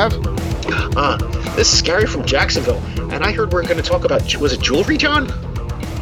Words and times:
have. 0.00 0.96
Uh, 0.96 1.16
this 1.56 1.72
is 1.74 1.82
Gary 1.82 2.06
from 2.06 2.24
Jacksonville, 2.24 2.82
and 3.12 3.24
I 3.24 3.32
heard 3.32 3.52
we're 3.52 3.62
going 3.62 3.76
to 3.76 3.82
talk 3.82 4.04
about, 4.04 4.34
was 4.36 4.52
it 4.52 4.60
jewelry, 4.60 4.96
John? 4.96 5.26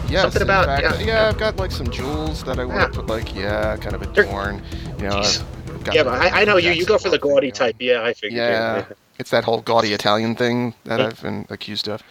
Yes, 0.09 0.23
Something 0.23 0.43
about- 0.43 0.67
fact, 0.67 1.01
yeah. 1.01 1.07
yeah, 1.07 1.29
I've 1.29 1.39
got 1.39 1.57
like 1.57 1.71
some 1.71 1.91
jewels 1.91 2.43
that 2.45 2.59
I 2.59 2.64
want 2.64 2.79
Yeah. 2.81 2.87
to 2.87 2.93
put 2.93 3.07
like, 3.09 3.35
yeah, 3.35 3.77
kind 3.77 3.95
of 3.95 4.14
They're- 4.14 4.25
adorn. 4.25 4.63
You 4.99 5.05
know, 5.08 5.22
Yeah, 5.93 6.03
but 6.05 6.14
I, 6.21 6.43
I 6.43 6.45
know 6.45 6.57
you. 6.57 6.71
You 6.72 6.85
go 6.86 6.99
for 6.99 7.08
the 7.11 7.19
gaudy 7.19 7.49
thing, 7.50 7.55
type. 7.58 7.77
Yeah, 7.79 8.03
I 8.03 8.14
figured. 8.14 8.32
Yeah, 8.39 8.85
it's 9.19 9.31
that 9.31 9.45
whole 9.45 9.61
gaudy 9.61 9.93
Italian 9.93 10.35
thing 10.35 10.75
that 10.85 11.00
I've 11.00 11.21
been 11.22 11.46
accused 11.50 11.89
of. 11.89 12.03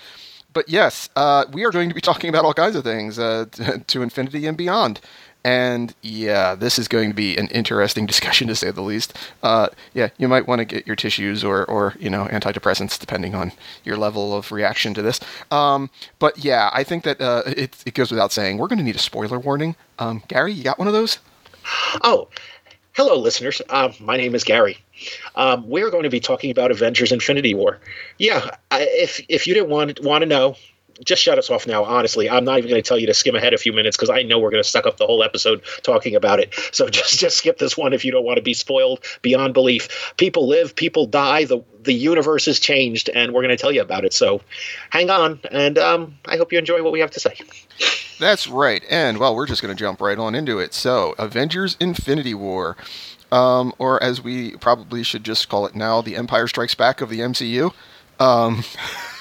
But 0.54 0.70
yes, 0.70 1.10
uh, 1.16 1.46
we 1.52 1.64
are 1.66 1.72
going 1.72 1.90
to 1.90 1.96
be 1.96 2.02
talking 2.02 2.30
about 2.30 2.44
all 2.46 2.54
kinds 2.54 2.76
of 2.76 2.84
things 2.84 3.18
uh, 3.20 3.46
to 3.88 4.02
infinity 4.02 4.46
and 4.48 4.58
beyond. 4.58 5.00
And 5.44 5.94
yeah, 6.02 6.56
this 6.56 6.78
is 6.78 6.88
going 6.88 7.10
to 7.10 7.16
be 7.16 7.38
an 7.38 7.48
interesting 7.48 8.06
discussion 8.06 8.48
to 8.48 8.56
say 8.56 8.72
the 8.72 8.82
least. 8.82 9.18
Uh, 9.44 9.70
yeah, 9.94 10.10
you 10.18 10.28
might 10.28 10.48
want 10.48 10.60
to 10.60 10.66
get 10.66 10.86
your 10.86 10.96
tissues 10.96 11.44
or, 11.44 11.66
or 11.66 11.96
you 12.00 12.10
know 12.10 12.26
antidepressants 12.26 13.00
depending 13.00 13.36
on 13.36 13.52
your 13.84 13.98
level 13.98 14.36
of 14.36 14.52
reaction 14.52 14.94
to 14.94 15.02
this. 15.02 15.20
Um, 15.52 15.90
but 16.20 16.44
yeah, 16.44 16.70
I 16.74 16.84
think 16.84 17.04
that 17.04 17.22
uh, 17.22 17.44
it, 17.46 17.78
it 17.86 17.94
goes 17.94 18.12
without 18.12 18.32
saying 18.32 18.58
we're 18.58 18.68
going 18.68 18.80
to 18.80 18.84
need 18.84 18.96
a 18.96 19.00
spoiler 19.00 19.40
warning. 19.40 19.76
Um, 20.00 20.24
Gary, 20.28 20.52
you 20.52 20.64
got 20.64 20.80
one 20.80 20.88
of 20.88 20.94
those? 20.94 21.20
Oh, 22.04 22.28
hello, 22.94 23.18
listeners. 23.18 23.62
Um, 23.70 23.94
my 24.00 24.18
name 24.18 24.36
is 24.36 24.44
Gary. 24.44 24.78
Um, 25.36 25.68
we're 25.68 25.92
going 25.92 26.04
to 26.04 26.10
be 26.10 26.20
talking 26.20 26.52
about 26.52 26.72
Avengers: 26.72 27.12
Infinity 27.12 27.54
War. 27.54 27.80
Yeah, 28.18 28.56
I, 28.72 28.82
if 28.90 29.24
if 29.30 29.48
you 29.48 29.54
didn't 29.54 29.70
want 29.70 30.02
want 30.02 30.24
to 30.24 30.26
know, 30.26 30.56
just 31.04 31.22
shut 31.22 31.38
us 31.38 31.50
off 31.50 31.68
now. 31.68 31.84
Honestly, 31.84 32.30
I'm 32.30 32.44
not 32.44 32.58
even 32.58 32.70
going 32.70 32.82
to 32.82 32.88
tell 32.88 32.98
you 32.98 33.08
to 33.08 33.14
skim 33.14 33.36
ahead 33.36 33.54
a 33.54 33.58
few 33.58 33.74
minutes 33.74 33.98
because 33.98 34.10
I 34.10 34.24
know 34.24 34.40
we're 34.40 34.52
going 34.52 34.64
to 34.64 34.70
suck 34.70 34.86
up 34.86 34.98
the 34.98 35.06
whole 35.06 35.24
episode 35.24 35.62
talking 35.84 36.16
about 36.16 36.40
it. 36.40 36.54
So 36.72 36.90
just 36.90 37.20
just 37.20 37.38
skip 37.38 37.60
this 37.60 37.78
one 37.78 37.94
if 37.94 38.04
you 38.06 38.12
don't 38.12 38.26
want 38.26 38.38
to 38.38 38.44
be 38.44 38.54
spoiled 38.54 39.04
beyond 39.22 39.54
belief. 39.54 40.14
People 40.18 40.48
live, 40.48 40.76
people 40.76 41.06
die. 41.06 41.46
the 41.46 41.64
The 41.84 41.94
universe 41.94 42.46
has 42.46 42.60
changed, 42.60 43.10
and 43.10 43.34
we're 43.34 43.42
going 43.42 43.56
to 43.56 43.62
tell 43.62 43.72
you 43.72 43.82
about 43.82 44.06
it. 44.06 44.14
So, 44.14 44.42
hang 44.90 45.10
on, 45.10 45.40
and 45.52 45.78
um, 45.78 46.18
I 46.26 46.38
hope 46.38 46.52
you 46.52 46.60
enjoy 46.60 46.84
what 46.84 46.92
we 46.92 47.00
have 47.00 47.12
to 47.12 47.20
say. 47.20 47.36
That's 48.20 48.48
right. 48.48 48.84
And, 48.90 49.20
well, 49.20 49.36
we're 49.36 49.46
just 49.46 49.62
going 49.62 49.76
to 49.76 49.80
jump 49.80 50.02
right 50.02 50.18
on 50.18 50.34
into 50.34 50.60
it. 50.60 50.74
So, 50.74 51.14
Avengers 51.18 51.78
Infinity 51.80 52.34
War. 52.34 52.76
Um, 53.32 53.74
or 53.78 54.02
as 54.02 54.24
we 54.24 54.52
probably 54.58 55.04
should 55.04 55.24
just 55.24 55.50
call 55.50 55.66
it 55.66 55.76
now, 55.76 56.02
the 56.02 56.16
Empire 56.16 56.48
Strikes 56.48 56.76
Back 56.76 57.02
of 57.02 57.10
the 57.10 57.20
MCU. 57.20 57.74
Um, 58.20 58.64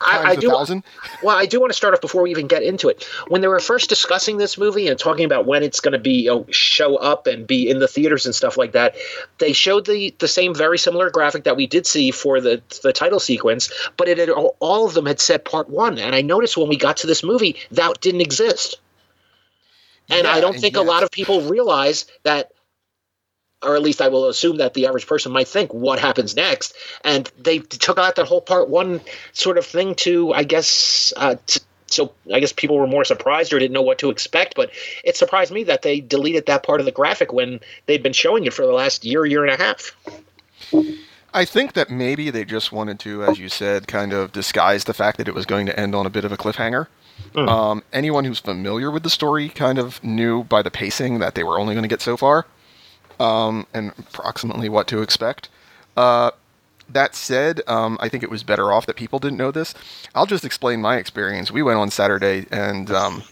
I, 0.00 0.30
I 0.30 0.36
do. 0.36 0.48
thousand. 0.48 0.82
Well, 1.22 1.36
I 1.36 1.46
do 1.46 1.60
want 1.60 1.70
to 1.70 1.76
start 1.76 1.94
off 1.94 2.00
before 2.00 2.22
we 2.22 2.30
even 2.30 2.46
get 2.46 2.62
into 2.62 2.88
it. 2.88 3.04
When 3.28 3.40
they 3.40 3.48
were 3.48 3.60
first 3.60 3.88
discussing 3.88 4.38
this 4.38 4.56
movie 4.56 4.88
and 4.88 4.98
talking 4.98 5.24
about 5.24 5.46
when 5.46 5.62
it's 5.62 5.80
going 5.80 5.92
to 5.92 5.98
be 5.98 6.22
you 6.22 6.30
know, 6.30 6.46
show 6.50 6.96
up 6.96 7.26
and 7.26 7.46
be 7.46 7.68
in 7.68 7.78
the 7.78 7.88
theaters 7.88 8.24
and 8.24 8.34
stuff 8.34 8.56
like 8.56 8.72
that, 8.72 8.96
they 9.38 9.52
showed 9.52 9.86
the 9.86 10.14
the 10.18 10.28
same 10.28 10.54
very 10.54 10.78
similar 10.78 11.10
graphic 11.10 11.44
that 11.44 11.56
we 11.56 11.66
did 11.66 11.86
see 11.86 12.10
for 12.10 12.40
the 12.40 12.62
the 12.82 12.92
title 12.92 13.20
sequence, 13.20 13.70
but 13.96 14.08
it 14.08 14.18
had 14.18 14.30
all 14.30 14.56
all 14.60 14.86
of 14.86 14.94
them 14.94 15.06
had 15.06 15.20
said 15.20 15.44
part 15.44 15.68
one. 15.68 15.98
And 15.98 16.14
I 16.14 16.22
noticed 16.22 16.56
when 16.56 16.68
we 16.68 16.76
got 16.76 16.96
to 16.98 17.06
this 17.06 17.22
movie 17.22 17.56
that 17.70 18.00
didn't 18.00 18.22
exist. 18.22 18.80
And 20.08 20.26
I 20.26 20.40
don't 20.40 20.58
think 20.58 20.76
a 20.76 20.82
lot 20.82 21.04
of 21.04 21.10
people 21.12 21.42
realize 21.42 22.04
that 22.24 22.50
or 23.62 23.76
at 23.76 23.82
least 23.82 24.00
I 24.00 24.08
will 24.08 24.28
assume 24.28 24.56
that 24.58 24.74
the 24.74 24.86
average 24.86 25.06
person 25.06 25.32
might 25.32 25.48
think, 25.48 25.72
what 25.72 25.98
happens 25.98 26.34
next? 26.34 26.74
And 27.04 27.30
they 27.38 27.58
took 27.58 27.98
out 27.98 28.16
that 28.16 28.26
whole 28.26 28.40
part 28.40 28.68
one 28.68 29.00
sort 29.32 29.58
of 29.58 29.66
thing 29.66 29.94
to, 29.96 30.32
I 30.32 30.44
guess, 30.44 31.12
uh, 31.16 31.36
t- 31.46 31.60
so 31.86 32.12
I 32.32 32.40
guess 32.40 32.52
people 32.52 32.78
were 32.78 32.86
more 32.86 33.04
surprised 33.04 33.52
or 33.52 33.58
didn't 33.58 33.74
know 33.74 33.82
what 33.82 33.98
to 33.98 34.10
expect. 34.10 34.54
But 34.54 34.70
it 35.04 35.16
surprised 35.16 35.52
me 35.52 35.64
that 35.64 35.82
they 35.82 36.00
deleted 36.00 36.46
that 36.46 36.62
part 36.62 36.80
of 36.80 36.86
the 36.86 36.92
graphic 36.92 37.32
when 37.32 37.60
they'd 37.86 38.02
been 38.02 38.12
showing 38.12 38.44
it 38.46 38.54
for 38.54 38.64
the 38.64 38.72
last 38.72 39.04
year, 39.04 39.26
year 39.26 39.44
and 39.44 39.52
a 39.52 39.62
half. 39.62 39.94
I 41.32 41.44
think 41.44 41.74
that 41.74 41.90
maybe 41.90 42.30
they 42.30 42.44
just 42.44 42.72
wanted 42.72 42.98
to, 43.00 43.24
as 43.24 43.38
you 43.38 43.48
said, 43.48 43.86
kind 43.86 44.12
of 44.12 44.32
disguise 44.32 44.84
the 44.84 44.94
fact 44.94 45.18
that 45.18 45.28
it 45.28 45.34
was 45.34 45.46
going 45.46 45.66
to 45.66 45.78
end 45.78 45.94
on 45.94 46.06
a 46.06 46.10
bit 46.10 46.24
of 46.24 46.32
a 46.32 46.36
cliffhanger. 46.36 46.86
Hmm. 47.34 47.48
Um, 47.48 47.82
anyone 47.92 48.24
who's 48.24 48.40
familiar 48.40 48.90
with 48.90 49.02
the 49.02 49.10
story 49.10 49.48
kind 49.48 49.78
of 49.78 50.02
knew 50.02 50.44
by 50.44 50.62
the 50.62 50.70
pacing 50.70 51.18
that 51.18 51.34
they 51.34 51.44
were 51.44 51.58
only 51.58 51.74
going 51.74 51.82
to 51.82 51.88
get 51.88 52.00
so 52.00 52.16
far, 52.16 52.46
um, 53.20 53.66
and 53.72 53.92
approximately 53.98 54.68
what 54.68 54.86
to 54.88 55.02
expect. 55.02 55.48
Uh, 55.96 56.30
that 56.88 57.14
said, 57.14 57.60
um, 57.68 57.96
I 58.00 58.08
think 58.08 58.24
it 58.24 58.30
was 58.30 58.42
better 58.42 58.72
off 58.72 58.86
that 58.86 58.96
people 58.96 59.20
didn't 59.20 59.36
know 59.38 59.52
this. 59.52 59.74
I'll 60.14 60.26
just 60.26 60.44
explain 60.44 60.80
my 60.80 60.96
experience. 60.96 61.52
We 61.52 61.62
went 61.62 61.78
on 61.78 61.90
Saturday, 61.90 62.46
and 62.50 62.90
um, 62.90 63.22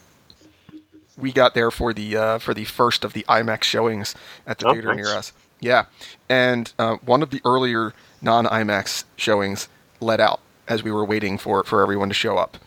we 1.16 1.32
got 1.32 1.54
there 1.54 1.72
for 1.72 1.93
the 1.93 2.16
uh, 2.16 2.38
for 2.38 2.54
the 2.54 2.65
first 2.65 3.04
of 3.04 3.15
the 3.15 3.25
IMAX 3.28 3.65
showings 3.65 4.15
at 4.47 4.59
the 4.59 4.69
Oh, 4.69 4.72
theater 4.75 4.88
nice. 4.94 4.97
near 4.97 5.09
us. 5.09 5.32
Yeah, 5.60 5.87
and 6.28 6.72
uh, 6.78 6.98
one 7.04 7.21
of 7.21 7.31
the 7.31 7.41
earlier 7.44 7.93
non-IMAX 8.22 9.03
showings 9.16 9.69
let 10.00 10.21
out 10.21 10.38
as 10.69 10.84
we 10.84 10.93
were 10.93 11.04
waiting 11.04 11.37
for 11.37 11.65
for 11.65 11.82
everyone 11.82 12.09
to 12.10 12.15
show 12.15 12.37
up. 12.38 12.59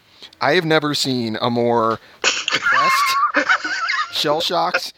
I 0.42 0.56
have 0.56 0.66
never 0.66 0.94
seen 0.94 1.38
a 1.42 1.50
more 1.50 2.00
depressed, 2.22 3.16
shell 4.12 4.42
shocked. 4.42 4.92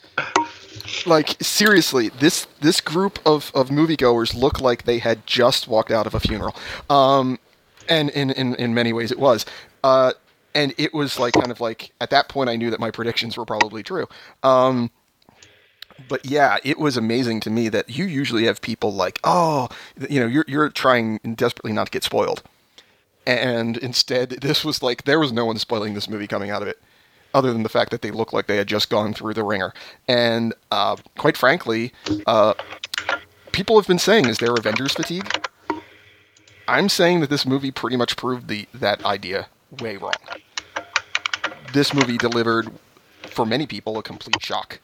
Like 1.06 1.36
seriously, 1.42 2.09
this 2.09 2.48
this 2.62 2.81
group 2.81 3.20
of, 3.26 3.52
of 3.56 3.70
moviegoers 3.70 4.34
look 4.36 4.62
like 4.62 4.84
they 4.84 5.00
had 5.00 5.26
just 5.26 5.68
walked 5.68 5.92
out 5.92 6.08
of 6.08 6.14
a 6.14 6.20
funeral, 6.20 6.56
um, 6.90 7.40
and 7.90 8.09
in, 8.12 8.31
in 8.31 8.56
in 8.56 8.74
many 8.74 8.94
ways 8.94 9.12
it 9.12 9.20
was. 9.20 9.46
Uh, 9.84 10.14
and 10.56 10.74
it 10.78 10.94
was 10.94 11.20
like 11.20 11.34
kind 11.34 11.52
of 11.52 11.59
like 11.59 11.92
at 12.00 12.09
that 12.12 12.30
point 12.30 12.50
I 12.50 12.56
knew 12.56 12.70
that 12.70 12.80
my 12.80 12.92
predictions 12.92 13.38
were 13.38 13.46
probably 13.46 13.84
true. 13.84 14.08
Um, 14.44 14.92
but 16.08 16.26
yeah, 16.26 16.58
it 16.64 16.80
was 16.80 16.98
amazing 16.98 17.40
to 17.42 17.50
me 17.50 17.70
that 17.70 17.90
you 17.90 18.06
usually 18.06 18.46
have 18.46 18.62
people 18.62 18.94
like, 18.94 19.20
oh, 19.24 19.70
you 20.10 20.20
know, 20.20 20.28
you're 20.28 20.46
you're 20.48 20.70
trying 20.70 21.20
desperately 21.36 21.74
not 21.74 21.88
to 21.88 21.92
get 21.92 22.04
spoiled, 22.04 22.44
and 23.25 23.78
instead 23.78 24.30
this 24.42 24.64
was 24.64 24.81
like 24.81 25.04
there 25.04 25.20
was 25.20 25.31
no 25.31 25.46
one 25.46 25.58
spoiling 25.58 25.94
this 25.94 26.10
movie 26.10 26.28
coming 26.28 26.50
out 26.50 26.62
of 26.62 26.68
it, 26.68 26.81
other 27.33 27.51
than 27.53 27.63
the 27.63 27.69
fact 27.69 27.91
that 27.91 28.01
they 28.01 28.11
looked 28.11 28.33
like 28.33 28.47
they 28.47 28.57
had 28.57 28.67
just 28.67 28.89
gone 28.89 29.13
through 29.13 29.33
the 29.33 29.44
ringer. 29.44 29.73
And 30.07 30.53
uh, 30.71 30.97
quite 31.17 31.38
frankly, 31.38 31.94
uh, 32.27 32.53
people 33.51 33.77
have 33.77 33.88
been 33.88 33.99
saying, 33.99 34.25
is 34.25 34.38
there 34.38 34.53
Avengers 34.53 34.94
fatigue? 34.94 35.47
I'm 36.67 36.89
saying 36.89 37.19
that 37.19 37.29
this 37.29 37.45
movie 37.45 37.71
pretty 37.71 37.97
much 37.97 38.16
proved 38.16 38.47
the 38.47 38.67
that 38.73 39.03
idea 39.05 39.47
way 39.81 39.97
wrong. 39.97 40.13
This 41.73 41.94
movie 41.94 42.17
delivered, 42.17 42.71
for 43.27 43.45
many 43.45 43.65
people, 43.65 43.97
a 43.97 44.03
complete 44.03 44.41
shock. 44.41 44.79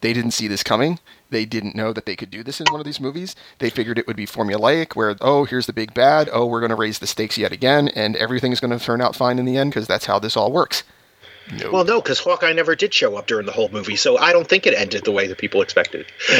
They 0.00 0.12
didn't 0.12 0.32
see 0.32 0.48
this 0.48 0.62
coming. 0.62 0.98
They 1.30 1.46
didn't 1.46 1.74
know 1.74 1.92
that 1.92 2.04
they 2.04 2.16
could 2.16 2.30
do 2.30 2.42
this 2.42 2.60
in 2.60 2.66
one 2.70 2.80
of 2.80 2.84
these 2.84 3.00
movies. 3.00 3.34
They 3.58 3.70
figured 3.70 3.98
it 3.98 4.06
would 4.06 4.16
be 4.16 4.26
formulaic, 4.26 4.94
where, 4.94 5.16
oh, 5.20 5.44
here's 5.44 5.66
the 5.66 5.72
big 5.72 5.94
bad. 5.94 6.28
Oh, 6.32 6.46
we're 6.46 6.60
going 6.60 6.70
to 6.70 6.76
raise 6.76 6.98
the 6.98 7.06
stakes 7.06 7.38
yet 7.38 7.52
again, 7.52 7.88
and 7.88 8.16
everything's 8.16 8.60
going 8.60 8.76
to 8.76 8.84
turn 8.84 9.00
out 9.00 9.16
fine 9.16 9.38
in 9.38 9.46
the 9.46 9.56
end 9.56 9.70
because 9.70 9.86
that's 9.86 10.06
how 10.06 10.18
this 10.18 10.36
all 10.36 10.52
works. 10.52 10.82
No. 11.52 11.70
Well, 11.70 11.84
no, 11.84 12.00
because 12.00 12.18
Hawkeye 12.18 12.52
never 12.52 12.74
did 12.74 12.94
show 12.94 13.16
up 13.16 13.26
during 13.26 13.46
the 13.46 13.52
whole 13.52 13.68
movie, 13.68 13.96
so 13.96 14.16
I 14.16 14.32
don't 14.32 14.48
think 14.48 14.66
it 14.66 14.74
ended 14.74 15.04
the 15.04 15.12
way 15.12 15.26
that 15.26 15.38
people 15.38 15.60
expected. 15.62 16.06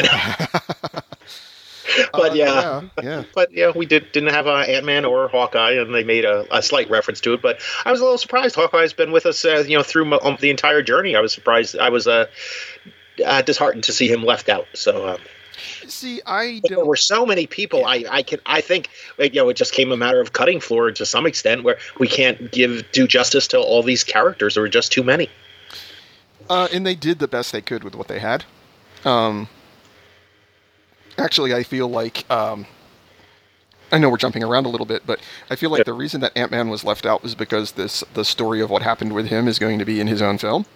but 2.13 2.31
Uh, 2.31 2.35
yeah. 2.35 2.45
yeah, 2.45 2.83
yeah. 3.03 3.25
But 3.35 3.53
yeah, 3.53 3.73
we 3.75 3.87
did 3.87 4.11
didn't 4.13 4.31
have 4.31 4.47
uh, 4.47 4.57
Ant 4.61 4.87
Man 4.87 5.05
or 5.05 5.29
Hawkeye, 5.29 5.73
and 5.73 5.95
they 5.95 6.05
made 6.05 6.25
a, 6.25 6.47
a 6.57 6.63
slight 6.63 6.89
reference 6.91 7.21
to 7.23 7.35
it. 7.35 7.43
But 7.43 7.61
I 7.85 7.91
was 7.91 8.01
a 8.01 8.05
little 8.05 8.19
surprised. 8.19 8.55
Hawkeye's 8.57 8.93
been 8.95 9.13
with 9.13 9.27
us, 9.27 9.45
uh, 9.45 9.65
you 9.67 9.77
know, 9.77 9.83
through 9.83 10.07
mo- 10.07 10.21
um, 10.23 10.39
the 10.41 10.51
entire 10.51 10.83
journey. 10.83 11.15
I 11.17 11.21
was 11.21 11.33
surprised. 11.35 11.77
I 11.79 11.91
was 11.91 12.07
uh, 12.09 12.27
uh, 13.25 13.43
disheartened 13.43 13.85
to 13.85 13.93
see 13.93 14.09
him 14.11 14.25
left 14.25 14.49
out. 14.49 14.67
So 14.75 15.07
um, 15.11 15.19
See, 15.87 16.21
I 16.27 16.61
but 16.63 16.69
there 16.69 16.77
don't. 16.79 16.87
were 16.87 16.97
so 16.97 17.25
many 17.27 17.47
people. 17.47 17.85
I 17.87 18.05
I 18.11 18.23
can 18.23 18.41
I 18.47 18.61
think 18.61 18.89
you 19.19 19.31
know 19.35 19.49
it 19.49 19.57
just 19.57 19.73
came 19.73 19.93
a 19.93 19.97
matter 19.97 20.21
of 20.21 20.33
cutting 20.33 20.61
floor 20.61 20.91
to 20.93 21.07
some 21.07 21.27
extent, 21.27 21.63
where 21.65 21.77
we 21.99 22.07
can't 22.09 22.51
give 22.53 22.91
due 22.93 23.07
justice 23.07 23.47
to 23.49 23.59
all 23.59 23.83
these 23.83 24.05
characters. 24.05 24.55
There 24.55 24.63
were 24.63 24.69
just 24.69 24.93
too 24.93 25.03
many. 25.03 25.29
Uh, 26.51 26.69
and 26.73 26.87
they 26.87 26.95
did 26.95 27.19
the 27.19 27.29
best 27.29 27.53
they 27.53 27.63
could 27.63 27.85
with 27.85 27.95
what 27.95 28.07
they 28.09 28.19
had. 28.19 28.45
Um, 29.05 29.49
actually, 31.19 31.55
I 31.55 31.63
feel 31.63 31.89
like 31.89 32.29
um, 32.31 32.67
I 33.93 33.99
know 33.99 34.11
we're 34.11 34.17
jumping 34.19 34.43
around 34.45 34.67
a 34.67 34.69
little 34.69 34.87
bit, 34.87 35.03
but 35.07 35.21
I 35.51 35.57
feel 35.57 35.71
like 35.71 35.79
Yeah. 35.79 35.85
the 35.85 35.93
reason 35.95 36.21
that 36.21 36.37
Ant 36.37 36.51
Man 36.51 36.69
was 36.69 36.85
left 36.85 37.07
out 37.07 37.23
was 37.23 37.35
because 37.35 37.73
this 37.73 38.05
the 38.15 38.25
story 38.25 38.61
of 38.61 38.71
what 38.71 38.83
happened 38.83 39.13
with 39.15 39.27
him 39.29 39.49
is 39.49 39.59
going 39.59 39.79
to 39.79 39.85
be 39.85 40.01
in 40.01 40.07
his 40.07 40.21
own 40.21 40.37
film, 40.39 40.67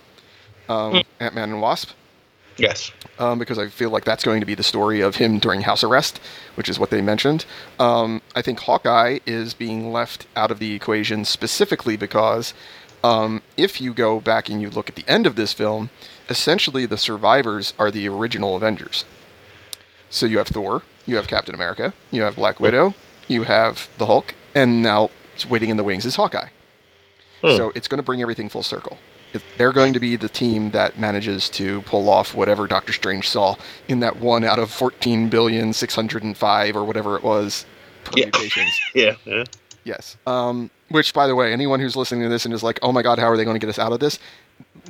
um, 0.69 1.02
Ant 1.20 1.35
Man 1.35 1.50
and 1.50 1.61
Wasp. 1.61 1.90
Yes. 2.59 2.91
Um, 3.19 3.39
because 3.39 3.59
I 3.59 3.69
feel 3.69 3.91
like 3.91 4.05
that's 4.05 4.25
going 4.25 4.41
to 4.41 4.47
be 4.47 4.55
the 4.55 4.63
story 4.63 5.01
of 5.01 5.17
him 5.17 5.39
during 5.39 5.63
house 5.63 5.85
arrest, 5.85 6.21
which 6.57 6.69
is 6.69 6.79
what 6.79 6.91
they 6.91 7.01
mentioned. 7.01 7.47
Um, 7.79 8.21
I 8.35 8.43
think 8.43 8.61
Hawkeye 8.61 9.21
is 9.27 9.55
being 9.55 9.93
left 9.93 10.27
out 10.37 10.51
of 10.51 10.59
the 10.59 10.75
equation 10.75 11.25
specifically 11.25 11.97
because 11.97 12.55
um, 13.05 13.43
if 13.57 13.81
you 13.81 13.95
go 13.95 14.21
back 14.21 14.49
and 14.49 14.61
you 14.61 14.71
look 14.71 14.89
at 14.89 14.97
the 14.97 15.05
end 15.09 15.27
of 15.27 15.37
this 15.37 15.53
film, 15.53 15.91
essentially 16.29 16.85
the 16.85 16.99
survivors 16.99 17.75
are 17.79 17.91
the 17.91 18.09
original 18.09 18.57
Avengers. 18.57 19.05
So 20.11 20.27
you 20.27 20.39
have 20.39 20.49
Thor, 20.49 20.83
you 21.07 21.17
have 21.17 21.29
Captain 21.29 21.55
America, 21.55 21.93
you 22.11 22.23
have 22.23 22.37
Black 22.37 22.61
Widow, 22.61 22.95
you 23.29 23.45
have 23.45 23.89
the 23.99 24.07
Hulk, 24.07 24.35
and 24.55 24.83
now 24.83 25.11
waiting 25.49 25.71
in 25.71 25.77
the 25.77 25.85
wings 25.85 26.05
is 26.05 26.17
Hawkeye. 26.17 26.49
Hmm. 27.43 27.57
So 27.57 27.73
it's 27.75 27.87
going 27.87 27.99
to 27.99 28.03
bring 28.03 28.23
everything 28.23 28.49
full 28.49 28.63
circle. 28.63 28.99
If 29.33 29.45
They're 29.57 29.73
going 29.73 29.93
to 29.93 30.01
be 30.01 30.17
the 30.17 30.29
team 30.29 30.71
that 30.71 30.99
manages 30.99 31.49
to 31.51 31.83
pull 31.83 32.09
off 32.09 32.35
whatever 32.35 32.67
Doctor 32.67 32.93
Strange 32.93 33.29
saw 33.29 33.57
in 33.89 34.01
that 34.01 34.17
one 34.17 34.45
out 34.45 34.59
of 34.59 34.71
14 34.71 35.29
billion 35.29 35.73
605 35.73 36.77
or 36.77 36.85
whatever 36.85 37.17
it 37.17 37.23
was 37.23 37.67
permutations. 38.05 38.81
Yeah. 38.95 39.15
yeah. 39.25 39.45
Yes. 39.85 40.17
Um, 40.27 40.71
which, 40.91 41.13
by 41.15 41.27
the 41.27 41.35
way, 41.35 41.53
anyone 41.53 41.81
who's 41.81 41.97
listening 41.97 42.23
to 42.23 42.29
this 42.29 42.45
and 42.45 42.53
is 42.53 42.63
like, 42.63 42.79
"Oh 42.83 42.93
my 42.93 43.03
God, 43.03 43.19
how 43.19 43.27
are 43.27 43.37
they 43.37 43.45
going 43.45 43.55
to 43.55 43.65
get 43.65 43.71
us 43.71 43.79
out 43.79 43.93
of 43.93 44.01
this?" 44.01 44.19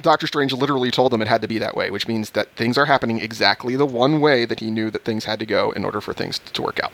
Doctor 0.02 0.26
Strange 0.26 0.52
literally 0.52 0.91
told 0.91 1.12
them 1.12 1.20
it 1.23 1.29
had 1.29 1.43
to 1.43 1.49
be 1.49 1.58
that 1.58 1.76
way, 1.76 1.91
which 1.91 2.06
means 2.06 2.31
that 2.31 2.55
things 2.55 2.79
are 2.79 2.87
happening 2.87 3.20
exactly 3.20 3.75
the 3.75 3.87
one 3.87 4.20
way 4.20 4.44
that 4.44 4.61
he 4.61 4.70
knew 4.70 4.91
that 4.91 5.05
things 5.05 5.25
had 5.25 5.41
to 5.41 5.46
go 5.46 5.73
in 5.73 5.84
order 5.84 6.00
for 6.00 6.12
things 6.14 6.38
to 6.38 6.62
work 6.62 6.81
out. 6.81 6.93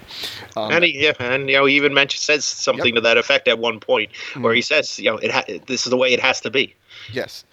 Um, 0.56 0.72
and 0.72 0.84
he, 0.84 1.02
yeah, 1.04 1.12
and 1.18 1.48
you 1.48 1.56
know, 1.56 1.66
he 1.66 1.76
even 1.76 1.92
mentions 1.92 2.22
says 2.22 2.44
something 2.44 2.94
to 2.94 3.00
that 3.02 3.18
effect 3.18 3.46
at 3.46 3.58
one 3.58 3.78
point, 3.78 4.10
where 4.38 4.54
he 4.54 4.62
says, 4.62 4.98
you 4.98 5.10
know, 5.10 5.18
it 5.18 5.30
ha- 5.30 5.44
this 5.66 5.84
is 5.86 5.90
the 5.90 5.96
way 5.96 6.12
it 6.12 6.20
has 6.20 6.40
to 6.42 6.50
be. 6.50 6.74
Yes, 7.12 7.44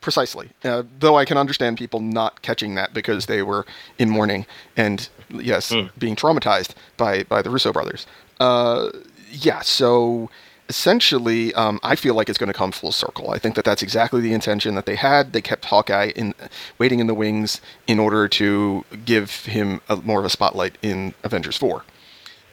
precisely. 0.00 0.50
Uh, 0.62 0.84
though 0.98 1.16
I 1.16 1.24
can 1.24 1.36
understand 1.36 1.78
people 1.78 2.00
not 2.00 2.42
catching 2.42 2.74
that 2.74 2.94
because 2.94 3.26
they 3.26 3.42
were 3.42 3.66
in 3.98 4.10
mourning 4.10 4.46
and 4.76 5.08
yes, 5.30 5.72
being 5.98 6.16
traumatized 6.16 6.74
by 6.96 7.24
by 7.24 7.42
the 7.42 7.50
Russo 7.50 7.72
brothers. 7.72 8.06
Uh, 8.40 8.90
yeah, 9.30 9.60
so 9.60 10.30
essentially, 10.68 11.52
um, 11.54 11.78
I 11.82 11.94
feel 11.96 12.14
like 12.14 12.28
it's 12.28 12.38
going 12.38 12.52
to 12.52 12.56
come 12.56 12.72
full 12.72 12.92
circle. 12.92 13.30
I 13.30 13.38
think 13.38 13.54
that 13.54 13.64
that's 13.64 13.82
exactly 13.82 14.20
the 14.20 14.32
intention 14.32 14.74
that 14.76 14.86
they 14.86 14.96
had. 14.96 15.32
They 15.32 15.42
kept 15.42 15.66
Hawkeye 15.66 16.12
in 16.16 16.34
waiting 16.78 17.00
in 17.00 17.06
the 17.06 17.14
wings 17.14 17.60
in 17.86 17.98
order 17.98 18.28
to 18.28 18.84
give 19.04 19.44
him 19.44 19.80
a, 19.88 19.96
more 19.96 20.20
of 20.20 20.24
a 20.24 20.30
spotlight 20.30 20.78
in 20.82 21.14
Avengers 21.22 21.56
Four 21.56 21.84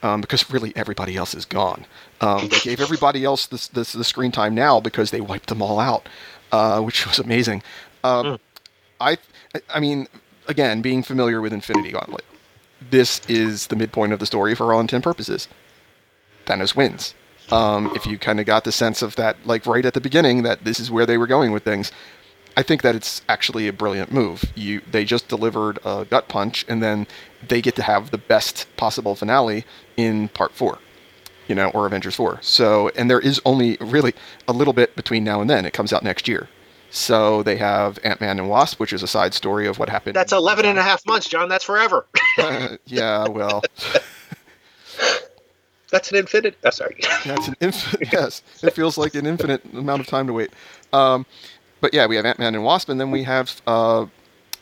um, 0.03 0.21
because 0.21 0.49
really 0.49 0.73
everybody 0.75 1.15
else 1.15 1.33
is 1.33 1.45
gone. 1.45 1.85
Um, 2.19 2.47
they 2.47 2.59
gave 2.59 2.81
everybody 2.81 3.23
else 3.23 3.45
this, 3.47 3.67
this 3.67 3.93
the 3.93 4.03
screen 4.03 4.31
time 4.31 4.55
now 4.55 4.79
because 4.79 5.11
they 5.11 5.21
wiped 5.21 5.47
them 5.47 5.61
all 5.61 5.79
out, 5.79 6.07
uh, 6.51 6.81
which 6.87 7.07
was 7.07 7.19
amazing. 7.19 7.63
Um, 8.03 8.39
I 8.99 9.17
I 9.69 9.79
mean, 9.79 10.07
again, 10.47 10.81
being 10.81 11.03
familiar 11.03 11.41
with 11.41 11.53
Infinity 11.53 11.91
Gauntlet, 11.91 12.25
this 12.89 13.21
is 13.27 13.67
the 13.67 13.75
midpoint 13.75 14.13
of 14.13 14.19
the 14.19 14.25
story 14.25 14.55
for 14.55 14.73
all 14.73 14.79
intents 14.79 14.93
and 14.93 15.03
purposes. 15.03 15.47
Thanos 16.45 16.75
wins. 16.75 17.13
Um, 17.51 17.91
if 17.95 18.05
you 18.05 18.17
kind 18.17 18.39
of 18.39 18.45
got 18.45 18.63
the 18.63 18.71
sense 18.71 19.01
of 19.01 19.15
that, 19.17 19.35
like 19.45 19.65
right 19.65 19.85
at 19.85 19.93
the 19.93 20.01
beginning, 20.01 20.43
that 20.43 20.63
this 20.63 20.79
is 20.79 20.89
where 20.89 21.05
they 21.05 21.17
were 21.17 21.27
going 21.27 21.51
with 21.51 21.63
things, 21.63 21.91
I 22.55 22.63
think 22.63 22.81
that 22.81 22.95
it's 22.95 23.21
actually 23.29 23.67
a 23.67 23.73
brilliant 23.73 24.11
move. 24.11 24.43
You 24.55 24.81
they 24.89 25.05
just 25.05 25.27
delivered 25.27 25.79
a 25.85 26.05
gut 26.05 26.27
punch, 26.27 26.65
and 26.67 26.81
then 26.81 27.07
they 27.47 27.61
get 27.61 27.75
to 27.75 27.83
have 27.83 28.11
the 28.11 28.17
best 28.17 28.67
possible 28.77 29.15
finale 29.15 29.65
in 29.97 30.29
Part 30.29 30.53
Four, 30.53 30.79
you 31.51 31.55
know, 31.55 31.69
or 31.71 31.85
Avengers 31.85 32.15
Four. 32.15 32.39
So, 32.41 32.91
and 32.95 33.09
there 33.09 33.19
is 33.19 33.41
only 33.43 33.75
really 33.81 34.13
a 34.47 34.53
little 34.53 34.71
bit 34.71 34.95
between 34.95 35.25
now 35.25 35.41
and 35.41 35.49
then. 35.49 35.65
It 35.65 35.73
comes 35.73 35.91
out 35.91 36.01
next 36.01 36.25
year. 36.25 36.47
So 36.91 37.43
they 37.43 37.57
have 37.57 37.99
Ant 38.05 38.21
Man 38.21 38.39
and 38.39 38.47
Wasp, 38.47 38.79
which 38.79 38.93
is 38.93 39.03
a 39.03 39.07
side 39.07 39.33
story 39.33 39.67
of 39.67 39.77
what 39.77 39.89
happened. 39.89 40.15
That's 40.15 40.31
11 40.31 40.65
and 40.65 40.79
a 40.79 40.81
half 40.81 41.05
months, 41.05 41.27
John. 41.27 41.49
That's 41.49 41.65
forever. 41.65 42.05
yeah, 42.85 43.27
well, 43.27 43.61
That's 45.91 46.09
an 46.09 46.19
infinite. 46.19 46.55
Oh, 46.63 46.69
sorry. 46.69 46.95
That's 47.25 47.49
an 47.49 47.55
infinite. 47.59 48.13
yes, 48.13 48.41
it 48.63 48.71
feels 48.71 48.97
like 48.97 49.13
an 49.13 49.25
infinite 49.25 49.61
amount 49.73 49.99
of 49.99 50.07
time 50.07 50.27
to 50.27 50.33
wait. 50.33 50.51
Um, 50.93 51.25
but 51.81 51.93
yeah, 51.93 52.05
we 52.05 52.15
have 52.15 52.25
Ant 52.25 52.39
Man 52.39 52.55
and 52.55 52.63
Wasp, 52.63 52.87
and 52.87 52.97
then 52.97 53.11
we 53.11 53.23
have 53.23 53.61
uh, 53.67 54.05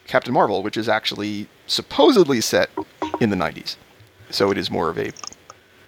Captain 0.08 0.34
Marvel, 0.34 0.64
which 0.64 0.76
is 0.76 0.90
actually 0.90 1.48
supposedly 1.68 2.42
set 2.42 2.72
in 3.22 3.30
the 3.30 3.36
'90s. 3.36 3.76
So 4.32 4.50
it 4.50 4.58
is 4.58 4.72
more 4.72 4.90
of 4.90 4.98
a 4.98 5.12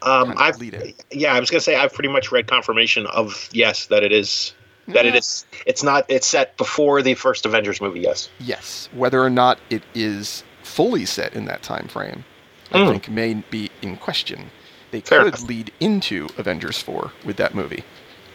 Um, 0.04 0.34
kind 0.34 0.54
of 0.56 0.62
I've 0.62 0.94
yeah, 1.12 1.34
I 1.34 1.40
was 1.40 1.50
gonna 1.50 1.62
say 1.62 1.76
I've 1.76 1.94
pretty 1.94 2.10
much 2.10 2.32
read 2.32 2.48
confirmation 2.48 3.06
of 3.08 3.50
yes 3.52 3.86
that 3.88 4.04
it 4.04 4.12
is 4.12 4.54
that 4.88 5.06
it 5.06 5.16
is. 5.16 5.46
It's 5.66 5.84
not. 5.84 6.06
It's 6.10 6.28
set 6.28 6.58
before 6.58 7.02
the 7.02 7.14
first 7.14 7.46
Avengers 7.46 7.80
movie. 7.80 8.02
Yes. 8.02 8.30
yes. 8.40 8.90
Whether 8.94 9.24
or 9.24 9.30
not 9.30 9.60
it 9.70 9.84
is 9.94 10.44
fully 10.64 11.06
set 11.06 11.34
in 11.34 11.46
that 11.46 11.62
time 11.64 11.88
frame, 11.88 12.26
I 12.72 12.80
Mm. 12.80 12.90
think 12.92 13.10
may 13.10 13.34
be 13.36 13.70
in 13.82 13.96
question. 13.96 14.50
They 14.90 15.00
Fair 15.02 15.20
could 15.24 15.36
enough. 15.36 15.48
lead 15.48 15.72
into 15.80 16.28
Avengers 16.38 16.80
4 16.80 17.12
with 17.24 17.38
that 17.38 17.56
movie 17.56 17.84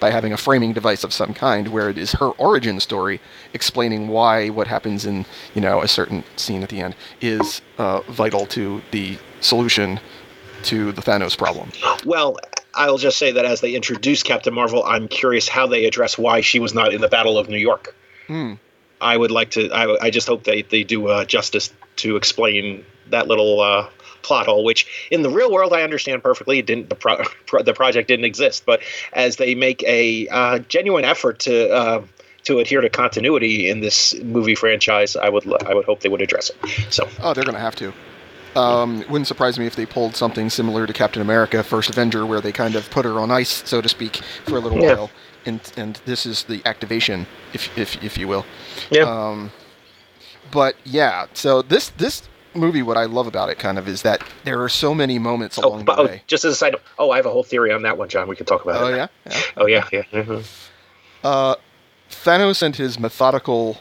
by 0.01 0.11
having 0.11 0.33
a 0.33 0.37
framing 0.39 0.73
device 0.73 1.05
of 1.05 1.13
some 1.13 1.35
kind 1.35 1.69
where 1.69 1.91
it 1.91 1.99
is 1.99 2.13
her 2.13 2.29
origin 2.39 2.81
story 2.81 3.21
explaining 3.53 4.09
why 4.09 4.49
what 4.49 4.67
happens 4.67 5.05
in, 5.05 5.27
you 5.55 5.61
know, 5.61 5.83
a 5.83 5.89
certain 5.89 6.23
scene 6.37 6.63
at 6.63 6.69
the 6.71 6.81
end 6.81 6.95
is 7.21 7.61
uh, 7.77 8.01
vital 8.09 8.47
to 8.47 8.81
the 8.93 9.19
solution 9.41 10.01
to 10.65 10.93
the 10.93 11.03
Thanos 11.03 11.37
problem. 11.37 11.71
Well, 12.05 12.39
I'll 12.75 12.99
just 12.99 13.19
say 13.19 13.33
that 13.33 13.45
as 13.45 13.61
they 13.61 13.75
introduce 13.75 14.23
Captain 14.23 14.53
Marvel, 14.53 14.85
I'm 14.85 15.09
curious 15.09 15.49
how 15.49 15.67
they 15.67 15.87
address 15.87 16.19
why 16.19 16.41
she 16.41 16.59
was 16.59 16.75
not 16.75 16.93
in 16.93 17.01
the 17.01 17.09
Battle 17.09 17.39
of 17.39 17.49
New 17.49 17.57
York. 17.57 17.95
Hmm. 18.27 18.55
I 19.01 19.17
would 19.17 19.31
like 19.31 19.51
to. 19.53 19.71
I, 19.71 20.07
I 20.07 20.11
just 20.11 20.27
hope 20.27 20.45
they 20.45 20.63
they 20.63 20.83
do 20.83 21.09
uh, 21.09 21.25
justice 21.25 21.73
to 21.97 22.17
explain 22.17 22.85
that 23.11 23.29
little 23.29 23.61
uh, 23.61 23.89
plot 24.23 24.47
hole, 24.47 24.65
which 24.65 25.09
in 25.11 25.23
the 25.23 25.31
real 25.31 25.53
world 25.53 25.73
I 25.73 25.83
understand 25.83 26.23
perfectly. 26.23 26.59
It 26.59 26.67
didn't 26.67 26.89
the 26.89 26.95
pro, 26.95 27.23
pro, 27.47 27.63
the 27.63 27.75
project 27.75 28.09
didn't 28.09 28.25
exist, 28.25 28.65
but 28.65 28.81
as 29.13 29.37
they 29.37 29.55
make 29.55 29.83
a 29.85 30.29
uh, 30.29 30.59
genuine 30.61 31.05
effort 31.05 31.41
to. 31.41 31.71
Uh, 31.71 32.03
to 32.45 32.61
adhere 32.61 32.81
to 32.81 32.89
continuity 32.89 33.69
in 33.69 33.81
this 33.81 34.15
movie 34.23 34.55
franchise, 34.55 35.17
I 35.17 35.29
would 35.29 35.45
I 35.65 35.75
would 35.75 35.85
hope 35.85 35.99
they 36.03 36.09
would 36.09 36.23
address 36.23 36.49
it. 36.51 36.93
So 36.93 37.09
Oh, 37.21 37.35
they're 37.35 37.43
going 37.43 37.57
to 37.57 37.61
have 37.61 37.75
to. 37.75 37.93
Um, 38.57 39.03
it 39.03 39.11
wouldn't 39.11 39.27
surprise 39.29 39.59
me 39.59 39.67
if 39.67 39.77
they 39.77 39.87
pulled 39.87 40.17
something 40.17 40.49
similar 40.51 40.87
to 40.87 40.93
Captain 40.93 41.23
America: 41.23 41.63
First 41.63 41.91
Avenger, 41.91 42.25
where 42.27 42.41
they 42.41 42.53
kind 42.53 42.75
of 42.75 42.89
put 42.91 43.05
her 43.05 43.21
on 43.21 43.31
ice, 43.31 43.63
so 43.67 43.81
to 43.81 43.89
speak, 43.89 44.17
for 44.45 44.57
a 44.57 44.61
little 44.61 44.81
Yeah. 44.81 44.95
while, 44.95 45.11
and 45.45 45.61
and 45.77 46.01
this 46.07 46.27
is 46.27 46.45
the 46.45 46.63
activation, 46.65 47.27
if 47.53 47.77
if 47.79 48.03
if 48.03 48.17
you 48.19 48.29
will. 48.29 48.45
yeah, 48.91 49.03
Um, 49.05 49.51
but 50.51 50.77
yeah, 50.85 51.27
so 51.35 51.63
this 51.63 51.91
this 51.99 52.23
movie, 52.55 52.83
what 52.83 52.97
I 52.97 53.05
love 53.05 53.27
about 53.27 53.51
it, 53.51 53.59
kind 53.59 53.79
of, 53.79 53.87
is 53.87 54.01
that 54.03 54.23
there 54.45 54.63
are 54.63 54.69
so 54.71 54.95
many 54.95 55.19
moments 55.19 55.59
oh, 55.59 55.69
along 55.69 55.85
but, 55.85 55.97
the 55.97 56.03
oh, 56.03 56.07
way. 56.07 56.23
just 56.27 56.45
as 56.47 56.53
a 56.55 56.57
side 56.57 56.75
oh, 56.99 57.11
I 57.11 57.17
have 57.17 57.27
a 57.27 57.31
whole 57.31 57.45
theory 57.45 57.73
on 57.73 57.83
that 57.83 57.99
one, 57.99 58.09
John. 58.09 58.27
We 58.29 58.37
can 58.37 58.47
talk 58.47 58.65
about 58.65 58.83
Oh 58.83 58.87
it. 58.87 58.97
yeah, 58.97 59.07
yeah. 59.27 59.41
Oh 59.59 59.67
yeah, 59.67 59.89
yeah. 59.93 60.03
mhm. 60.13 60.45
Uh, 61.23 61.57
Thanos 62.11 62.63
and 62.63 62.75
his 62.77 62.99
methodical 62.99 63.79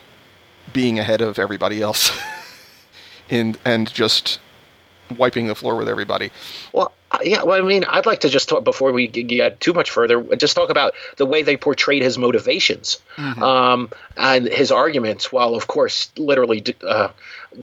being 0.73 0.99
ahead 0.99 1.21
of 1.21 1.37
everybody 1.39 1.81
else, 1.81 2.11
and 3.29 3.57
and 3.63 3.91
just 3.93 4.39
wiping 5.17 5.47
the 5.47 5.55
floor 5.55 5.75
with 5.75 5.89
everybody. 5.89 6.31
Well, 6.73 6.91
uh, 7.11 7.19
yeah. 7.23 7.43
Well, 7.43 7.63
I 7.63 7.67
mean, 7.67 7.83
I'd 7.85 8.05
like 8.05 8.21
to 8.21 8.29
just 8.29 8.49
talk 8.49 8.63
before 8.63 8.91
we 8.91 9.07
get 9.07 9.59
too 9.59 9.73
much 9.73 9.91
further. 9.91 10.21
Just 10.35 10.55
talk 10.55 10.69
about 10.69 10.93
the 11.17 11.25
way 11.25 11.43
they 11.43 11.57
portrayed 11.57 12.01
his 12.01 12.17
motivations 12.17 12.99
um, 13.41 13.89
and 14.17 14.47
his 14.47 14.71
arguments. 14.71 15.31
While, 15.31 15.55
of 15.55 15.67
course, 15.67 16.11
literally 16.17 16.63
uh, 16.85 17.09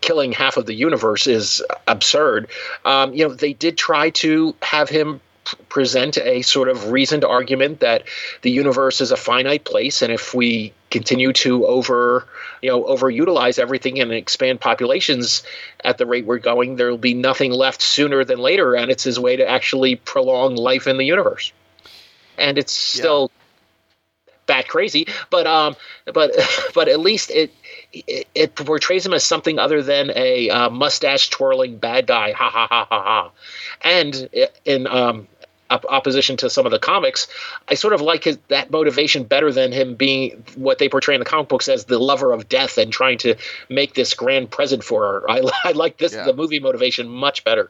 killing 0.00 0.32
half 0.32 0.56
of 0.56 0.66
the 0.66 0.74
universe 0.74 1.26
is 1.26 1.62
absurd. 1.86 2.48
Um, 2.84 3.12
you 3.14 3.28
know, 3.28 3.34
they 3.34 3.52
did 3.52 3.76
try 3.76 4.10
to 4.10 4.54
have 4.62 4.88
him 4.88 5.20
present 5.68 6.18
a 6.18 6.42
sort 6.42 6.68
of 6.68 6.90
reasoned 6.90 7.24
argument 7.24 7.80
that 7.80 8.04
the 8.42 8.50
universe 8.50 9.00
is 9.00 9.10
a 9.10 9.16
finite 9.16 9.64
place, 9.64 10.02
and 10.02 10.12
if 10.12 10.34
we 10.34 10.72
continue 10.92 11.32
to 11.32 11.66
over, 11.66 12.24
you 12.62 12.70
know, 12.70 12.84
overutilize 12.84 13.58
everything 13.58 13.98
and 14.00 14.12
expand 14.12 14.60
populations 14.60 15.42
at 15.82 15.98
the 15.98 16.06
rate 16.06 16.26
we're 16.26 16.38
going, 16.38 16.76
there 16.76 16.90
will 16.90 16.98
be 16.98 17.14
nothing 17.14 17.50
left 17.50 17.82
sooner 17.82 18.24
than 18.24 18.38
later, 18.38 18.74
and 18.76 18.90
it's 18.90 19.02
his 19.02 19.18
way 19.18 19.36
to 19.36 19.48
actually 19.48 19.96
prolong 19.96 20.54
life 20.54 20.86
in 20.86 20.98
the 20.98 21.04
universe. 21.04 21.52
And 22.38 22.58
it's 22.58 22.72
still 22.72 23.30
bat 24.46 24.68
crazy, 24.68 25.06
but 25.30 25.46
um, 25.46 25.76
but 26.12 26.32
but 26.74 26.88
at 26.88 27.00
least 27.00 27.30
it 27.30 27.52
it, 27.92 28.26
it 28.34 28.54
portrays 28.54 29.04
him 29.04 29.12
as 29.12 29.24
something 29.24 29.58
other 29.58 29.82
than 29.82 30.10
a 30.14 30.50
uh, 30.50 30.70
mustache 30.70 31.30
twirling 31.30 31.78
bad 31.78 32.06
guy. 32.06 32.32
Ha 32.32 32.50
ha 32.50 32.66
ha 32.68 32.86
ha 32.88 33.02
ha. 33.02 33.30
And 33.82 34.28
i- 34.36 34.48
in 34.64 34.86
um, 34.86 35.28
op- 35.72 35.86
opposition 35.88 36.36
to 36.38 36.50
some 36.50 36.66
of 36.66 36.72
the 36.72 36.78
comics, 36.78 37.26
I 37.68 37.74
sort 37.74 37.94
of 37.94 38.00
like 38.00 38.24
his, 38.24 38.38
that 38.48 38.70
motivation 38.70 39.24
better 39.24 39.50
than 39.52 39.72
him 39.72 39.94
being 39.94 40.44
what 40.56 40.78
they 40.78 40.88
portray 40.88 41.14
in 41.14 41.18
the 41.20 41.24
comic 41.24 41.48
books 41.48 41.68
as 41.68 41.86
the 41.86 41.98
lover 41.98 42.32
of 42.32 42.48
death 42.48 42.78
and 42.78 42.92
trying 42.92 43.18
to 43.18 43.34
make 43.68 43.94
this 43.94 44.14
grand 44.14 44.50
present 44.50 44.84
for 44.84 45.02
her. 45.02 45.30
I, 45.30 45.42
I 45.64 45.72
like 45.72 45.98
this 45.98 46.12
Yeah. 46.12 46.24
the 46.24 46.34
movie 46.34 46.60
motivation 46.60 47.08
much 47.08 47.44
better. 47.44 47.68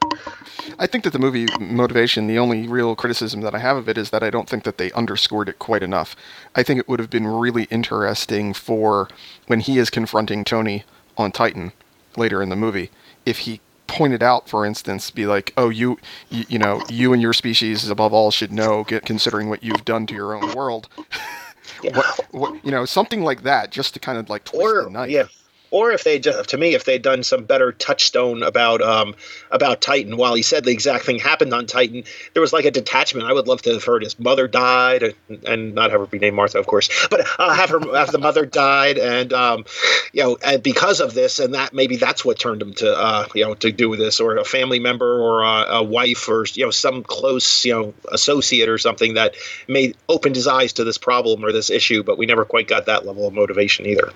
I 0.78 0.86
think 0.86 1.04
that 1.04 1.12
the 1.12 1.18
movie 1.18 1.46
motivation, 1.60 2.26
the 2.26 2.38
only 2.38 2.66
real 2.68 2.94
criticism 2.96 3.40
that 3.42 3.54
I 3.54 3.58
have 3.58 3.76
of 3.76 3.88
it 3.88 3.96
is 3.98 4.10
that 4.10 4.22
I 4.22 4.30
don't 4.30 4.48
think 4.48 4.64
that 4.64 4.78
they 4.78 4.90
underscored 4.92 5.48
it 5.48 5.58
quite 5.58 5.82
enough. 5.82 6.16
I 6.54 6.62
think 6.62 6.80
it 6.80 6.88
would 6.88 7.00
have 7.00 7.10
been 7.10 7.26
really 7.26 7.64
interesting 7.64 8.52
for 8.54 9.08
when 9.46 9.60
he 9.60 9.78
is 9.78 9.90
confronting 9.90 10.44
Tony 10.44 10.84
on 11.16 11.30
Titan 11.32 11.72
later 12.16 12.42
in 12.42 12.48
the 12.48 12.56
movie, 12.56 12.90
if 13.24 13.38
he 13.38 13.60
pointed 13.92 14.22
out, 14.22 14.48
for 14.48 14.64
instance, 14.64 15.10
be 15.10 15.26
like, 15.26 15.52
"Oh, 15.56 15.68
you, 15.68 15.98
you, 16.30 16.44
you 16.48 16.58
know, 16.58 16.82
you 16.88 17.12
and 17.12 17.20
your 17.20 17.32
species 17.32 17.88
above 17.88 18.12
all 18.12 18.30
should 18.30 18.52
know, 18.52 18.84
get, 18.84 19.04
considering 19.04 19.48
what 19.48 19.62
you've 19.62 19.84
done 19.84 20.06
to 20.06 20.14
your 20.14 20.34
own 20.34 20.52
world." 20.54 20.88
what, 21.82 22.20
what, 22.30 22.64
you 22.64 22.70
know, 22.70 22.84
something 22.84 23.22
like 23.22 23.42
that, 23.42 23.70
just 23.70 23.94
to 23.94 24.00
kind 24.00 24.18
of 24.18 24.28
like 24.30 24.44
twist 24.44 24.64
Or 24.64 24.84
the 24.84 24.90
knife. 24.90 25.10
yeah. 25.10 25.24
Or 25.72 25.90
if 25.90 26.04
they 26.04 26.20
just 26.20 26.50
to 26.50 26.58
me 26.58 26.74
if 26.74 26.84
they'd 26.84 27.02
done 27.02 27.24
some 27.24 27.44
better 27.44 27.72
touchstone 27.72 28.42
about 28.44 28.80
um, 28.80 29.16
about 29.50 29.80
Titan. 29.80 30.16
While 30.16 30.34
he 30.34 30.42
said 30.42 30.64
the 30.64 30.70
exact 30.70 31.04
thing 31.04 31.18
happened 31.18 31.52
on 31.52 31.66
Titan, 31.66 32.04
there 32.34 32.40
was 32.40 32.52
like 32.52 32.66
a 32.66 32.70
detachment. 32.70 33.26
I 33.26 33.32
would 33.32 33.48
love 33.48 33.62
to 33.62 33.72
have 33.72 33.82
heard 33.82 34.02
his 34.02 34.18
mother 34.18 34.46
died, 34.46 35.02
and, 35.02 35.44
and 35.44 35.74
not 35.74 35.90
have 35.90 36.00
her 36.00 36.06
be 36.06 36.18
named 36.18 36.36
Martha, 36.36 36.58
of 36.58 36.66
course, 36.66 36.88
but 37.10 37.26
uh, 37.38 37.54
have 37.54 37.70
her 37.70 37.80
have 37.96 38.12
the 38.12 38.18
mother 38.18 38.46
died, 38.46 38.98
and 38.98 39.32
um, 39.32 39.64
you 40.12 40.22
know, 40.22 40.38
and 40.44 40.62
because 40.62 41.00
of 41.00 41.14
this, 41.14 41.38
and 41.38 41.54
that 41.54 41.72
maybe 41.72 41.96
that's 41.96 42.24
what 42.24 42.38
turned 42.38 42.62
him 42.62 42.74
to 42.74 42.94
uh, 42.94 43.26
you 43.34 43.44
know 43.44 43.54
to 43.54 43.72
do 43.72 43.96
this, 43.96 44.20
or 44.20 44.36
a 44.36 44.44
family 44.44 44.78
member, 44.78 45.20
or 45.20 45.42
a, 45.42 45.76
a 45.76 45.82
wife, 45.82 46.28
or 46.28 46.44
you 46.52 46.64
know 46.64 46.70
some 46.70 47.02
close 47.02 47.64
you 47.64 47.72
know 47.72 47.94
associate 48.10 48.68
or 48.68 48.76
something 48.76 49.14
that 49.14 49.34
made 49.68 49.96
opened 50.08 50.36
his 50.36 50.46
eyes 50.46 50.74
to 50.74 50.84
this 50.84 50.98
problem 50.98 51.44
or 51.44 51.50
this 51.50 51.70
issue, 51.70 52.02
but 52.02 52.18
we 52.18 52.26
never 52.26 52.44
quite 52.44 52.68
got 52.68 52.86
that 52.86 53.06
level 53.06 53.26
of 53.26 53.32
motivation 53.32 53.86
either. 53.86 54.12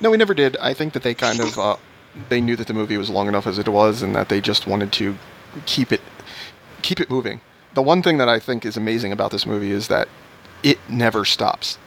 No, 0.00 0.10
we 0.10 0.16
never 0.16 0.34
did. 0.34 0.56
I 0.62 0.74
think 0.74 0.92
that 0.94 1.02
they 1.02 1.14
kind 1.14 1.40
of 1.40 1.58
uh, 1.58 1.76
they 2.28 2.40
knew 2.40 2.56
that 2.56 2.66
the 2.66 2.74
movie 2.74 2.96
was 2.96 3.10
long 3.10 3.28
enough 3.28 3.46
as 3.46 3.58
it 3.58 3.68
was, 3.68 4.00
and 4.00 4.14
that 4.14 4.28
they 4.28 4.40
just 4.40 4.66
wanted 4.66 4.92
to 4.92 5.16
keep 5.66 5.92
it 5.92 6.00
keep 6.80 7.00
it 7.00 7.10
moving. 7.10 7.40
The 7.74 7.82
one 7.82 8.02
thing 8.02 8.18
that 8.18 8.28
I 8.28 8.38
think 8.38 8.64
is 8.64 8.76
amazing 8.76 9.12
about 9.12 9.30
this 9.30 9.46
movie 9.46 9.70
is 9.70 9.88
that 9.88 10.08
it 10.62 10.78
never 10.88 11.24
stops. 11.24 11.78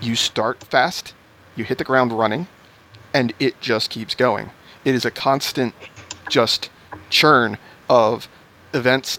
You 0.00 0.16
start 0.16 0.62
fast, 0.62 1.14
you 1.56 1.64
hit 1.64 1.78
the 1.78 1.84
ground 1.84 2.12
running, 2.12 2.46
and 3.12 3.32
it 3.38 3.60
just 3.60 3.90
keeps 3.90 4.14
going. 4.14 4.50
It 4.84 4.94
is 4.94 5.04
a 5.04 5.10
constant, 5.10 5.74
just 6.28 6.70
churn 7.10 7.58
of 7.88 8.28
events 8.72 9.18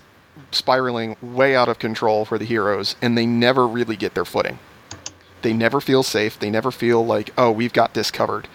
spiraling 0.52 1.18
way 1.22 1.56
out 1.56 1.70
of 1.70 1.80
control 1.80 2.24
for 2.26 2.38
the 2.38 2.46
heroes, 2.46 2.96
and 3.02 3.18
they 3.18 3.26
never 3.26 3.68
really 3.68 3.96
get 3.96 4.14
their 4.14 4.26
footing. 4.26 4.60
They 5.42 5.54
never 5.54 5.80
feel 5.80 6.04
safe. 6.04 6.40
They 6.40 6.50
never 6.50 6.72
feel 6.72 7.06
like, 7.06 7.32
oh, 7.38 7.52
we've 7.52 7.74
got 7.74 7.94
this 7.94 8.10
covered. 8.12 8.48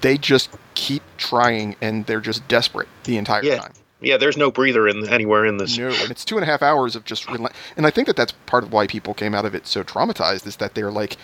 They 0.00 0.18
just 0.18 0.50
keep 0.74 1.02
trying, 1.16 1.76
and 1.80 2.06
they're 2.06 2.20
just 2.20 2.46
desperate 2.48 2.88
the 3.04 3.16
entire 3.16 3.42
Yeah. 3.42 3.58
time. 3.58 3.72
Yeah, 4.00 4.16
there's 4.16 4.36
no 4.36 4.52
breather 4.52 4.86
in 4.86 5.08
anywhere 5.08 5.44
in 5.44 5.56
this. 5.56 5.76
No, 5.76 5.88
and 5.88 6.10
it's 6.10 6.24
two 6.24 6.36
and 6.36 6.44
a 6.44 6.46
half 6.46 6.62
hours 6.62 6.94
of 6.94 7.04
just, 7.04 7.26
rela- 7.26 7.52
and 7.76 7.84
I 7.84 7.90
think 7.90 8.06
that 8.06 8.14
that's 8.14 8.32
part 8.46 8.62
of 8.62 8.72
why 8.72 8.86
people 8.86 9.12
came 9.12 9.34
out 9.34 9.44
of 9.44 9.56
it 9.56 9.66
so 9.66 9.82
traumatized 9.82 10.46
is 10.46 10.56
that 10.56 10.74
they're 10.74 10.92
like, 10.92 11.16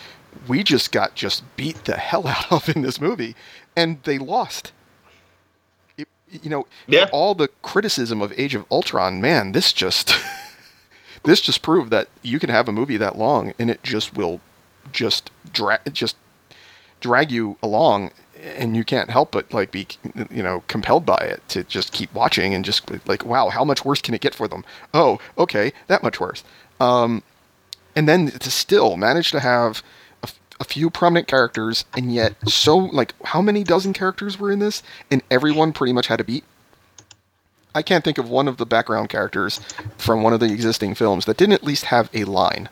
we 0.48 0.64
just 0.64 0.90
got 0.90 1.14
just 1.14 1.44
beat 1.56 1.84
the 1.84 1.96
hell 1.96 2.26
out 2.26 2.50
of 2.50 2.68
in 2.68 2.82
this 2.82 3.00
movie, 3.00 3.36
and 3.76 4.02
they 4.02 4.18
lost. 4.18 4.72
It, 5.96 6.08
you 6.42 6.50
know, 6.50 6.66
Yeah. 6.88 7.08
all 7.12 7.36
the 7.36 7.46
criticism 7.62 8.20
of 8.20 8.32
Age 8.36 8.56
of 8.56 8.64
Ultron, 8.72 9.20
man, 9.20 9.52
this 9.52 9.72
just, 9.72 10.12
this 11.22 11.40
just 11.40 11.62
proved 11.62 11.92
that 11.92 12.08
you 12.22 12.40
can 12.40 12.50
have 12.50 12.68
a 12.68 12.72
movie 12.72 12.96
that 12.96 13.16
long 13.16 13.54
and 13.56 13.70
it 13.70 13.84
just 13.84 14.16
will, 14.16 14.40
just 14.90 15.30
drag, 15.52 15.78
just 15.94 16.16
drag 17.00 17.30
you 17.30 17.56
along 17.62 18.10
and 18.44 18.76
you 18.76 18.84
can't 18.84 19.10
help 19.10 19.30
but 19.32 19.52
like 19.52 19.70
be 19.70 19.86
you 20.30 20.42
know 20.42 20.62
compelled 20.68 21.06
by 21.06 21.16
it 21.16 21.42
to 21.48 21.64
just 21.64 21.92
keep 21.92 22.12
watching 22.12 22.54
and 22.54 22.64
just 22.64 22.90
like 23.08 23.24
wow 23.24 23.48
how 23.48 23.64
much 23.64 23.84
worse 23.84 24.00
can 24.00 24.14
it 24.14 24.20
get 24.20 24.34
for 24.34 24.46
them? 24.46 24.64
Oh 24.92 25.18
okay 25.38 25.72
that 25.86 26.02
much 26.02 26.20
worse. 26.20 26.44
Um, 26.80 27.22
and 27.96 28.08
then 28.08 28.30
to 28.30 28.50
still 28.50 28.96
manage 28.96 29.30
to 29.30 29.40
have 29.40 29.82
a, 30.60 30.64
few 30.64 30.88
prominent 30.88 31.28
characters 31.28 31.84
and 31.94 32.14
yet 32.14 32.34
so 32.48 32.76
like 32.76 33.14
how 33.24 33.42
many 33.42 33.62
dozen 33.62 33.92
characters 33.92 34.38
were 34.38 34.50
in 34.50 34.60
this 34.60 34.82
and 35.10 35.22
everyone 35.30 35.72
pretty 35.72 35.92
much 35.92 36.06
had 36.06 36.20
a 36.20 36.24
beat? 36.24 36.44
I 37.74 37.82
can't 37.82 38.04
think 38.04 38.18
of 38.18 38.30
one 38.30 38.48
of 38.48 38.56
the 38.56 38.64
background 38.64 39.08
characters 39.08 39.60
from 39.98 40.22
one 40.22 40.32
of 40.32 40.40
the 40.40 40.46
existing 40.46 40.94
films 40.94 41.26
that 41.26 41.36
didn't 41.36 41.54
at 41.54 41.64
least 41.64 41.86
have 41.86 42.08
a 42.14 42.24
line 42.24 42.68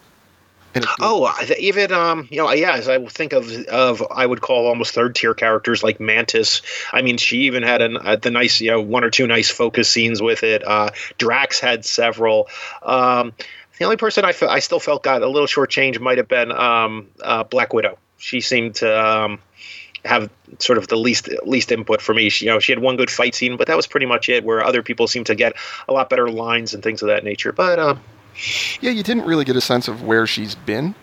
Oh, 1.01 1.33
even 1.59 1.93
um, 1.93 2.29
you 2.31 2.39
know, 2.39 2.51
yeah, 2.53 2.73
as 2.73 2.89
I 2.89 3.05
think 3.07 3.33
of 3.33 3.51
of 3.67 4.03
I 4.11 4.25
would 4.25 4.41
call 4.41 4.67
almost 4.67 4.95
third 4.95 5.15
tier 5.15 5.35
characters 5.35 5.83
like 5.83 6.01
Mantis. 6.01 6.63
I 6.93 7.03
mean, 7.03 7.19
she 7.19 7.43
even 7.43 7.63
had 7.63 7.83
an, 7.83 7.99
uh, 7.99 8.17
the 8.17 8.31
nice, 8.31 8.61
you 8.61 8.71
know, 8.71 8.81
one 8.81 9.05
or 9.05 9.11
two 9.11 9.27
nice 9.27 9.51
focus 9.51 9.91
scenes 9.91 10.23
with 10.23 10.43
it. 10.43 10.67
Uh, 10.67 10.91
Drax 11.19 11.61
had 11.61 11.85
several. 11.85 12.49
Um, 12.83 13.33
the 13.79 13.85
only 13.85 13.97
person 13.97 14.25
I 14.25 14.33
fe- 14.33 14.47
I 14.47 14.61
still 14.61 14.81
felt 14.81 15.03
got 15.03 15.23
a 15.23 15.29
little 15.29 15.47
short 15.47 15.71
change 15.71 15.99
might 15.99 16.19
have 16.19 16.29
been 16.29 16.53
um, 16.53 17.09
uh, 17.23 17.45
Black 17.45 17.73
Widow. 17.73 17.99
She 18.19 18.41
seemed 18.41 18.77
to 18.77 19.07
um, 19.07 19.41
have 20.05 20.31
sort 20.59 20.79
of 20.79 20.89
the 20.89 20.97
least 20.97 21.29
least 21.45 21.73
input 21.73 22.01
for 22.01 22.15
me. 22.15 22.29
She, 22.29 22.47
you 22.47 22.51
know, 22.51 22.61
she 22.61 22.73
had 22.73 22.79
one 22.79 22.97
good 22.97 23.11
fight 23.11 23.35
scene, 23.35 23.57
but 23.57 23.67
that 23.67 23.77
was 23.77 23.87
pretty 23.87 24.07
much 24.07 24.29
it. 24.29 24.45
Where 24.45 24.65
other 24.65 24.83
people 24.83 25.07
seemed 25.07 25.27
to 25.27 25.35
get 25.35 25.55
a 25.89 25.93
lot 25.93 26.09
better 26.09 26.31
lines 26.31 26.75
and 26.75 26.83
things 26.83 27.03
of 27.03 27.09
that 27.09 27.25
nature. 27.25 27.53
But 27.53 27.79
uh, 27.79 27.97
Yeah, 28.81 28.91
you 28.91 29.03
didn't 29.03 29.25
really 29.25 29.45
get 29.45 29.57
a 29.57 29.61
sense 29.61 29.89
of 29.89 30.03
where 30.03 30.27
she's 30.27 30.55
been. 30.55 30.95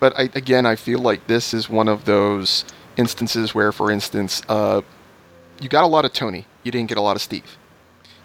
But 0.00 0.18
I, 0.18 0.22
again, 0.34 0.66
I 0.66 0.74
feel 0.76 0.98
like 0.98 1.26
this 1.26 1.54
is 1.54 1.68
one 1.68 1.86
of 1.88 2.04
those 2.06 2.64
instances 2.96 3.54
where, 3.54 3.70
for 3.72 3.90
instance, 3.90 4.42
uh, 4.48 4.82
you 5.60 5.68
got 5.68 5.84
a 5.84 5.86
lot 5.86 6.04
of 6.04 6.12
Tony. 6.12 6.46
You 6.64 6.72
didn't 6.72 6.88
get 6.88 6.98
a 6.98 7.02
lot 7.02 7.14
of 7.14 7.22
Steve. 7.22 7.56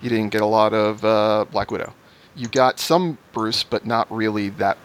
You 0.01 0.09
didn't 0.09 0.29
get 0.29 0.41
a 0.41 0.45
lot 0.45 0.73
of 0.73 1.03
uh, 1.05 1.45
Black 1.51 1.69
Widow. 1.71 1.93
You 2.35 2.47
got 2.47 2.79
some 2.79 3.17
Bruce, 3.31 3.63
but 3.63 3.85
not 3.85 4.11
really 4.11 4.49
that. 4.49 4.77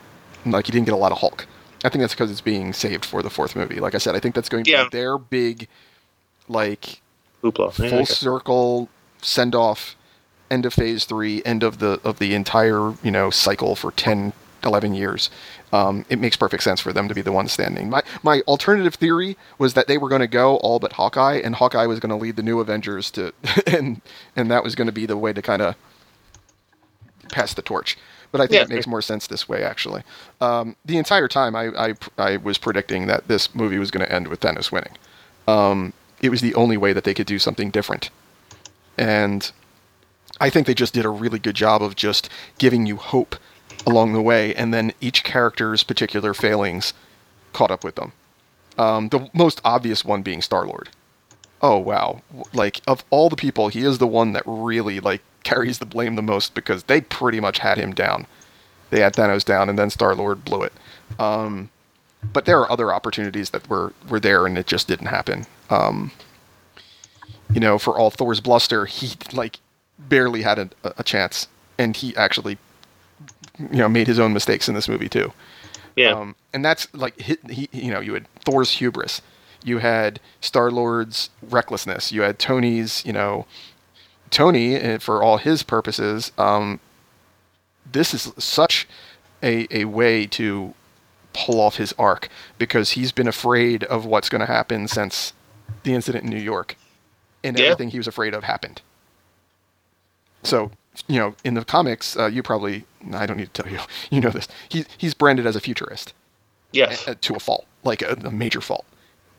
Like, 0.45 0.69
you 0.69 0.73
didn't 0.73 0.87
get 0.87 0.95
a 0.95 0.99
lot 0.99 1.13
of 1.13 1.19
Hulk. 1.19 1.47
I 1.85 1.89
think 1.89 2.01
that's 2.01 2.15
because 2.15 2.31
it's 2.31 2.41
being 2.41 2.73
saved 2.73 3.05
for 3.05 3.23
the 3.23 3.31
fourth 3.31 3.57
movie. 3.57 3.81
Like 3.81 3.95
I 3.95 3.99
said, 3.99 4.15
I 4.15 4.21
think 4.21 4.35
that's 4.35 4.49
going 4.49 4.65
to 4.65 4.71
Yeah. 4.71 4.85
be 4.85 4.91
their 4.91 5.19
big, 5.19 5.69
like, 6.49 7.01
hoopla. 7.43 7.79
Yeah, 7.79 7.89
full 7.91 7.99
okay. 8.01 8.05
circle 8.05 8.89
send 9.23 9.55
off 9.55 9.97
end 10.53 10.65
of 10.67 10.73
phase 10.75 11.05
three 11.05 11.43
end 11.45 11.63
of 11.63 11.79
the 11.79 12.01
of 12.05 12.19
the 12.19 12.35
entire 12.35 12.95
you 13.03 13.11
know 13.11 13.31
cycle 13.31 13.75
for 13.75 13.91
10 13.93 14.33
11 14.65 14.95
years 14.95 15.29
um, 15.73 16.05
it 16.09 16.19
makes 16.21 16.37
perfect 16.37 16.63
sense 16.63 16.81
for 16.81 16.93
them 16.93 17.09
to 17.09 17.15
be 17.15 17.23
the 17.23 17.33
ones 17.33 17.51
standing 17.51 17.91
my 17.91 18.03
my 18.23 18.41
alternative 18.47 18.95
theory 18.95 19.37
was 19.59 19.75
that 19.75 19.87
they 19.89 19.99
were 19.99 20.09
going 20.09 20.21
to 20.21 20.29
go 20.29 20.57
all 20.59 20.79
but 20.79 20.93
hawkeye 20.93 21.39
and 21.45 21.57
hawkeye 21.57 21.87
was 21.87 21.99
going 21.99 22.11
to 22.11 22.23
lead 22.25 22.37
the 22.37 22.43
new 22.45 22.61
avengers 22.61 23.11
to 23.11 23.33
and 23.67 24.01
and 24.37 24.51
that 24.53 24.63
was 24.63 24.75
going 24.77 24.87
to 24.87 24.93
be 24.93 25.07
the 25.07 25.17
way 25.17 25.33
to 25.33 25.43
kind 25.43 25.63
of 25.63 25.75
pass 27.31 27.55
the 27.55 27.63
torch 27.63 27.97
but 28.31 28.41
I 28.41 28.45
think 28.47 28.55
Yeah. 28.55 28.63
it 28.63 28.69
makes 28.71 28.87
more 28.87 29.03
sense 29.03 29.27
this 29.27 29.47
way, 29.47 29.63
actually. 29.63 30.03
Um, 30.41 30.75
the 30.87 30.97
entire 30.97 31.29
time, 31.29 31.55
I, 31.55 31.65
I, 31.77 31.95
I 32.17 32.37
was 32.39 32.57
predicting 32.57 33.07
that 33.07 33.29
this 33.29 33.55
movie 33.55 33.77
was 33.77 33.91
going 33.91 34.07
to 34.07 34.11
end 34.11 34.29
with 34.29 34.41
Thanos 34.41 34.73
winning. 34.73 34.95
Um, 35.47 35.93
it 36.23 36.31
was 36.31 36.41
the 36.41 36.55
only 36.55 36.79
way 36.79 36.95
that 36.95 37.05
they 37.05 37.13
could 37.13 37.27
do 37.27 37.39
something 37.39 37.71
different. 37.71 38.09
And 38.97 39.53
I 40.43 40.51
think 40.51 40.67
they 40.67 40.75
just 40.75 40.93
did 40.93 41.05
a 41.05 41.09
really 41.09 41.39
good 41.39 41.55
job 41.55 41.83
of 41.83 41.95
just 41.95 42.29
giving 42.59 42.85
you 42.85 42.97
hope 42.97 43.37
along 43.87 44.13
the 44.13 44.21
way, 44.21 44.53
and 44.57 44.75
then 44.75 44.93
each 45.01 45.23
character's 45.23 45.85
particular 45.85 46.35
failings 46.35 46.95
caught 47.53 47.71
up 47.71 47.85
with 47.85 47.95
them. 47.95 48.11
Um, 48.77 49.09
the 49.11 49.31
most 49.33 49.61
obvious 49.65 50.05
one 50.05 50.23
being 50.23 50.43
Star 50.43 50.67
Lord. 50.67 50.89
Oh 51.63 51.79
wow! 51.79 52.23
Like 52.53 52.81
of 52.89 53.05
all 53.11 53.29
the 53.29 53.37
people, 53.37 53.69
he 53.69 53.83
is 53.83 53.99
the 53.99 54.07
one 54.09 54.33
that 54.33 54.43
really 54.45 54.99
like 54.99 55.23
carries 55.45 55.79
the 55.79 55.87
blame 55.87 56.17
the 56.17 56.23
most 56.23 56.55
because 56.55 56.83
they 56.85 57.01
pretty 57.01 57.39
much 57.39 57.59
had 57.59 57.79
him 57.79 57.95
down. 57.95 58.27
They 58.91 58.99
had 58.99 59.15
Thanos 59.15 59.45
down, 59.45 59.69
and 59.69 59.79
then 59.79 59.91
Star 59.91 60.13
Lord 60.17 60.45
blew 60.45 60.63
it. 60.65 60.73
Um, 61.21 61.71
but 62.33 62.47
there 62.47 62.59
are 62.59 62.71
other 62.71 62.93
opportunities 62.93 63.51
that 63.51 63.69
were 63.71 63.93
were 64.09 64.19
there, 64.19 64.45
and 64.45 64.59
it 64.59 64.67
just 64.67 64.89
didn't 64.89 65.07
happen. 65.07 65.47
Um, 65.71 66.11
you 67.55 67.61
know, 67.61 67.79
for 67.79 67.97
all 67.97 68.11
Thor's 68.11 68.41
bluster, 68.41 68.87
he 68.87 69.13
like 69.33 69.61
barely 70.09 70.43
had 70.43 70.59
a, 70.59 70.71
a 70.99 71.03
chance, 71.03 71.49
and 71.79 71.97
he 71.97 72.15
actually, 72.17 72.59
you 73.59 73.79
know, 73.79 73.89
made 73.89 74.07
his 74.07 74.19
own 74.19 74.33
mistakes 74.33 74.69
in 74.69 74.75
this 74.75 74.89
movie 74.89 75.09
too. 75.09 75.33
Yeah. 75.97 76.13
Um, 76.13 76.37
and 76.53 76.65
that's 76.65 76.93
like 76.95 77.21
he, 77.21 77.37
he, 77.51 77.69
you 77.73 77.91
know, 77.93 78.01
you 78.01 78.15
had 78.15 78.27
Thor's 78.45 78.73
hubris, 78.73 79.21
you 79.65 79.79
had 79.79 80.21
Star 80.41 80.71
Lord's 80.71 81.31
recklessness, 81.43 82.13
you 82.13 82.23
had 82.23 82.39
Tony's, 82.39 83.05
you 83.05 83.13
know, 83.13 83.47
Tony 84.31 84.81
uh, 84.81 84.99
for 84.99 85.23
all 85.23 85.37
his 85.37 85.63
purposes. 85.63 86.33
Um, 86.39 86.81
this 87.91 88.15
is 88.15 88.33
such 88.39 88.89
a 89.43 89.67
a 89.71 89.85
way 89.87 90.27
to 90.29 90.73
pull 91.35 91.61
off 91.61 91.77
his 91.77 91.95
arc 91.99 92.29
because 92.59 92.91
he's 92.93 93.13
been 93.13 93.29
afraid 93.29 93.85
of 93.85 94.05
what's 94.05 94.29
going 94.29 94.41
to 94.41 94.47
happen 94.47 94.87
since 94.89 95.33
the 95.83 95.95
incident 95.95 96.25
in 96.25 96.31
New 96.31 96.39
York, 96.41 96.77
and 97.43 97.59
Yeah. 97.59 97.67
everything 97.67 97.91
he 97.91 97.99
was 97.99 98.07
afraid 98.07 98.35
of 98.35 98.45
happened. 98.45 98.83
So 100.43 100.71
you 101.07 101.19
know, 101.19 101.35
in 101.45 101.55
the 101.55 101.65
comics, 101.65 102.17
uh, 102.17 102.27
you 102.27 102.43
probably 102.43 102.85
I 103.13 103.27
don't 103.27 103.37
need 103.37 103.53
to 103.53 103.63
tell 103.63 103.73
you, 103.73 103.79
you 104.11 104.21
know 104.21 104.31
this. 104.31 104.49
He 104.69 104.85
he's 104.99 105.15
branded 105.15 105.47
as 105.47 105.57
a 105.57 105.61
futurist 105.61 106.15
yes. 106.73 107.07
uh, 107.07 107.15
to 107.21 107.35
a 107.35 107.41
fault, 107.41 107.67
like 107.85 108.03
a, 108.03 108.13
a 108.25 108.31
major 108.31 108.61
fault. 108.61 108.85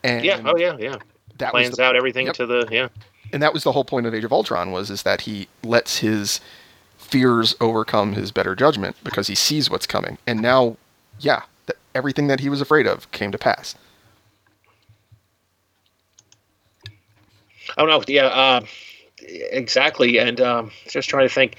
And 0.03 0.25
yeah. 0.25 0.41
Oh 0.45 0.57
yeah. 0.57 0.75
Yeah. 0.79 0.97
that 1.37 1.51
Plans 1.51 1.77
the, 1.77 1.83
out 1.83 1.95
everything 1.95 2.27
Yep. 2.27 2.35
to 2.35 2.45
the 2.45 2.67
yeah. 2.71 2.87
and 3.31 3.41
that 3.41 3.53
was 3.53 3.63
the 3.63 3.71
whole 3.71 3.85
point 3.85 4.05
of 4.05 4.13
Age 4.13 4.23
of 4.23 4.33
Ultron 4.33 4.71
was 4.71 4.89
is 4.89 5.03
that 5.03 5.21
he 5.21 5.47
lets 5.63 5.99
his 5.99 6.39
fears 6.97 7.55
overcome 7.61 8.13
his 8.13 8.31
better 8.31 8.55
judgment 8.55 8.95
because 9.03 9.27
he 9.27 9.35
sees 9.35 9.69
what's 9.69 9.85
coming. 9.85 10.17
And 10.25 10.41
now, 10.41 10.77
yeah, 11.19 11.43
th- 11.67 11.77
everything 11.93 12.27
that 12.27 12.39
he 12.39 12.49
was 12.49 12.61
afraid 12.61 12.87
of 12.87 13.11
came 13.11 13.31
to 13.31 13.37
pass. 13.37 13.75
Oh 17.77 17.85
no, 17.85 18.03
yeah, 18.07 18.25
uh, 18.25 18.65
exactly. 19.27 20.17
And 20.17 20.39
um, 20.41 20.71
just 20.87 21.09
trying 21.09 21.27
to 21.27 21.33
think. 21.33 21.57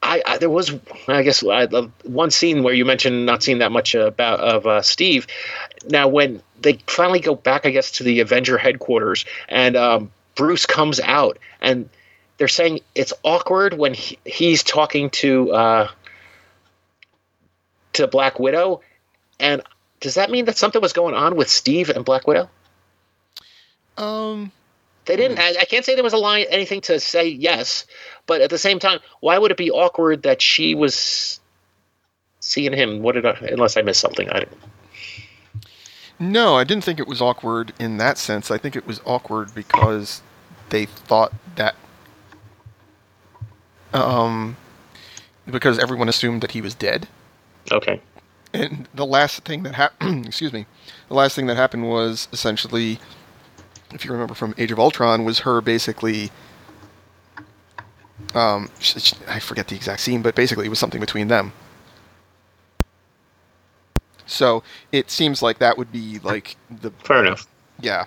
I, 0.00 0.22
I, 0.24 0.38
there 0.38 0.48
was, 0.48 0.72
I 1.08 1.22
guess, 1.22 1.42
I, 1.42 1.64
uh, 1.64 1.88
one 2.04 2.30
scene 2.30 2.62
where 2.62 2.72
you 2.72 2.84
mentioned 2.84 3.26
not 3.26 3.42
seeing 3.42 3.58
that 3.58 3.72
much 3.72 3.94
about 3.96 4.40
of 4.40 4.66
uh, 4.66 4.80
Steve. 4.80 5.26
Now, 5.88 6.06
when 6.06 6.40
they 6.60 6.74
finally 6.86 7.20
go 7.20 7.34
back, 7.34 7.66
I 7.66 7.70
guess, 7.70 7.90
to 7.92 8.04
the 8.04 8.20
Avenger 8.20 8.58
headquarters, 8.58 9.24
and 9.48 9.76
um, 9.76 10.10
Bruce 10.36 10.66
comes 10.66 11.00
out, 11.00 11.38
and 11.60 11.90
they're 12.36 12.48
saying 12.48 12.80
it's 12.94 13.12
awkward 13.24 13.74
when 13.74 13.92
he, 13.92 14.18
he's 14.24 14.62
talking 14.62 15.10
to 15.10 15.52
uh, 15.52 15.88
to 17.94 18.06
Black 18.06 18.38
Widow, 18.38 18.80
and 19.40 19.62
does 20.00 20.14
that 20.14 20.30
mean 20.30 20.44
that 20.44 20.56
something 20.56 20.80
was 20.80 20.92
going 20.92 21.14
on 21.14 21.36
with 21.36 21.48
Steve 21.48 21.90
and 21.90 22.04
Black 22.04 22.26
Widow? 22.26 22.48
Um, 23.96 24.52
they 25.08 25.16
didn't. 25.16 25.38
I, 25.38 25.48
I 25.60 25.64
can't 25.64 25.84
say 25.84 25.94
there 25.94 26.04
was 26.04 26.12
a 26.12 26.18
line, 26.18 26.44
anything 26.50 26.82
to 26.82 27.00
say 27.00 27.26
yes, 27.26 27.86
but 28.26 28.42
at 28.42 28.50
the 28.50 28.58
same 28.58 28.78
time, 28.78 29.00
why 29.20 29.38
would 29.38 29.50
it 29.50 29.56
be 29.56 29.70
awkward 29.70 30.22
that 30.22 30.42
she 30.42 30.74
was 30.74 31.40
seeing 32.40 32.74
him? 32.74 33.00
What 33.00 33.14
did 33.14 33.24
I? 33.24 33.32
Unless 33.50 33.78
I 33.78 33.82
missed 33.82 34.00
something, 34.00 34.28
I 34.28 34.40
didn't. 34.40 34.58
No, 36.20 36.56
I 36.56 36.64
didn't 36.64 36.84
think 36.84 37.00
it 37.00 37.08
was 37.08 37.22
awkward 37.22 37.72
in 37.78 37.96
that 37.96 38.18
sense. 38.18 38.50
I 38.50 38.58
think 38.58 38.76
it 38.76 38.86
was 38.86 39.00
awkward 39.06 39.54
because 39.54 40.20
they 40.68 40.84
thought 40.84 41.32
that 41.56 41.74
um 43.94 44.56
because 45.46 45.78
everyone 45.78 46.10
assumed 46.10 46.42
that 46.42 46.50
he 46.50 46.60
was 46.60 46.74
dead. 46.74 47.08
Okay. 47.72 48.02
And 48.52 48.88
the 48.92 49.06
last 49.06 49.44
thing 49.44 49.62
that 49.62 49.74
happened, 49.74 50.26
excuse 50.26 50.52
me, 50.52 50.66
the 51.08 51.14
last 51.14 51.34
thing 51.34 51.46
that 51.46 51.56
happened 51.56 51.88
was 51.88 52.28
essentially, 52.32 52.98
if 53.92 54.04
you 54.04 54.12
remember 54.12 54.34
from 54.34 54.54
Age 54.58 54.72
of 54.72 54.78
Ultron, 54.78 55.24
was 55.24 55.40
her 55.40 55.60
basically, 55.60 56.30
um, 58.34 58.70
I 59.26 59.38
forget 59.38 59.68
the 59.68 59.76
exact 59.76 60.00
scene, 60.00 60.22
but 60.22 60.34
basically 60.34 60.66
it 60.66 60.68
was 60.68 60.78
something 60.78 61.00
between 61.00 61.28
them. 61.28 61.52
So 64.26 64.62
it 64.92 65.10
seems 65.10 65.42
like 65.42 65.58
that 65.58 65.78
would 65.78 65.90
be 65.90 66.18
like 66.20 66.56
the 66.70 66.90
fair 67.02 67.24
enough. 67.24 67.46
Yeah. 67.80 68.04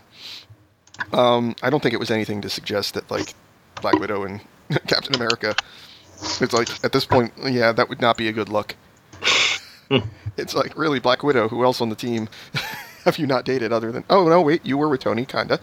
Um, 1.13 1.55
I 1.63 1.69
don't 1.71 1.81
think 1.81 1.93
it 1.93 1.99
was 1.99 2.11
anything 2.11 2.41
to 2.41 2.49
suggest 2.49 2.93
that 2.93 3.09
like 3.09 3.33
Black 3.81 3.95
Widow 3.95 4.23
and 4.23 4.39
Captain 4.87 5.15
America. 5.15 5.55
It's 6.39 6.53
like 6.53 6.69
at 6.85 6.91
this 6.91 7.05
point, 7.05 7.33
yeah, 7.43 7.71
that 7.71 7.89
would 7.89 7.99
not 8.01 8.17
be 8.17 8.27
a 8.27 8.31
good 8.31 8.49
look. 8.49 8.75
it's 10.37 10.53
like 10.53 10.77
really 10.77 10.99
Black 10.99 11.23
Widow. 11.23 11.49
Who 11.49 11.63
else 11.63 11.81
on 11.81 11.89
the 11.89 11.95
team 11.95 12.29
have 13.05 13.17
you 13.17 13.27
not 13.27 13.45
dated 13.45 13.71
other 13.71 13.91
than? 13.91 14.03
Oh 14.09 14.27
no, 14.27 14.41
wait, 14.41 14.65
you 14.65 14.77
were 14.77 14.89
with 14.89 15.01
Tony, 15.01 15.25
kinda. 15.25 15.59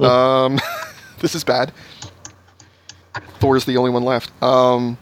Um, 0.00 0.58
this 1.18 1.34
is 1.34 1.44
bad. 1.44 1.72
Thor's 3.38 3.64
the 3.64 3.76
only 3.76 3.90
one 3.90 4.04
left. 4.04 4.30
Um, 4.42 4.96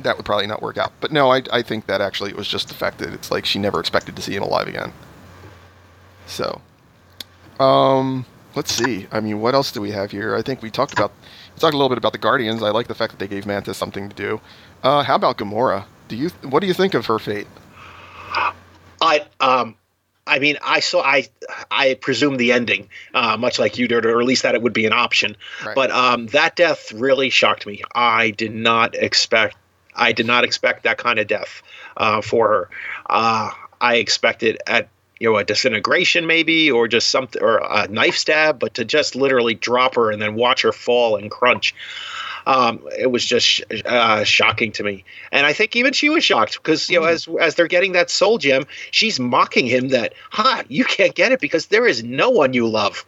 that 0.00 0.16
would 0.16 0.26
probably 0.26 0.46
not 0.46 0.62
work 0.62 0.78
out. 0.78 0.92
But 1.00 1.12
no, 1.12 1.32
I, 1.32 1.42
I 1.52 1.62
think 1.62 1.86
that 1.86 2.00
actually 2.00 2.30
it 2.30 2.36
was 2.36 2.48
just 2.48 2.68
the 2.68 2.74
fact 2.74 2.98
that 2.98 3.12
it's 3.12 3.30
like 3.30 3.44
she 3.44 3.58
never 3.58 3.80
expected 3.80 4.16
to 4.16 4.22
see 4.22 4.34
him 4.34 4.42
alive 4.42 4.68
again. 4.68 4.92
So, 6.26 6.60
um, 7.58 8.26
let's 8.54 8.72
see. 8.72 9.06
I 9.12 9.20
mean, 9.20 9.40
what 9.40 9.54
else 9.54 9.72
do 9.72 9.80
we 9.80 9.90
have 9.92 10.10
here? 10.10 10.34
I 10.34 10.42
think 10.42 10.62
we 10.62 10.70
talked 10.70 10.92
about 10.92 11.12
we 11.54 11.60
talked 11.60 11.74
a 11.74 11.76
little 11.76 11.88
bit 11.88 11.98
about 11.98 12.12
the 12.12 12.18
Guardians. 12.18 12.62
I 12.62 12.70
like 12.70 12.88
the 12.88 12.94
fact 12.94 13.12
that 13.12 13.18
they 13.18 13.28
gave 13.28 13.46
Mantis 13.46 13.76
something 13.76 14.08
to 14.08 14.16
do. 14.16 14.40
Uh, 14.82 15.02
how 15.02 15.14
about 15.14 15.38
Gamora? 15.38 15.84
Do 16.08 16.16
you 16.16 16.28
what 16.42 16.60
do 16.60 16.66
you 16.66 16.74
think 16.74 16.94
of 16.94 17.06
her 17.06 17.18
fate? 17.18 17.46
I 19.00 19.26
um 19.40 19.76
I 20.26 20.38
mean, 20.38 20.56
I 20.62 20.80
saw. 20.80 21.02
I 21.02 21.28
I 21.70 21.94
presume 21.94 22.36
the 22.36 22.52
ending, 22.52 22.88
uh, 23.14 23.36
much 23.36 23.58
like 23.58 23.78
you 23.78 23.86
did, 23.86 24.04
or 24.04 24.20
at 24.20 24.26
least 24.26 24.42
that 24.42 24.54
it 24.54 24.62
would 24.62 24.72
be 24.72 24.86
an 24.86 24.92
option. 24.92 25.36
Right. 25.64 25.74
But 25.74 25.90
um, 25.92 26.26
that 26.28 26.56
death 26.56 26.92
really 26.92 27.30
shocked 27.30 27.66
me. 27.66 27.82
I 27.94 28.30
did 28.30 28.52
not 28.52 28.94
expect. 28.94 29.56
I 29.94 30.12
did 30.12 30.26
not 30.26 30.44
expect 30.44 30.82
that 30.82 30.98
kind 30.98 31.18
of 31.18 31.26
death 31.26 31.62
uh, 31.96 32.20
for 32.22 32.48
her. 32.48 32.70
Uh, 33.08 33.50
I 33.80 33.96
expected 33.96 34.58
at 34.66 34.88
you 35.20 35.30
know 35.30 35.38
a 35.38 35.44
disintegration 35.44 36.26
maybe, 36.26 36.70
or 36.70 36.88
just 36.88 37.10
something, 37.10 37.40
or 37.40 37.58
a 37.58 37.86
knife 37.88 38.16
stab, 38.16 38.58
but 38.58 38.74
to 38.74 38.84
just 38.84 39.14
literally 39.14 39.54
drop 39.54 39.94
her 39.94 40.10
and 40.10 40.20
then 40.20 40.34
watch 40.34 40.62
her 40.62 40.72
fall 40.72 41.16
and 41.16 41.30
crunch 41.30 41.74
um, 42.46 42.80
it 42.96 43.10
was 43.10 43.24
just 43.24 43.62
uh, 43.84 44.24
shocking 44.24 44.72
to 44.72 44.84
me. 44.84 45.04
And 45.32 45.44
I 45.44 45.52
think 45.52 45.74
even 45.74 45.92
she 45.92 46.08
was 46.08 46.24
shocked 46.24 46.54
because 46.54 46.88
you 46.88 47.00
know, 47.00 47.06
as 47.06 47.28
as 47.40 47.56
they're 47.56 47.66
getting 47.66 47.92
that 47.92 48.08
soul 48.08 48.38
gem, 48.38 48.64
she's 48.92 49.18
mocking 49.18 49.66
him 49.66 49.88
that, 49.88 50.14
"Huh, 50.30 50.62
you 50.68 50.84
can't 50.84 51.14
get 51.14 51.32
it 51.32 51.40
because 51.40 51.66
there 51.66 51.86
is 51.86 52.02
no 52.02 52.30
one 52.30 52.52
you 52.52 52.68
love." 52.68 53.04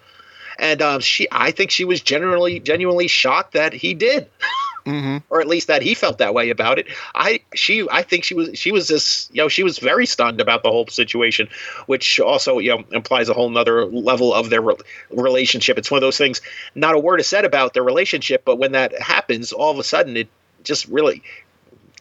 And 0.59 0.83
um, 0.83 1.01
she, 1.01 1.29
I 1.31 1.53
think 1.53 1.71
she 1.71 1.85
was 1.85 2.01
genuinely 2.01 2.59
genuinely 2.59 3.07
shocked 3.07 3.53
that 3.53 3.73
he 3.73 3.95
did. 3.95 4.29
mm-hmm. 4.89 5.19
or 5.31 5.41
at 5.41 5.47
least 5.47 5.67
that 5.69 5.83
he 5.83 5.95
felt 5.95 6.19
that 6.19 6.35
way 6.35 6.51
about 6.51 6.79
it. 6.79 6.87
I 7.15 7.41
she 7.55 7.87
I 7.91 8.03
think 8.03 8.25
she 8.25 8.35
was 8.35 8.59
she 8.59 8.73
was 8.73 8.89
just 8.89 9.33
you 9.35 9.43
know 9.43 9.49
she 9.49 9.63
was 9.63 9.79
very 9.79 10.07
stunned 10.07 10.41
about 10.41 10.63
the 10.63 10.71
whole 10.71 10.87
situation, 10.87 11.49
which 11.87 12.19
also 12.21 12.59
you 12.59 12.71
know 12.71 12.85
implies 12.93 13.29
a 13.29 13.35
whole 13.35 13.51
nother 13.51 13.85
level 13.87 14.33
of 14.33 14.51
their 14.51 14.63
re- 14.63 14.77
relationship. 15.11 15.79
It's 15.79 15.91
one 15.91 15.99
of 15.99 16.03
those 16.03 16.19
things. 16.19 16.41
Not 16.75 16.95
a 16.95 16.99
word 16.99 17.21
is 17.21 17.27
said 17.27 17.45
about 17.45 17.75
their 17.75 17.85
relationship, 17.85 18.45
but 18.45 18.57
when 18.57 18.73
that 18.73 18.99
happens, 19.01 19.53
all 19.53 19.71
of 19.71 19.79
a 19.79 19.85
sudden 19.85 20.17
it 20.17 20.29
just 20.65 20.87
really 20.89 21.23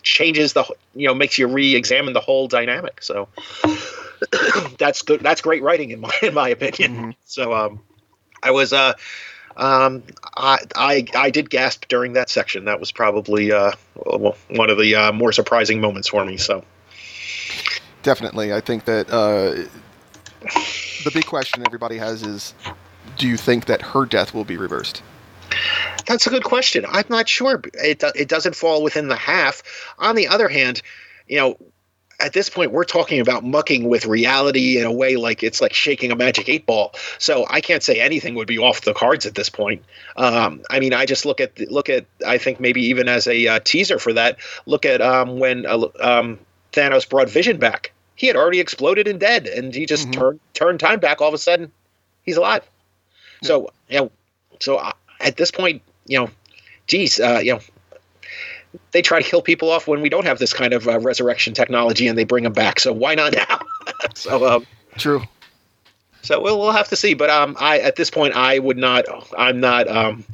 changes 0.04 0.54
the 0.54 0.64
you 0.96 1.08
know 1.08 1.14
makes 1.14 1.38
you 1.38 1.48
re-examine 1.48 2.14
the 2.14 2.22
whole 2.22 2.48
dynamic. 2.48 3.04
So 3.04 3.28
that's 4.80 5.02
good. 5.02 5.22
That's 5.22 5.42
great 5.42 5.62
writing 5.62 5.92
in 5.92 6.00
my 6.00 6.14
in 6.22 6.34
my 6.34 6.50
opinion. 6.50 6.96
Mm-hmm. 6.96 7.10
So 7.26 7.54
um, 7.54 7.82
I 8.42 8.52
was 8.52 8.74
uh 8.74 8.94
um, 9.58 10.04
I, 10.36 10.60
I, 10.76 11.06
I 11.16 11.30
did 11.30 11.50
gasp 11.50 11.88
during 11.88 12.14
that 12.14 12.30
section. 12.30 12.66
That 12.66 12.80
was 12.80 12.92
probably 12.92 13.52
uh, 13.52 13.72
one 13.96 14.70
of 14.70 14.78
the 14.78 14.96
uh, 14.96 15.12
more 15.12 15.32
surprising 15.32 15.82
moments 15.82 16.08
for 16.08 16.24
me. 16.24 16.38
So 16.38 16.64
definitely, 18.04 18.54
I 18.54 18.62
think 18.62 18.86
that 18.86 19.10
uh, 19.10 19.68
the 21.04 21.12
big 21.12 21.26
question 21.26 21.64
everybody 21.66 21.98
has 21.98 22.24
is, 22.24 22.54
do 23.18 23.28
you 23.28 23.38
think 23.38 23.66
that 23.66 23.82
her 23.82 24.06
death 24.06 24.34
will 24.34 24.46
be 24.46 24.58
reversed? 24.58 25.02
That's 26.06 26.28
a 26.28 26.30
good 26.30 26.44
question. 26.44 26.86
I'm 26.88 27.06
not 27.10 27.28
sure. 27.28 27.62
It 27.74 28.04
it 28.16 28.30
doesn't 28.30 28.56
fall 28.56 28.84
within 28.84 29.08
the 29.08 29.16
half. 29.16 29.64
On 29.98 30.16
the 30.16 30.28
other 30.28 30.48
hand, 30.48 30.82
you 31.28 31.38
know, 31.38 31.58
at 32.20 32.34
this 32.34 32.50
point 32.50 32.72
we're 32.72 32.84
talking 32.84 33.20
about 33.20 33.44
mucking 33.44 33.88
with 33.88 34.06
reality 34.06 34.78
in 34.78 34.86
a 34.86 34.92
way 34.92 35.16
like 35.16 35.44
it's 35.44 35.62
like 35.62 35.74
shaking 35.74 36.12
a 36.12 36.16
magic 36.16 36.50
eight 36.50 36.66
ball. 36.66 36.94
So 37.20 37.46
i 37.50 37.62
can't 37.62 37.84
say 37.84 38.00
anything 38.00 38.36
would 38.36 38.48
be 38.48 38.58
off 38.58 38.82
the 38.82 38.94
cards 38.94 39.26
at 39.26 39.36
this 39.36 39.50
point. 39.50 39.84
Um, 40.16 40.62
i 40.70 40.80
mean 40.80 40.94
i 40.94 41.06
just 41.06 41.26
look 41.26 41.40
at 41.40 41.60
look 41.72 41.90
at 41.90 42.06
i 42.26 42.38
think 42.38 42.60
maybe 42.60 42.82
even 42.86 43.08
as 43.08 43.28
a 43.28 43.48
uh, 43.48 43.60
teaser 43.64 44.00
for 44.00 44.14
that 44.14 44.38
look 44.66 44.86
at 44.86 45.02
um, 45.02 45.40
when 45.40 45.66
uh, 45.66 45.88
um, 46.00 46.40
thanos 46.74 47.08
brought 47.08 47.30
vision 47.30 47.58
back. 47.58 47.92
He 48.16 48.26
had 48.26 48.36
already 48.36 48.60
exploded 48.60 49.08
and 49.08 49.20
dead 49.20 49.48
and 49.48 49.74
he 49.74 49.86
just 49.86 50.08
mm-hmm. 50.08 50.20
turned 50.20 50.40
turned 50.54 50.80
time 50.80 51.00
back. 51.00 51.22
All 51.22 51.28
of 51.28 51.34
a 51.34 51.38
sudden 51.38 51.72
he's 52.24 52.38
alive. 52.38 52.64
Yeah. 53.42 53.48
so 53.48 53.72
you 53.90 54.00
know 54.00 54.12
so 54.60 54.78
uh, 54.78 54.94
at 55.20 55.38
this 55.38 55.52
point 55.52 55.84
you 56.08 56.20
know 56.20 56.30
geez 56.88 57.20
uh, 57.20 57.42
you 57.44 57.54
know 57.54 57.60
they 58.92 59.02
try 59.02 59.22
to 59.22 59.28
kill 59.28 59.42
people 59.42 59.70
off 59.70 59.88
when 59.88 60.02
we 60.02 60.10
don't 60.10 60.26
have 60.26 60.40
this 60.40 60.54
kind 60.54 60.74
of 60.74 60.88
uh, 60.88 61.00
resurrection 61.00 61.54
technology 61.54 62.08
and 62.08 62.18
they 62.18 62.24
bring 62.24 62.44
them 62.44 62.54
back. 62.54 62.80
So 62.80 62.94
why 62.94 63.16
not 63.16 63.34
now? 63.34 63.60
so 64.16 64.48
um, 64.48 64.68
true. 64.98 65.24
So 66.22 66.42
we'll 66.42 66.60
we'll 66.60 66.72
have 66.72 66.90
to 66.90 66.96
see. 66.96 67.14
But 67.14 67.30
um, 67.30 67.56
I 67.60 67.80
at 67.80 67.96
this 67.96 68.10
point 68.10 68.36
I 68.36 68.60
would 68.60 68.78
not. 68.78 69.06
I'm 69.38 69.60
not. 69.60 69.88
Um, 69.88 70.26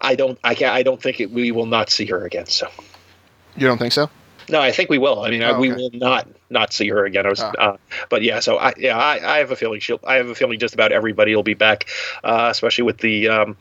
I 0.00 0.14
don't. 0.14 0.38
I 0.44 0.54
can 0.54 0.70
I 0.70 0.82
don't 0.82 1.00
think 1.00 1.20
it, 1.20 1.30
we 1.30 1.50
will 1.50 1.66
not 1.66 1.90
see 1.90 2.06
her 2.06 2.24
again. 2.24 2.46
So. 2.46 2.68
You 3.56 3.66
don't 3.66 3.78
think 3.78 3.92
so? 3.92 4.10
No, 4.48 4.60
I 4.60 4.72
think 4.72 4.90
we 4.90 4.98
will. 4.98 5.22
I 5.22 5.30
mean, 5.30 5.42
oh, 5.42 5.52
okay. 5.52 5.58
we 5.58 5.72
will 5.72 5.90
not 5.92 6.28
not 6.50 6.72
see 6.72 6.88
her 6.88 7.04
again. 7.06 7.24
I 7.24 7.30
was, 7.30 7.40
oh. 7.40 7.52
uh, 7.58 7.76
but 8.10 8.22
yeah. 8.22 8.40
So 8.40 8.58
I 8.58 8.74
yeah, 8.76 8.98
I, 8.98 9.36
I 9.36 9.38
have 9.38 9.50
a 9.50 9.56
feeling 9.56 9.80
she'll. 9.80 10.00
I 10.04 10.14
have 10.16 10.28
a 10.28 10.34
feeling 10.34 10.58
just 10.58 10.74
about 10.74 10.92
everybody 10.92 11.34
will 11.34 11.42
be 11.42 11.54
back, 11.54 11.88
uh, 12.22 12.48
especially 12.50 12.84
with 12.84 12.98
the 12.98 13.28
um, 13.28 13.56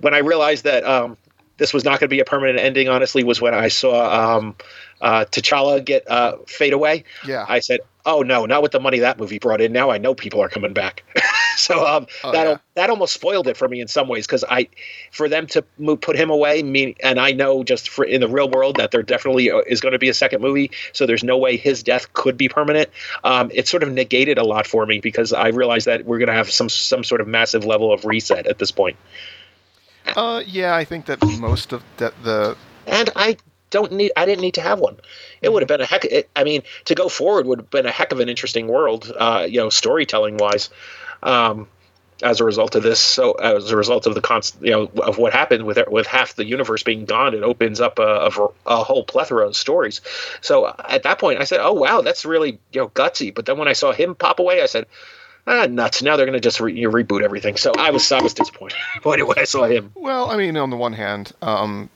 when 0.00 0.14
I 0.14 0.18
realized 0.18 0.64
that 0.64 0.84
um, 0.84 1.16
this 1.58 1.74
was 1.74 1.84
not 1.84 2.00
going 2.00 2.08
to 2.08 2.08
be 2.08 2.20
a 2.20 2.24
permanent 2.24 2.58
ending. 2.58 2.88
Honestly, 2.88 3.24
was 3.24 3.40
when 3.40 3.52
I 3.52 3.68
saw 3.68 4.36
um, 4.38 4.56
uh, 5.00 5.24
T'Challa 5.26 5.84
get 5.84 6.10
uh, 6.10 6.36
fade 6.46 6.72
away. 6.72 7.04
Yeah, 7.26 7.44
I 7.48 7.60
said, 7.60 7.80
"Oh 8.06 8.22
no, 8.22 8.46
not 8.46 8.62
with 8.62 8.72
the 8.72 8.80
money 8.80 9.00
that 9.00 9.18
movie 9.18 9.38
brought 9.38 9.60
in. 9.60 9.72
Now 9.72 9.90
I 9.90 9.98
know 9.98 10.14
people 10.14 10.40
are 10.40 10.48
coming 10.48 10.72
back." 10.72 11.02
so 11.56 11.86
um, 11.86 12.06
oh, 12.24 12.32
that 12.32 12.46
yeah. 12.46 12.56
that 12.74 12.90
almost 12.90 13.12
spoiled 13.12 13.48
it 13.48 13.56
for 13.56 13.68
me 13.68 13.80
in 13.80 13.88
some 13.88 14.08
ways 14.08 14.26
because 14.26 14.44
I, 14.48 14.68
for 15.10 15.28
them 15.28 15.46
to 15.48 15.64
move, 15.78 16.00
put 16.00 16.16
him 16.16 16.30
away, 16.30 16.62
mean, 16.62 16.94
and 17.00 17.18
I 17.18 17.32
know 17.32 17.64
just 17.64 17.88
for 17.88 18.04
in 18.04 18.20
the 18.20 18.28
real 18.28 18.48
world 18.48 18.76
that 18.76 18.92
there 18.92 19.02
definitely 19.02 19.50
uh, 19.50 19.58
is 19.66 19.80
going 19.80 19.92
to 19.92 19.98
be 19.98 20.08
a 20.08 20.14
second 20.14 20.40
movie. 20.40 20.70
So 20.92 21.06
there's 21.06 21.24
no 21.24 21.36
way 21.36 21.56
his 21.56 21.82
death 21.82 22.12
could 22.12 22.36
be 22.36 22.48
permanent. 22.48 22.88
Um, 23.24 23.50
it 23.52 23.66
sort 23.66 23.82
of 23.82 23.90
negated 23.90 24.38
a 24.38 24.44
lot 24.44 24.66
for 24.66 24.86
me 24.86 25.00
because 25.00 25.32
I 25.32 25.48
realized 25.48 25.86
that 25.86 26.04
we're 26.04 26.18
going 26.18 26.28
to 26.28 26.34
have 26.34 26.50
some 26.50 26.68
some 26.68 27.02
sort 27.02 27.20
of 27.20 27.26
massive 27.26 27.64
level 27.64 27.92
of 27.92 28.04
reset 28.04 28.46
at 28.46 28.58
this 28.58 28.70
point. 28.70 28.96
Uh, 30.16 30.42
yeah, 30.46 30.74
I 30.74 30.84
think 30.84 31.06
that 31.06 31.22
most 31.40 31.72
of 31.72 31.82
the, 31.96 32.12
the 32.22 32.56
and 32.86 33.10
I 33.16 33.36
don't 33.70 33.92
need. 33.92 34.12
I 34.16 34.26
didn't 34.26 34.40
need 34.40 34.54
to 34.54 34.60
have 34.62 34.80
one. 34.80 34.96
It 35.42 35.52
would 35.52 35.62
have 35.62 35.68
been 35.68 35.80
a 35.80 35.86
heck. 35.86 36.04
It, 36.04 36.28
I 36.34 36.44
mean, 36.44 36.62
to 36.86 36.94
go 36.94 37.08
forward 37.08 37.46
would 37.46 37.58
have 37.58 37.70
been 37.70 37.86
a 37.86 37.90
heck 37.90 38.12
of 38.12 38.20
an 38.20 38.28
interesting 38.28 38.68
world. 38.68 39.12
Uh, 39.16 39.46
you 39.48 39.58
know, 39.58 39.70
storytelling 39.70 40.36
wise. 40.38 40.70
Um, 41.22 41.68
as 42.22 42.40
a 42.40 42.44
result 42.44 42.74
of 42.74 42.82
this. 42.82 43.00
So 43.00 43.32
as 43.32 43.70
a 43.70 43.76
result 43.76 44.06
of 44.06 44.14
the 44.14 44.20
const, 44.20 44.56
you 44.60 44.70
know, 44.70 44.90
of 45.02 45.18
what 45.18 45.32
happened 45.32 45.64
with 45.64 45.78
with 45.88 46.06
half 46.06 46.34
the 46.34 46.44
universe 46.44 46.82
being 46.82 47.04
gone, 47.04 47.34
it 47.34 47.42
opens 47.42 47.80
up 47.80 47.98
a, 47.98 48.02
a, 48.26 48.48
a, 48.66 48.82
whole 48.82 49.04
plethora 49.04 49.46
of 49.46 49.56
stories. 49.56 50.00
So 50.40 50.74
at 50.88 51.04
that 51.04 51.18
point, 51.18 51.40
I 51.40 51.44
said, 51.44 51.60
"Oh 51.60 51.74
wow, 51.74 52.00
that's 52.00 52.24
really 52.24 52.58
you 52.72 52.80
know 52.80 52.88
gutsy." 52.88 53.34
But 53.34 53.46
then 53.46 53.58
when 53.58 53.68
I 53.68 53.72
saw 53.72 53.92
him 53.92 54.14
pop 54.14 54.40
away, 54.40 54.62
I 54.62 54.66
said, 54.66 54.86
"Ah, 55.48 55.66
nuts! 55.66 56.02
Now 56.02 56.16
they're 56.16 56.26
going 56.26 56.34
to 56.34 56.40
just 56.40 56.60
re- 56.60 56.74
you 56.74 56.90
reboot 56.90 57.22
everything." 57.22 57.56
So 57.56 57.72
I 57.78 57.90
was 57.90 58.10
I 58.12 58.22
was 58.22 58.34
disappointed 58.34 58.78
when 59.02 59.38
I 59.38 59.44
saw 59.44 59.64
him. 59.64 59.92
Well, 59.94 60.30
I 60.30 60.36
mean, 60.36 60.56
on 60.56 60.70
the 60.70 60.76
one 60.76 60.92
hand, 60.92 61.32
um, 61.42 61.90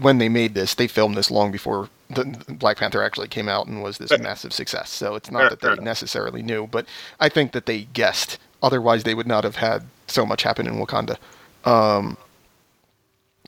when 0.00 0.18
they 0.18 0.28
made 0.28 0.54
this, 0.54 0.74
they 0.74 0.86
filmed 0.86 1.16
this 1.16 1.30
long 1.30 1.52
before 1.52 1.88
the 2.08 2.24
Black 2.48 2.78
Panther 2.78 3.02
actually 3.02 3.28
came 3.28 3.48
out 3.48 3.66
and 3.66 3.82
was 3.82 3.98
this 3.98 4.16
massive 4.18 4.52
success. 4.52 4.90
So 4.90 5.14
it's 5.14 5.30
not 5.30 5.50
that 5.50 5.60
they 5.60 5.82
necessarily 5.82 6.42
knew, 6.42 6.66
but 6.66 6.86
I 7.20 7.28
think 7.28 7.52
that 7.52 7.66
they 7.66 7.82
guessed 7.82 8.38
Otherwise, 8.62 9.04
they 9.04 9.14
would 9.14 9.26
not 9.26 9.44
have 9.44 9.56
had 9.56 9.86
so 10.06 10.26
much 10.26 10.42
happen 10.42 10.66
in 10.66 10.74
Wakanda. 10.74 11.16
Um, 11.64 12.16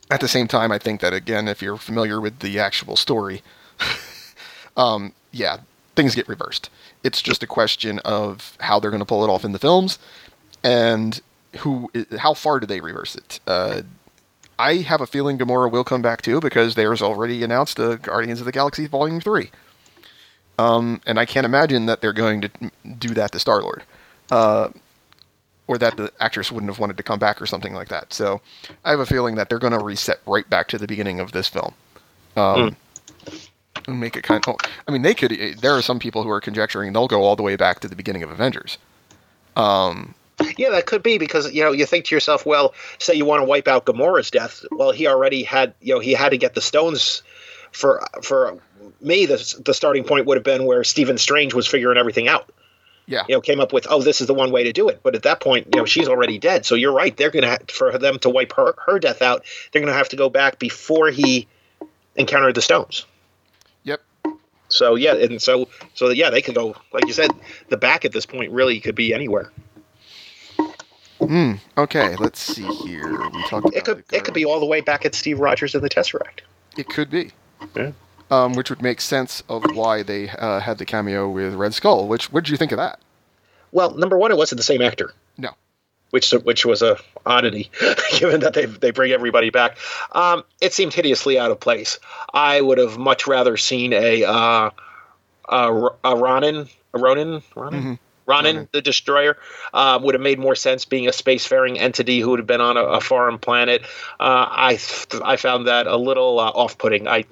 at 0.09 0.21
the 0.21 0.27
same 0.27 0.47
time, 0.47 0.71
I 0.71 0.79
think 0.79 1.01
that 1.01 1.13
again, 1.13 1.47
if 1.47 1.61
you're 1.61 1.77
familiar 1.77 2.19
with 2.19 2.39
the 2.39 2.59
actual 2.59 2.95
story, 2.95 3.41
um, 4.77 5.13
yeah, 5.31 5.57
things 5.95 6.15
get 6.15 6.27
reversed. 6.27 6.69
It's 7.03 7.21
just 7.21 7.43
a 7.43 7.47
question 7.47 7.99
of 7.99 8.57
how 8.59 8.79
they're 8.79 8.91
going 8.91 8.99
to 8.99 9.05
pull 9.05 9.23
it 9.23 9.29
off 9.29 9.45
in 9.45 9.51
the 9.51 9.59
films, 9.59 9.99
and 10.63 11.21
who, 11.57 11.91
how 12.17 12.33
far 12.33 12.59
do 12.59 12.65
they 12.65 12.81
reverse 12.81 13.15
it? 13.15 13.39
Uh, 13.45 13.81
I 14.57 14.77
have 14.77 15.01
a 15.01 15.07
feeling 15.07 15.37
Gamora 15.37 15.71
will 15.71 15.83
come 15.83 16.01
back 16.01 16.21
too 16.21 16.39
because 16.39 16.75
there's 16.75 17.01
already 17.01 17.43
announced 17.43 17.79
a 17.79 17.97
Guardians 17.97 18.39
of 18.39 18.45
the 18.45 18.51
Galaxy 18.51 18.87
Volume 18.87 19.19
Three, 19.19 19.51
um, 20.57 21.01
and 21.05 21.19
I 21.19 21.25
can't 21.25 21.45
imagine 21.45 21.85
that 21.87 22.01
they're 22.01 22.13
going 22.13 22.41
to 22.41 22.49
do 22.97 23.09
that 23.09 23.31
to 23.31 23.39
Star 23.39 23.61
Lord. 23.61 23.83
Uh, 24.31 24.69
or 25.67 25.77
that 25.77 25.95
the 25.95 26.11
actress 26.19 26.51
wouldn't 26.51 26.69
have 26.69 26.79
wanted 26.79 26.97
to 26.97 27.03
come 27.03 27.19
back 27.19 27.41
or 27.41 27.45
something 27.45 27.73
like 27.73 27.87
that. 27.87 28.11
So 28.13 28.41
I 28.83 28.91
have 28.91 28.99
a 28.99 29.05
feeling 29.05 29.35
that 29.35 29.49
they're 29.49 29.59
going 29.59 29.73
to 29.73 29.79
reset 29.79 30.19
right 30.25 30.49
back 30.49 30.67
to 30.69 30.77
the 30.77 30.87
beginning 30.87 31.19
of 31.19 31.31
this 31.31 31.47
film. 31.47 31.73
Um, 32.35 32.75
mm. 33.25 33.47
And 33.87 33.99
make 33.99 34.15
it 34.15 34.23
kind 34.23 34.45
of. 34.47 34.55
I 34.87 34.91
mean, 34.91 35.01
they 35.01 35.13
could. 35.13 35.31
There 35.59 35.75
are 35.75 35.81
some 35.81 35.99
people 35.99 36.23
who 36.23 36.29
are 36.29 36.41
conjecturing 36.41 36.93
they'll 36.93 37.07
go 37.07 37.23
all 37.23 37.35
the 37.35 37.43
way 37.43 37.55
back 37.55 37.79
to 37.81 37.87
the 37.87 37.95
beginning 37.95 38.23
of 38.23 38.31
Avengers. 38.31 38.77
Um, 39.55 40.15
yeah, 40.57 40.69
that 40.71 40.85
could 40.85 41.03
be 41.03 41.17
because 41.17 41.51
you 41.51 41.63
know 41.63 41.71
you 41.71 41.85
think 41.85 42.05
to 42.05 42.15
yourself, 42.15 42.45
well, 42.45 42.73
say 42.99 43.13
you 43.13 43.25
want 43.25 43.41
to 43.41 43.45
wipe 43.45 43.67
out 43.67 43.85
Gamora's 43.85 44.31
death. 44.31 44.63
Well, 44.71 44.91
he 44.91 45.07
already 45.07 45.43
had. 45.43 45.73
You 45.81 45.95
know, 45.95 45.99
he 45.99 46.13
had 46.13 46.29
to 46.29 46.37
get 46.37 46.55
the 46.55 46.61
stones 46.61 47.23
for 47.71 48.05
for 48.21 48.57
me. 49.01 49.25
The 49.25 49.61
the 49.63 49.73
starting 49.73 50.03
point 50.03 50.25
would 50.25 50.37
have 50.37 50.43
been 50.43 50.65
where 50.65 50.83
Stephen 50.83 51.17
Strange 51.17 51.53
was 51.53 51.67
figuring 51.67 51.97
everything 51.97 52.27
out 52.27 52.49
yeah. 53.05 53.23
you 53.27 53.35
know, 53.35 53.41
came 53.41 53.59
up 53.59 53.73
with, 53.73 53.87
oh, 53.89 54.01
this 54.01 54.21
is 54.21 54.27
the 54.27 54.33
one 54.33 54.51
way 54.51 54.63
to 54.63 54.71
do 54.71 54.89
it. 54.89 55.01
But 55.03 55.15
at 55.15 55.23
that 55.23 55.39
point, 55.39 55.67
you 55.73 55.81
know, 55.81 55.85
she's 55.85 56.07
already 56.07 56.37
dead. 56.37 56.65
So 56.65 56.75
you're 56.75 56.93
right. 56.93 57.15
They're 57.15 57.31
going 57.31 57.43
to, 57.43 57.49
have, 57.49 57.69
for 57.69 57.97
them 57.97 58.19
to 58.19 58.29
wipe 58.29 58.53
her, 58.53 58.73
her 58.85 58.99
death 58.99 59.21
out, 59.21 59.43
they're 59.71 59.81
going 59.81 59.91
to 59.91 59.97
have 59.97 60.09
to 60.09 60.15
go 60.15 60.29
back 60.29 60.59
before 60.59 61.09
he 61.09 61.47
encountered 62.15 62.55
the 62.55 62.61
stones. 62.61 63.05
So, 64.73 64.95
yeah. 64.95 65.15
And 65.15 65.41
so, 65.41 65.67
so 65.93 66.09
yeah, 66.09 66.29
they 66.29 66.41
can 66.41 66.53
go, 66.53 66.75
like 66.91 67.07
you 67.07 67.13
said, 67.13 67.31
the 67.69 67.77
back 67.77 68.05
at 68.05 68.11
this 68.11 68.25
point 68.25 68.51
really 68.51 68.79
could 68.79 68.95
be 68.95 69.13
anywhere. 69.13 69.51
Hmm. 71.19 71.53
Okay. 71.77 72.15
Let's 72.17 72.39
see 72.39 72.65
here. 72.85 73.09
We 73.29 73.43
talked. 73.47 73.73
It 73.73 73.85
could. 73.85 74.03
It 74.11 74.25
could 74.25 74.33
be 74.33 74.43
all 74.43 74.59
the 74.59 74.65
way 74.65 74.81
back 74.81 75.05
at 75.05 75.15
Steve 75.15 75.39
Rogers 75.39 75.73
and 75.73 75.83
the 75.83 75.89
Tesseract. 75.89 76.41
It 76.77 76.89
could 76.89 77.09
be. 77.09 77.31
Yeah 77.75 77.91
um, 78.33 78.53
which 78.53 78.69
would 78.69 78.81
make 78.81 78.99
sense 78.99 79.43
of 79.47 79.63
why 79.75 80.03
they 80.03 80.29
uh, 80.29 80.59
had 80.59 80.77
the 80.77 80.85
cameo 80.85 81.29
with 81.29 81.53
Red 81.53 81.73
Skull. 81.73 82.07
Which 82.07 82.31
what 82.31 82.43
did 82.43 82.51
you 82.51 82.57
think 82.57 82.71
of 82.71 82.77
that? 82.77 82.99
Well, 83.71 83.95
number 83.95 84.17
one, 84.17 84.31
it 84.31 84.37
wasn't 84.37 84.57
the 84.57 84.63
same 84.63 84.81
actor. 84.81 85.13
No. 85.37 85.51
Which 86.13 86.29
which 86.29 86.63
was 86.63 86.83
a 86.83 86.97
oddity, 87.25 87.71
given 88.19 88.41
that 88.41 88.53
they 88.53 88.65
they 88.67 88.91
bring 88.91 89.11
everybody 89.11 89.49
back. 89.49 89.79
Um, 90.11 90.43
it 90.61 90.71
seemed 90.71 90.93
hideously 90.93 91.39
out 91.39 91.49
of 91.49 91.59
place. 91.59 91.97
I 92.31 92.61
would 92.61 92.77
have 92.77 92.99
much 92.99 93.25
rather 93.25 93.57
seen 93.57 93.93
a 93.93 94.23
uh, 94.23 94.69
a, 95.49 95.89
a 96.03 96.15
Ronan, 96.15 96.69
a 96.93 96.99
Ronan, 96.99 97.41
Ronan. 97.55 97.79
Mm-hmm. 97.79 97.93
Ronan, 98.25 98.69
the 98.71 98.81
Destroyer, 98.81 99.37
uh, 99.73 99.99
would 100.01 100.13
have 100.13 100.21
made 100.21 100.37
more 100.37 100.55
sense 100.55 100.85
being 100.85 101.07
a 101.07 101.11
spacefaring 101.11 101.79
entity 101.79 102.19
who 102.19 102.29
would 102.29 102.39
have 102.39 102.47
been 102.47 102.61
on 102.61 102.77
a, 102.77 102.83
a 102.83 103.01
foreign 103.01 103.39
planet. 103.39 103.81
Uh, 104.19 104.45
I 104.49 104.79
I 105.23 105.37
found 105.37 105.67
that 105.67 105.87
a 105.87 105.97
little 105.97 106.39
uh, 106.39 106.49
off-putting. 106.49 107.07
I 107.07 107.25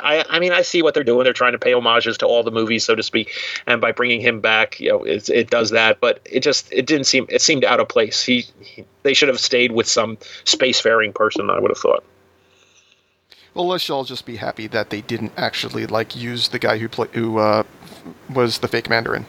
I, 0.00 0.24
I 0.28 0.38
mean, 0.38 0.52
I 0.52 0.62
see 0.62 0.82
what 0.82 0.94
they're 0.94 1.04
doing. 1.04 1.24
They're 1.24 1.32
trying 1.32 1.52
to 1.52 1.58
pay 1.58 1.72
homages 1.72 2.18
to 2.18 2.26
all 2.26 2.42
the 2.42 2.50
movies, 2.50 2.84
so 2.84 2.94
to 2.94 3.02
speak, 3.02 3.32
and 3.66 3.80
by 3.80 3.92
bringing 3.92 4.20
him 4.20 4.40
back, 4.40 4.78
you 4.80 4.90
know, 4.90 5.04
it, 5.04 5.28
it 5.28 5.50
does 5.50 5.70
that. 5.70 6.00
But 6.00 6.20
it 6.24 6.40
just 6.40 6.72
it 6.72 6.86
didn't 6.86 7.04
seem 7.04 7.26
it 7.28 7.42
seemed 7.42 7.64
out 7.64 7.80
of 7.80 7.88
place. 7.88 8.22
He, 8.22 8.46
he 8.60 8.84
they 9.02 9.14
should 9.14 9.28
have 9.28 9.40
stayed 9.40 9.72
with 9.72 9.86
some 9.88 10.16
spacefaring 10.44 11.14
person. 11.14 11.50
I 11.50 11.58
would 11.58 11.70
have 11.70 11.78
thought. 11.78 12.04
Well, 13.54 13.66
let's 13.66 13.90
all 13.90 14.04
just 14.04 14.24
be 14.24 14.36
happy 14.36 14.66
that 14.68 14.90
they 14.90 15.00
didn't 15.00 15.32
actually 15.36 15.86
like 15.86 16.14
use 16.14 16.48
the 16.48 16.58
guy 16.58 16.78
who 16.78 16.88
play, 16.88 17.08
who 17.12 17.38
uh, 17.38 17.64
was 18.32 18.58
the 18.58 18.68
fake 18.68 18.88
Mandarin. 18.88 19.26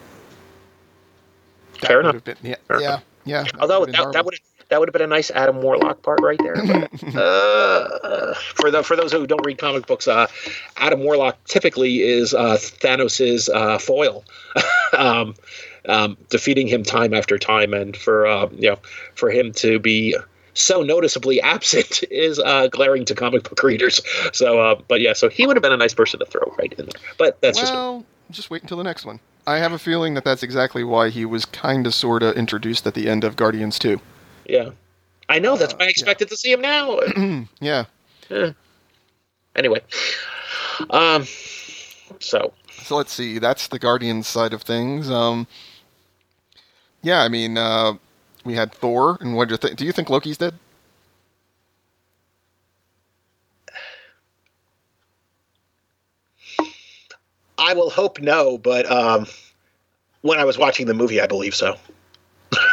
That 1.82 1.88
Fair 1.88 2.00
enough. 2.02 2.24
Been, 2.24 2.38
yeah, 2.44 2.56
Fair 2.68 2.82
yeah, 2.82 2.88
enough. 2.88 3.04
yeah. 3.26 3.46
Although 3.60 3.86
that, 3.86 4.12
that 4.14 4.26
would 4.26 4.36
that 4.70 4.80
would 4.80 4.88
have 4.88 4.94
been 4.94 5.02
a 5.02 5.08
nice 5.08 5.32
Adam 5.32 5.62
Warlock 5.62 6.02
part 6.02 6.20
right 6.22 6.40
there. 6.42 6.56
But, 6.56 7.16
uh, 7.16 8.34
for 8.56 8.72
the 8.72 8.84
for 8.84 8.96
those 8.96 9.12
who 9.12 9.28
don't 9.28 9.46
read 9.46 9.58
comic 9.58 9.88
books, 9.88 10.08
uh, 10.08 10.28
Adam 10.78 11.04
Warlock 11.04 11.44
typically 11.46 12.02
is 12.02 12.34
uh, 12.34 12.58
Thanos's 12.58 13.50
uh, 13.50 13.78
foil, 13.80 14.24
um, 14.98 15.36
um, 15.88 16.18
defeating 16.30 16.68
him 16.68 16.84
time 16.84 17.14
after 17.14 17.38
time, 17.38 17.74
and 17.74 17.98
for 17.98 18.28
uh, 18.28 18.48
you 18.52 18.70
know 18.70 18.80
for 19.16 19.30
him 19.30 19.52
to 19.54 19.80
be 19.80 20.16
so 20.54 20.82
noticeably 20.84 21.42
absent 21.42 22.04
is 22.12 22.40
uh, 22.40 22.68
glaring 22.68 23.06
to 23.06 23.16
comic 23.16 23.44
book 23.44 23.62
readers. 23.64 24.02
So, 24.34 24.60
uh, 24.60 24.82
but 24.88 25.02
yeah, 25.02 25.14
so 25.14 25.30
he 25.30 25.48
would 25.48 25.56
have 25.56 25.64
been 25.64 25.74
a 25.74 25.78
nice 25.78 25.94
person 25.94 26.20
to 26.20 26.26
throw 26.26 26.54
right 26.60 26.74
in 26.74 26.86
there. 26.86 27.02
But 27.18 27.42
that's 27.42 27.62
well, 27.62 28.06
just 28.28 28.32
just 28.32 28.50
wait 28.52 28.62
until 28.62 28.78
the 28.78 28.84
next 28.84 29.06
one. 29.06 29.20
I 29.48 29.58
have 29.58 29.72
a 29.72 29.80
feeling 29.80 30.14
that 30.14 30.24
that's 30.24 30.44
exactly 30.44 30.84
why 30.84 31.10
he 31.10 31.26
was 31.26 31.46
kind 31.46 31.88
of 31.88 31.96
sort 31.96 32.22
of 32.22 32.36
introduced 32.36 32.86
at 32.86 32.94
the 32.94 33.10
end 33.10 33.24
of 33.24 33.36
Guardians 33.36 33.80
2. 33.80 34.00
Yeah. 34.50 34.72
I 35.30 35.38
know. 35.38 35.56
That's 35.58 35.74
why 35.74 35.86
I 35.86 35.90
expected 35.90 36.28
yeah. 36.28 36.30
to 36.30 36.38
see 36.38 36.52
him 36.52 36.62
now. 36.62 37.00
yeah. 37.60 37.86
yeah. 38.30 38.52
Anyway. 39.56 39.82
Um. 40.90 41.26
So. 42.20 42.54
So 42.72 42.96
let's 42.96 43.14
see. 43.14 43.38
That's 43.38 43.68
the 43.68 43.78
Guardians 43.78 44.28
side 44.28 44.54
of 44.54 44.64
things. 44.64 45.10
Um. 45.10 45.48
Yeah, 47.02 47.22
I 47.22 47.30
mean, 47.30 47.58
uh, 47.58 47.94
we 48.44 48.56
had 48.56 48.74
Thor, 48.74 49.18
and 49.22 49.36
what 49.36 49.48
do 49.48 49.54
you 49.54 49.58
think? 49.58 49.78
Do 49.78 49.86
you 49.86 49.92
think 49.92 50.10
Loki's 50.10 50.38
dead? 50.38 50.56
I 57.58 57.74
will 57.74 57.90
hope 57.90 58.20
no, 58.20 58.58
but 58.58 58.90
um, 58.90 59.28
when 60.22 60.40
I 60.40 60.46
was 60.46 60.58
watching 60.58 60.88
the 60.88 60.94
movie, 60.94 61.22
I 61.22 61.28
believe 61.28 61.54
so. 61.54 61.76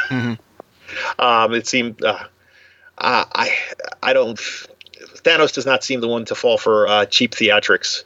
Mm-hmm. 0.09 0.35
Um, 1.19 1.55
it 1.55 1.67
seemed 1.67 2.03
uh, 2.05 2.25
I 2.99 3.57
I 4.03 4.13
don't. 4.13 4.39
Thanos 4.39 5.53
does 5.53 5.67
not 5.67 5.85
seem 5.85 6.01
the 6.01 6.09
one 6.09 6.25
to 6.27 6.35
fall 6.35 6.59
for 6.59 6.87
uh, 6.87 7.07
cheap 7.07 7.33
theatrics. 7.33 8.05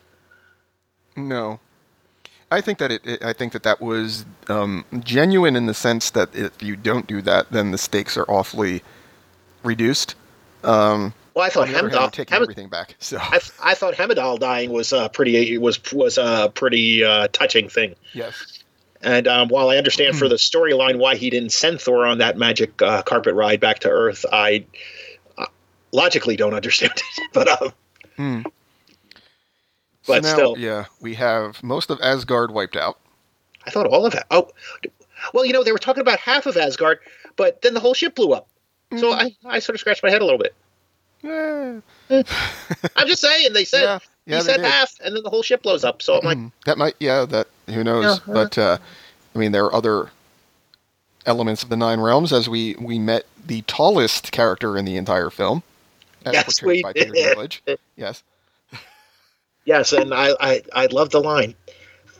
No, 1.16 1.60
I 2.50 2.60
think 2.60 2.78
that 2.78 2.90
it, 2.90 3.06
it, 3.06 3.22
I 3.22 3.32
think 3.32 3.52
that 3.52 3.62
that 3.62 3.80
was 3.80 4.24
um, 4.48 4.84
genuine 5.00 5.54
in 5.54 5.66
the 5.66 5.74
sense 5.74 6.10
that 6.10 6.34
if 6.34 6.62
you 6.62 6.76
don't 6.76 7.06
do 7.06 7.22
that, 7.22 7.50
then 7.52 7.70
the 7.70 7.78
stakes 7.78 8.16
are 8.16 8.24
awfully 8.24 8.82
reduced. 9.62 10.16
Um, 10.64 11.14
well, 11.34 11.44
I 11.44 11.48
thought 11.48 11.68
Heimdall 11.68 12.10
taking 12.10 12.32
Hem- 12.32 12.42
everything 12.42 12.68
back. 12.68 12.96
So 12.98 13.18
I, 13.20 13.40
I 13.62 13.74
thought 13.74 13.94
Heimdall 13.94 14.38
dying 14.38 14.72
was 14.72 14.92
a 14.92 15.08
pretty 15.08 15.56
was 15.58 15.80
was 15.92 16.18
a 16.18 16.50
pretty 16.52 17.04
uh, 17.04 17.28
touching 17.32 17.68
thing. 17.68 17.94
Yes. 18.14 18.64
And 19.02 19.26
um, 19.26 19.48
while 19.48 19.70
I 19.70 19.76
understand 19.76 20.16
for 20.16 20.26
hmm. 20.26 20.30
the 20.30 20.36
storyline 20.36 20.98
why 20.98 21.16
he 21.16 21.30
didn't 21.30 21.52
send 21.52 21.80
Thor 21.80 22.06
on 22.06 22.18
that 22.18 22.36
magic 22.36 22.80
uh, 22.82 23.02
carpet 23.02 23.34
ride 23.34 23.60
back 23.60 23.80
to 23.80 23.88
Earth, 23.88 24.26
I 24.30 24.64
uh, 25.38 25.46
logically 25.92 26.36
don't 26.36 26.54
understand 26.54 26.92
it. 27.18 27.30
but 27.32 27.48
um, 27.48 27.72
hmm. 28.16 28.42
but 30.06 30.22
so 30.24 30.28
now, 30.28 30.34
still, 30.34 30.58
yeah, 30.58 30.84
we 31.00 31.14
have 31.14 31.62
most 31.62 31.90
of 31.90 31.98
Asgard 32.02 32.50
wiped 32.50 32.76
out. 32.76 32.98
I 33.66 33.70
thought 33.70 33.86
all 33.86 34.04
of 34.04 34.14
it. 34.14 34.24
Oh, 34.30 34.50
well, 35.32 35.46
you 35.46 35.52
know 35.52 35.64
they 35.64 35.72
were 35.72 35.78
talking 35.78 36.02
about 36.02 36.18
half 36.18 36.44
of 36.44 36.56
Asgard, 36.58 36.98
but 37.36 37.62
then 37.62 37.72
the 37.72 37.80
whole 37.80 37.94
ship 37.94 38.14
blew 38.14 38.32
up. 38.32 38.48
Mm. 38.90 39.00
So 39.00 39.12
hmm. 39.14 39.18
I, 39.18 39.36
I 39.46 39.58
sort 39.60 39.76
of 39.76 39.80
scratched 39.80 40.02
my 40.02 40.10
head 40.10 40.20
a 40.20 40.24
little 40.24 40.38
bit. 40.38 40.54
Yeah. 41.22 41.80
I'm 42.96 43.06
just 43.06 43.20
saying 43.20 43.52
they 43.52 43.64
said 43.64 43.82
yeah. 43.82 43.98
Yeah, 44.30 44.38
he 44.38 44.42
said 44.44 44.60
half, 44.60 44.92
and 45.04 45.14
then 45.14 45.22
the 45.22 45.30
whole 45.30 45.42
ship 45.42 45.62
blows 45.62 45.84
up. 45.84 46.02
So 46.02 46.18
I'm 46.18 46.24
like, 46.24 46.38
mm-hmm. 46.38 46.48
that 46.66 46.78
might, 46.78 46.94
yeah, 47.00 47.24
that 47.26 47.48
who 47.68 47.84
knows? 47.84 48.20
Yeah, 48.26 48.32
but 48.32 48.58
uh, 48.58 48.78
I 49.34 49.38
mean, 49.38 49.52
there 49.52 49.64
are 49.64 49.74
other 49.74 50.10
elements 51.26 51.62
of 51.62 51.68
the 51.68 51.76
Nine 51.76 52.00
Realms, 52.00 52.32
as 52.32 52.48
we 52.48 52.74
we 52.76 52.98
met 52.98 53.26
the 53.46 53.62
tallest 53.62 54.32
character 54.32 54.76
in 54.76 54.84
the 54.84 54.96
entire 54.96 55.30
film, 55.30 55.62
yes, 56.24 56.62
we 56.62 56.82
Dinklage. 56.82 57.60
Yes, 57.96 58.22
yes, 59.64 59.92
and 59.92 60.14
I, 60.14 60.34
I 60.40 60.62
I 60.72 60.86
love 60.86 61.10
the 61.10 61.20
line. 61.20 61.54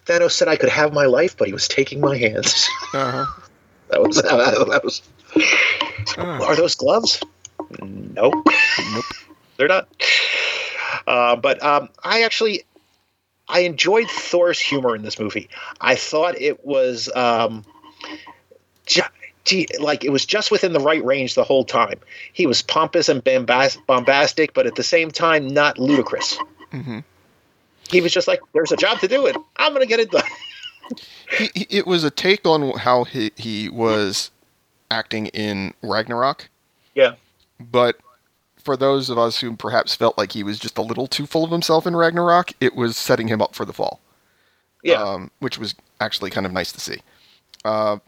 Thanos 0.07 0.33
said 0.33 0.49
I 0.49 0.57
could 0.57 0.71
have 0.71 0.93
my 0.93 1.07
life, 1.07 1.37
but 1.37 1.47
he 1.47 1.53
was 1.53 1.69
taking 1.69 2.01
my 2.01 2.17
hands. 2.17 2.69
Uh-huh. 2.93 3.25
that 3.89 4.03
was 4.03 4.17
that 4.23 4.81
was 4.83 5.03
Uh, 6.19 6.23
Are 6.45 6.57
those 6.57 6.75
gloves? 6.75 7.23
Nope. 7.81 8.35
nope. 8.93 9.05
They're 9.57 9.69
not. 9.69 9.89
Uh, 11.07 11.37
but 11.37 11.63
um, 11.63 11.89
I 12.05 12.23
actually 12.23 12.65
I 13.49 13.61
enjoyed 13.61 14.09
Thor's 14.09 14.61
humor 14.61 14.95
in 14.95 15.03
this 15.03 15.19
movie. 15.19 15.49
I 15.81 15.97
thought 15.97 16.41
it 16.41 16.65
was 16.65 17.11
um, 17.15 17.65
ju- 18.87 19.03
gee, 19.45 19.67
like 19.81 20.05
it 20.05 20.11
was 20.11 20.25
just 20.25 20.51
within 20.51 20.73
the 20.73 20.81
right 20.81 21.05
range 21.05 21.35
the 21.35 21.45
whole 21.45 21.65
time. 21.65 21.99
He 22.33 22.47
was 22.47 22.63
pompous 22.63 23.09
and 23.09 23.23
bombast- 23.25 23.85
bombastic, 23.87 24.55
but 24.55 24.67
at 24.67 24.77
the 24.77 24.83
same 24.85 25.11
time 25.11 25.49
not 25.49 25.79
ludicrous. 25.79 26.39
hmm 26.71 27.01
He 27.91 28.01
was 28.01 28.13
just 28.13 28.29
like, 28.29 28.41
"There's 28.53 28.73
a 28.73 28.77
job 28.77 29.01
to 29.01 29.09
do 29.09 29.27
it. 29.27 29.37
I'm 29.57 29.73
gonna 29.73 29.87
get 29.87 30.01
it 30.01 30.11
done." 30.11 30.23
He, 31.39 31.49
he, 31.55 31.67
it 31.71 31.87
was 31.87 32.03
a 32.03 32.11
take 32.11 32.45
on 32.45 32.77
how 32.77 33.05
he, 33.05 33.31
he 33.37 33.69
was 33.69 34.33
acting 34.91 35.27
in 35.27 35.73
Ragnarok. 35.83 36.49
Yeah. 36.97 37.15
But 37.61 37.97
for 38.63 38.77
those 38.77 39.11
of 39.11 39.19
us 39.19 39.41
who 39.41 39.57
perhaps 39.57 39.95
felt 39.95 40.17
like 40.19 40.33
he 40.33 40.43
was 40.43 40.59
just 40.59 40.79
a 40.79 40.83
little 40.83 41.07
too 41.07 41.27
full 41.27 41.45
of 41.45 41.51
himself 41.51 41.87
in 41.87 41.97
Ragnarok, 41.97 42.53
it 42.61 42.75
was 42.75 42.97
setting 42.97 43.29
him 43.29 43.43
up 43.43 43.55
for 43.55 43.65
the 43.65 43.73
fall. 43.73 44.01
Yeah. 44.83 45.03
Um, 45.03 45.31
which 45.41 45.59
was 45.59 45.75
actually 46.01 46.31
kind 46.31 46.47
of 46.47 46.53
nice 46.53 46.73
to 46.73 46.81
see. 46.81 47.01
Uh, 47.65 47.99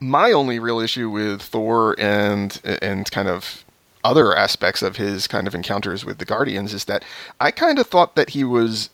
my 0.00 0.32
only 0.32 0.58
real 0.58 0.80
issue 0.80 1.10
with 1.10 1.42
Thor 1.42 1.94
and 1.98 2.60
and 2.82 3.10
kind 3.10 3.28
of 3.28 3.64
other 4.04 4.36
aspects 4.36 4.82
of 4.82 4.96
his 4.96 5.28
kind 5.28 5.46
of 5.46 5.54
encounters 5.54 6.04
with 6.04 6.18
the 6.18 6.24
Guardians 6.24 6.74
is 6.74 6.86
that 6.86 7.04
I 7.40 7.50
kind 7.50 7.78
of 7.78 7.86
thought 7.86 8.16
that 8.16 8.30
he 8.30 8.42
was 8.42 8.90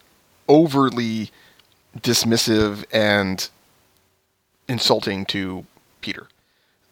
overly 0.49 1.31
dismissive 1.99 2.85
and 2.93 3.49
insulting 4.69 5.25
to 5.27 5.65
Peter. 6.01 6.27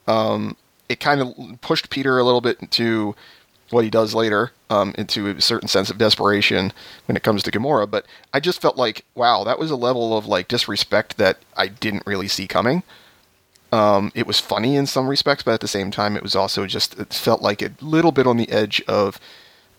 Um, 0.06 0.56
it 0.88 1.00
kind 1.00 1.20
of 1.20 1.60
pushed 1.60 1.90
Peter 1.90 2.18
a 2.18 2.24
little 2.24 2.40
bit 2.40 2.58
into 2.60 3.14
what 3.70 3.84
he 3.84 3.90
does 3.90 4.14
later, 4.14 4.52
um, 4.70 4.94
into 4.96 5.28
a 5.28 5.40
certain 5.40 5.68
sense 5.68 5.90
of 5.90 5.98
desperation 5.98 6.72
when 7.06 7.16
it 7.16 7.22
comes 7.22 7.42
to 7.42 7.50
Gamora. 7.50 7.90
But 7.90 8.06
I 8.32 8.40
just 8.40 8.60
felt 8.60 8.76
like, 8.76 9.04
wow, 9.14 9.44
that 9.44 9.58
was 9.58 9.70
a 9.70 9.76
level 9.76 10.16
of 10.16 10.26
like 10.26 10.48
disrespect 10.48 11.16
that 11.18 11.38
I 11.56 11.68
didn't 11.68 12.06
really 12.06 12.28
see 12.28 12.46
coming. 12.46 12.82
Um, 13.72 14.12
it 14.14 14.26
was 14.26 14.38
funny 14.38 14.76
in 14.76 14.86
some 14.86 15.08
respects, 15.08 15.42
but 15.42 15.54
at 15.54 15.60
the 15.60 15.68
same 15.68 15.90
time, 15.90 16.16
it 16.16 16.22
was 16.22 16.36
also 16.36 16.66
just 16.66 16.98
it 16.98 17.12
felt 17.12 17.42
like 17.42 17.62
a 17.62 17.72
little 17.80 18.12
bit 18.12 18.26
on 18.26 18.36
the 18.36 18.50
edge 18.50 18.80
of 18.86 19.18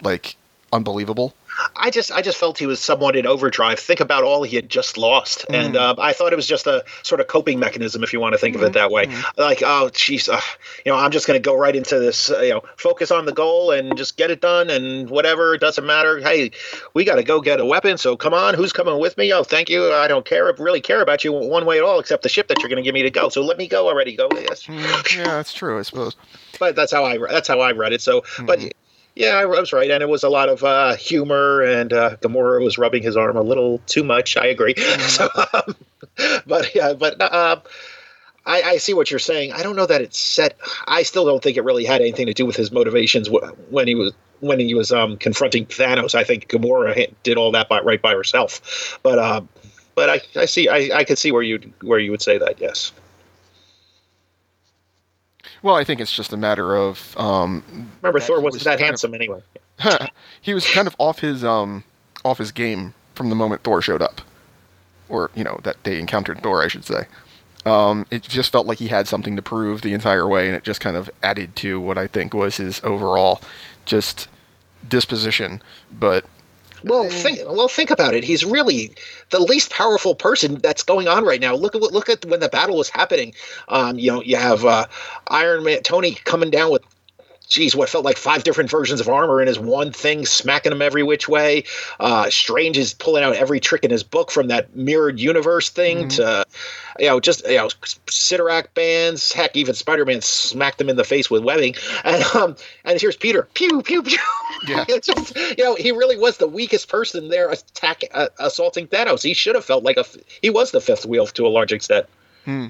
like 0.02 0.36
unbelievable. 0.71 1.34
I 1.76 1.89
just 1.89 2.12
I 2.12 2.22
just 2.22 2.38
felt 2.38 2.58
he 2.58 2.65
was 2.65 2.80
somewhat 2.80 3.15
in 3.15 3.26
overdrive. 3.26 3.80
Think 3.80 4.00
about 4.00 4.24
all 4.24 4.43
he 4.43 4.56
had 4.56 4.70
just 4.70 4.98
lost, 4.98 5.46
and 5.50 5.76
Mm. 5.76 5.80
uh, 5.80 5.96
I 5.98 6.13
thought 6.13 6.32
it 6.34 6.36
was 6.36 6.48
just 6.48 6.67
a 6.67 6.84
sort 7.04 7.20
of 7.22 7.28
coping 7.28 7.60
mechanism, 7.60 8.04
if 8.04 8.13
you 8.13 8.20
want 8.20 8.34
to 8.34 8.38
think 8.38 8.56
of 8.56 8.62
it 8.63 8.74
that 8.74 8.91
way. 8.91 9.08
Mhm. 9.08 9.24
Like, 9.38 9.62
oh, 9.63 9.89
jeez, 9.93 10.32
uh, 10.32 10.39
you 10.86 10.91
know, 10.91 10.98
I'm 10.98 11.12
just 11.12 11.26
going 11.28 11.41
to 11.41 11.43
go 11.46 11.56
right 11.56 11.76
into 11.76 12.00
this, 12.00 12.30
uh, 12.30 12.39
you 12.41 12.52
know, 12.52 12.63
focus 12.78 13.10
on 13.12 13.26
the 13.26 13.32
goal 13.34 13.72
and 13.72 13.98
just 13.98 14.17
get 14.17 14.30
it 14.32 14.41
done, 14.41 14.70
and 14.70 15.10
whatever, 15.10 15.54
it 15.56 15.62
doesn't 15.62 15.86
matter. 15.86 16.20
Hey, 16.20 16.52
we 16.93 17.04
got 17.04 17.15
to 17.15 17.24
go 17.24 17.41
get 17.41 17.60
a 17.60 17.65
weapon, 17.65 17.98
so 17.98 18.15
come 18.15 18.34
on, 18.34 18.54
who's 18.54 18.72
coming 18.74 19.00
with 19.00 19.17
me? 19.17 19.34
Oh, 19.34 19.43
thank 19.43 19.70
you. 19.70 19.91
I 19.93 20.08
don't 20.08 20.26
care, 20.26 20.54
really 20.60 20.82
care 20.82 21.02
about 21.02 21.24
you 21.24 21.32
one 21.34 21.65
way 21.65 21.78
at 21.78 21.84
all, 21.84 22.00
except 22.00 22.24
the 22.24 22.30
ship 22.30 22.48
that 22.50 22.60
you're 22.60 22.70
going 22.70 22.78
to 22.78 22.84
give 22.84 22.93
me 22.93 23.04
to 23.04 23.10
go. 23.12 23.30
So 23.30 23.41
let 23.43 23.58
me 23.58 23.67
go 23.67 23.88
already. 23.88 24.15
Go, 24.15 24.30
yes. 24.34 24.63
Mm, 24.67 25.17
yeah, 25.17 25.24
that's 25.24 25.54
true, 25.54 25.80
I 25.80 25.82
suppose. 25.82 26.15
But 26.60 26.76
that's 26.76 26.91
how 26.91 27.04
I 27.06 27.17
that's 27.17 27.48
how 27.48 27.60
I 27.62 27.72
read 27.72 27.93
it. 27.93 28.02
So, 28.02 28.24
but 28.46 28.60
Mhm. 28.60 28.72
Yeah, 29.17 29.36
I 29.36 29.45
was 29.45 29.73
right, 29.73 29.89
and 29.89 30.03
it 30.03 30.10
was 30.10 30.23
a 30.23 30.30
lot 30.30 30.47
of 30.47 30.63
uh, 30.63 30.95
humor, 30.95 31.62
and 31.62 31.91
uh, 31.91 32.17
Gamora 32.17 32.63
was 32.63 32.77
rubbing 32.77 33.01
his 33.01 33.17
arm 33.17 33.36
a 33.36 33.41
little 33.41 33.80
too 33.88 34.03
much. 34.03 34.38
I 34.38 34.47
agree. 34.47 34.75
So, 35.08 35.30
um, 35.53 35.75
but 36.45 36.75
yeah, 36.75 36.93
but 36.93 37.19
um, 37.21 37.62
I, 38.45 38.62
I 38.62 38.77
see 38.77 38.93
what 38.93 39.10
you're 39.10 39.19
saying. 39.19 39.53
I 39.53 39.63
don't 39.63 39.75
know 39.75 39.86
that 39.86 40.01
it's 40.01 40.19
set. 40.19 40.58
I 40.88 41.03
still 41.03 41.25
don't 41.25 41.41
think 41.41 41.58
it 41.58 41.63
really 41.63 41.86
had 41.86 42.01
anything 42.01 42.27
to 42.27 42.34
do 42.34 42.45
with 42.45 42.56
his 42.56 42.71
motivations 42.71 43.30
when 43.69 43.88
he 43.88 43.95
was 43.95 44.13
when 44.39 44.60
he 44.60 44.73
was 44.75 44.91
um, 44.91 45.17
confronting 45.17 45.65
Thanos. 45.65 46.13
I 46.13 46.23
think 46.23 46.47
Gamora 46.47 47.12
did 47.23 47.38
all 47.38 47.51
that 47.53 47.69
by, 47.69 47.82
right 47.82 48.01
by 48.01 48.13
herself. 48.13 48.99
But 49.01 49.17
um, 49.17 49.49
but 49.95 50.10
I, 50.10 50.21
I 50.39 50.45
see 50.45 50.67
I, 50.69 50.97
I 50.99 51.03
could 51.03 51.17
see 51.17 51.32
where 51.32 51.41
you 51.41 51.60
where 51.82 51.99
you 51.99 52.12
would 52.12 52.21
say 52.21 52.38
that. 52.38 52.60
Yes. 52.62 52.91
Well, 55.63 55.76
I 55.76 55.84
think 55.84 56.00
it's 56.00 56.12
just 56.12 56.34
a 56.34 56.38
matter 56.38 56.76
of 56.76 57.15
um, 57.17 57.63
Remember, 58.02 58.20
Thor 58.20 58.41
wasn't 58.41 58.54
was 58.60 58.63
that 58.63 58.70
kind 58.72 58.82
of- 58.82 58.86
handsome 58.88 59.13
anyway. 59.13 59.41
he 60.41 60.54
was 60.54 60.65
kind 60.70 60.88
of 60.88 60.96
off 60.98 61.20
his 61.20 61.43
um 61.43 61.84
off 62.26 62.38
his 62.39 62.52
game 62.52 62.93
from 63.15 63.30
the 63.30 63.36
moment 63.36 63.63
Thor 63.63 63.82
showed 63.82 64.02
up, 64.02 64.22
or 65.10 65.30
you 65.36 65.43
know 65.43 65.60
that 65.63 65.78
they 65.84 66.00
encountered 66.00 66.41
Thor, 66.41 66.63
I 66.63 66.67
should 66.67 66.86
say. 66.86 67.06
Um, 67.65 68.06
it 68.12 68.22
just 68.24 68.52
felt 68.52 68.65
like 68.65 68.78
he 68.80 68.88
had 68.88 69.08
something 69.08 69.36
to 69.36 69.41
prove 69.41 69.82
the 69.82 69.93
entire 69.93 70.28
way, 70.28 70.48
and 70.48 70.56
it 70.56 70.63
just 70.63 70.80
kind 70.80 70.96
of 70.96 71.10
added 71.22 71.56
to 71.58 71.80
what 71.80 71.98
I 71.98 72.08
think 72.08 72.34
was 72.34 72.58
his 72.58 72.82
overall 72.84 73.41
just 73.86 74.30
disposition. 74.88 75.62
But 75.91 76.26
Well, 76.88 77.10
think 77.10 77.39
well 77.45 77.67
think 77.67 77.91
about 77.91 78.13
it. 78.13 78.23
He's 78.23 78.45
really 78.45 78.91
the 79.30 79.39
least 79.39 79.71
powerful 79.71 80.15
person 80.15 80.56
that's 80.56 80.84
going 80.84 81.08
on 81.08 81.26
right 81.26 81.39
now. 81.41 81.56
Look 81.56 81.76
at 81.76 81.82
look 81.82 82.10
at 82.10 82.26
when 82.26 82.39
the 82.39 82.50
battle 82.50 82.78
was 82.78 82.89
happening. 82.89 83.34
Um, 83.67 84.00
you 84.00 84.12
know, 84.12 84.21
you 84.21 84.38
have 84.38 84.65
uh, 84.65 84.88
Iron 85.28 85.63
Man 85.63 85.84
Tony 85.84 86.13
coming 86.13 86.50
down 86.50 86.71
with 86.71 86.84
geez, 87.47 87.75
what 87.75 87.89
felt 87.89 88.03
like 88.05 88.17
five 88.17 88.43
different 88.43 88.69
versions 88.69 88.99
of 88.99 89.07
armor 89.07 89.41
in 89.41 89.47
his 89.47 89.57
one 89.57 89.91
thing, 89.91 90.25
smacking 90.25 90.71
him 90.71 90.81
every 90.81 91.03
which 91.03 91.27
way. 91.29 91.63
Uh, 91.99 92.29
Strange 92.29 92.77
is 92.77 92.93
pulling 92.93 93.23
out 93.23 93.36
every 93.36 93.60
trick 93.60 93.83
in 93.83 93.91
his 93.91 94.03
book 94.03 94.31
from 94.31 94.47
that 94.47 94.75
mirrored 94.75 95.19
universe 95.19 95.69
thing 95.69 96.05
Mhm. 96.07 96.15
to, 96.17 96.45
you 96.99 97.07
know, 97.07 97.19
just, 97.19 97.45
you 97.47 97.55
know, 97.55 97.67
Cyttorak 98.07 98.73
bands. 98.73 99.31
Heck, 99.31 99.55
even 99.55 99.73
Spider 99.75 100.05
Man 100.05 100.21
smacked 100.21 100.81
him 100.81 100.89
in 100.89 100.97
the 100.97 101.03
face 101.03 101.29
with 101.29 101.43
webbing. 101.43 101.75
And, 102.03 102.23
um, 102.36 102.55
and 102.86 102.99
here's 102.99 103.15
Peter. 103.15 103.47
Pew, 103.53 103.81
pew, 103.81 104.03
pew. 104.03 104.17
Yeah. 104.67 104.86
It's 104.89 105.07
just, 105.07 105.36
you 105.57 105.63
know, 105.63 105.75
he 105.75 105.91
really 105.91 106.17
was 106.17 106.38
the 106.38 106.47
weakest 106.47 106.89
person 106.89 107.29
there 107.29 107.49
attack, 107.49 108.03
uh, 108.13 108.27
assaulting 108.39 108.88
Thanos. 108.88 109.23
He 109.23 109.33
should 109.33 109.55
have 109.55 109.63
felt 109.65 109.83
like 109.83 109.97
a, 109.97 110.05
he 110.41 110.49
was 110.49 110.71
the 110.71 110.81
fifth 110.81 111.05
wheel 111.05 111.27
to 111.27 111.45
a 111.45 111.49
large 111.49 111.71
extent. 111.71 112.07
hmm. 112.45 112.67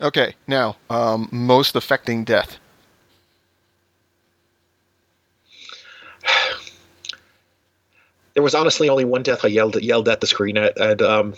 okay, 0.00 0.34
now 0.46 0.76
um, 0.90 1.28
most 1.30 1.76
affecting 1.76 2.24
death. 2.24 2.58
There 8.36 8.42
was 8.42 8.54
honestly 8.54 8.90
only 8.90 9.06
one 9.06 9.22
death 9.22 9.46
I 9.46 9.48
yelled 9.48 9.80
yelled 9.82 10.10
at 10.10 10.20
the 10.20 10.26
screen 10.26 10.58
at, 10.58 10.78
and 10.78 11.00
um, 11.00 11.34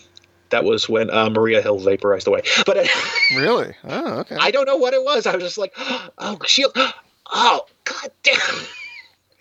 that 0.50 0.64
was 0.64 0.88
when 0.88 1.10
uh, 1.10 1.30
Maria 1.30 1.62
Hill 1.62 1.78
vaporized 1.78 2.26
away. 2.26 2.42
But 2.66 2.76
uh, 2.76 2.84
Really? 3.36 3.72
Oh, 3.84 4.18
okay. 4.18 4.36
I 4.38 4.50
don't 4.50 4.66
know 4.66 4.76
what 4.76 4.94
it 4.94 5.04
was. 5.04 5.24
I 5.24 5.34
was 5.36 5.44
just 5.44 5.58
like, 5.58 5.72
oh, 6.18 6.38
shield. 6.44 6.76
Oh, 7.30 7.66
god 7.84 8.10
damn. 8.22 8.38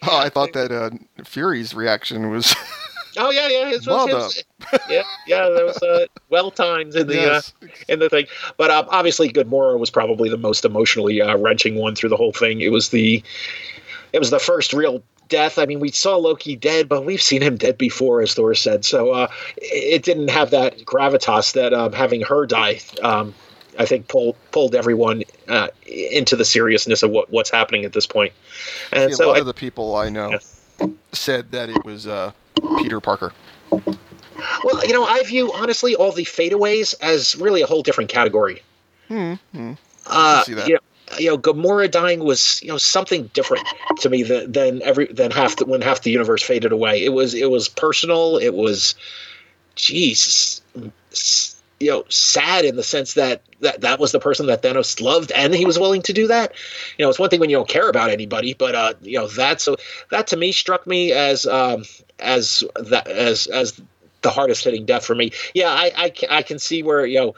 oh, 0.04 0.18
I 0.18 0.28
thought 0.28 0.52
that 0.52 0.74
uh, 0.74 0.90
Fury's 1.24 1.74
reaction 1.74 2.30
was 2.30 2.54
Oh 3.18 3.32
yeah, 3.32 3.48
yeah. 3.48 3.78
Well 3.88 4.08
it 4.08 4.14
was- 4.14 4.44
yeah, 4.90 5.04
yeah. 5.26 5.50
That 5.50 5.66
was 5.66 5.82
uh, 5.82 6.06
well 6.30 6.52
timed 6.52 6.96
in 6.96 7.08
the 7.08 7.16
yes. 7.16 7.54
uh, 7.64 7.68
in 7.88 8.00
the 8.00 8.10
thing. 8.10 8.26
But 8.58 8.72
um, 8.72 8.88
obviously, 8.90 9.30
Gamora 9.30 9.80
was 9.80 9.90
probably 9.90 10.30
the 10.30 10.38
most 10.38 10.66
emotionally 10.66 11.22
uh, 11.22 11.38
wrenching 11.38 11.76
one 11.76 11.96
through 11.96 12.10
the 12.10 12.18
whole 12.18 12.34
thing. 12.34 12.62
It 12.62 12.72
was 12.74 12.90
the 12.90 13.24
it 14.14 14.20
was 14.20 14.30
the 14.30 14.40
first 14.40 14.74
real 14.74 15.02
death. 15.28 15.58
I 15.58 15.66
mean, 15.66 15.80
we 15.80 15.92
saw 15.92 16.16
Loki 16.16 16.56
dead, 16.56 16.88
but 16.90 17.06
we've 17.06 17.22
seen 17.22 17.42
him 17.42 17.58
dead 17.58 17.78
before, 17.78 18.22
as 18.22 18.34
Thor 18.34 18.56
said. 18.56 18.86
So 18.86 19.12
uh, 19.12 19.28
it 19.58 20.04
didn't 20.04 20.30
have 20.30 20.52
that 20.52 20.80
gravitas 20.80 21.54
that 21.54 21.74
um, 21.74 21.94
having 21.94 22.22
her 22.22 22.46
die. 22.46 22.80
Um, 23.02 23.34
I 23.80 23.86
think 23.86 24.08
pulled 24.08 24.36
pulled 24.52 24.76
everyone 24.76 25.24
uh, 25.48 25.68
into 25.86 26.36
the 26.36 26.46
seriousness 26.46 27.04
of 27.04 27.12
what, 27.12 27.30
what's 27.30 27.50
happening 27.52 27.86
at 27.86 27.94
this 27.94 28.08
point. 28.08 28.34
And 28.92 29.14
See, 29.14 29.24
a 29.24 29.28
lot 29.28 29.38
I, 29.38 29.40
of 29.40 29.46
the 29.46 29.54
people 29.54 29.96
I 29.96 30.10
know 30.10 30.40
Yeah. 30.80 30.88
said 31.12 31.52
that 31.52 31.70
it 31.70 31.86
was 31.86 32.08
uh, 32.08 32.32
Peter 32.80 33.00
Parker. 33.00 33.34
well, 33.72 34.86
you 34.86 34.94
know, 34.94 35.06
I 35.06 35.24
view 35.24 35.52
honestly 35.54 35.96
all 35.96 36.12
the 36.12 36.24
fadeaways 36.24 36.96
as 37.02 37.36
really 37.36 37.62
a 37.62 37.68
whole 37.68 37.84
different 37.84 38.10
category. 38.10 38.62
Hmm. 39.08 39.34
hmm. 39.54 39.74
Uh, 40.06 40.44
see 40.44 40.54
that. 40.54 40.68
You 40.68 40.76
know, 40.76 40.80
you 41.18 41.28
know, 41.30 41.38
Gamora 41.38 41.90
dying 41.90 42.24
was 42.24 42.62
you 42.62 42.70
know 42.70 42.78
something 42.78 43.30
different 43.34 43.68
to 44.00 44.10
me 44.10 44.24
than 44.24 44.52
than 44.52 44.82
every 44.84 45.08
than 45.08 45.32
half 45.32 45.56
the, 45.58 45.66
when 45.66 45.82
half 45.82 46.02
the 46.02 46.12
universe 46.12 46.44
faded 46.44 46.72
away. 46.72 47.04
It 47.04 47.10
was 47.10 47.34
it 47.34 47.50
was 47.50 47.68
personal. 47.68 48.38
It 48.38 48.54
was, 48.54 48.96
Jesus, 49.76 50.62
you 51.80 51.92
know, 51.92 52.04
sad 52.10 52.66
in 52.66 52.76
the 52.76 52.84
sense 52.84 53.14
that 53.14 53.42
that 53.62 53.82
that 53.82 54.00
was 54.00 54.12
the 54.12 54.20
person 54.20 54.48
that 54.48 54.62
Thanos 54.62 55.02
loved, 55.02 55.32
and 55.32 55.54
he 55.54 55.66
was 55.66 55.80
willing 55.80 56.02
to 56.04 56.14
do 56.14 56.28
that. 56.28 56.54
You 56.98 57.06
know, 57.06 57.10
it's 57.10 57.20
one 57.20 57.30
thing 57.30 57.40
when 57.40 57.50
you 57.50 57.58
don't 57.58 57.70
care 57.70 57.90
about 57.90 58.10
anybody, 58.10 58.54
but 58.54 58.76
uh, 58.76 58.94
you 59.02 59.18
know 59.18 59.28
that 59.28 59.62
so 59.62 59.78
that 60.12 60.28
to 60.28 60.38
me 60.38 60.52
struck 60.52 60.88
me 60.88 61.12
as 61.12 61.46
um 61.46 61.84
as 62.20 62.64
that 62.76 63.08
as 63.08 63.48
as 63.48 63.80
the 64.22 64.32
hardest 64.32 64.64
hitting 64.64 64.86
death 64.86 65.06
for 65.06 65.16
me. 65.16 65.32
Yeah, 65.54 65.70
I 65.70 65.92
I, 65.96 66.14
I 66.30 66.42
can 66.42 66.60
see 66.60 66.84
where 66.84 67.06
you 67.06 67.20
know 67.20 67.36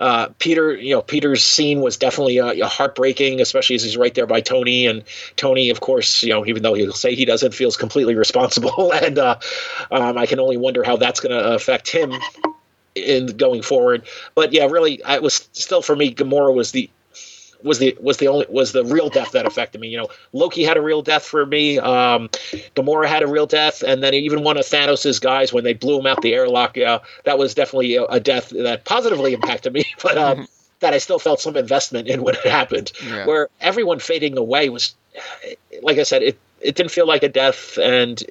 uh, 0.00 0.28
Peter, 0.38 0.74
you 0.74 0.94
know, 0.94 1.02
Peter's 1.02 1.44
scene 1.44 1.82
was 1.82 1.98
definitely 1.98 2.40
uh, 2.40 2.66
heartbreaking, 2.66 3.40
especially 3.40 3.76
as 3.76 3.82
he's 3.82 3.98
right 3.98 4.14
there 4.14 4.26
by 4.26 4.40
Tony. 4.40 4.86
And 4.86 5.04
Tony, 5.36 5.68
of 5.68 5.80
course, 5.80 6.22
you 6.22 6.30
know, 6.30 6.46
even 6.46 6.62
though 6.62 6.74
he'll 6.74 6.92
say 6.92 7.14
he 7.14 7.26
doesn't, 7.26 7.52
feels 7.54 7.76
completely 7.76 8.14
responsible. 8.14 8.92
and 8.94 9.18
uh, 9.18 9.38
um, 9.90 10.16
I 10.16 10.24
can 10.24 10.40
only 10.40 10.56
wonder 10.56 10.82
how 10.82 10.96
that's 10.96 11.20
going 11.20 11.32
to 11.32 11.54
affect 11.54 11.90
him 11.90 12.14
in 12.94 13.26
going 13.36 13.60
forward. 13.62 14.04
But 14.34 14.52
yeah, 14.52 14.64
really, 14.66 15.04
I 15.04 15.18
was 15.18 15.48
still 15.52 15.82
for 15.82 15.94
me, 15.94 16.14
Gamora 16.14 16.54
was 16.54 16.72
the 16.72 16.88
was 17.62 17.78
the 17.78 17.96
was 18.00 18.16
the 18.18 18.28
only 18.28 18.46
was 18.48 18.72
the 18.72 18.84
real 18.84 19.08
death 19.08 19.32
that 19.32 19.46
affected 19.46 19.80
me. 19.80 19.88
You 19.88 19.98
know, 19.98 20.08
Loki 20.32 20.64
had 20.64 20.76
a 20.76 20.82
real 20.82 21.02
death 21.02 21.24
for 21.24 21.44
me. 21.46 21.78
Um, 21.78 22.28
Gamora 22.76 23.06
had 23.06 23.22
a 23.22 23.26
real 23.26 23.46
death, 23.46 23.82
and 23.82 24.02
then 24.02 24.14
even 24.14 24.42
one 24.42 24.56
of 24.56 24.64
Thanos's 24.64 25.18
guys 25.18 25.52
when 25.52 25.64
they 25.64 25.74
blew 25.74 25.98
him 25.98 26.06
out 26.06 26.22
the 26.22 26.34
airlock. 26.34 26.76
Uh, 26.78 27.00
that 27.24 27.38
was 27.38 27.54
definitely 27.54 27.96
a, 27.96 28.04
a 28.04 28.20
death 28.20 28.50
that 28.50 28.84
positively 28.84 29.32
impacted 29.34 29.72
me, 29.72 29.84
but 30.02 30.16
um, 30.18 30.48
that 30.80 30.94
I 30.94 30.98
still 30.98 31.18
felt 31.18 31.40
some 31.40 31.56
investment 31.56 32.08
in 32.08 32.22
when 32.22 32.34
it 32.34 32.46
happened. 32.46 32.92
Yeah. 33.06 33.26
Where 33.26 33.48
everyone 33.60 33.98
fading 33.98 34.36
away 34.38 34.68
was, 34.68 34.94
like 35.82 35.98
I 35.98 36.04
said, 36.04 36.22
it 36.22 36.38
it 36.60 36.74
didn't 36.74 36.90
feel 36.92 37.06
like 37.06 37.22
a 37.22 37.28
death, 37.28 37.78
and 37.78 38.22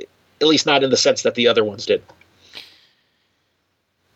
at 0.41 0.47
least 0.47 0.65
not 0.65 0.83
in 0.83 0.89
the 0.89 0.97
sense 0.97 1.23
that 1.23 1.35
the 1.35 1.47
other 1.47 1.63
ones 1.63 1.85
did. 1.85 2.03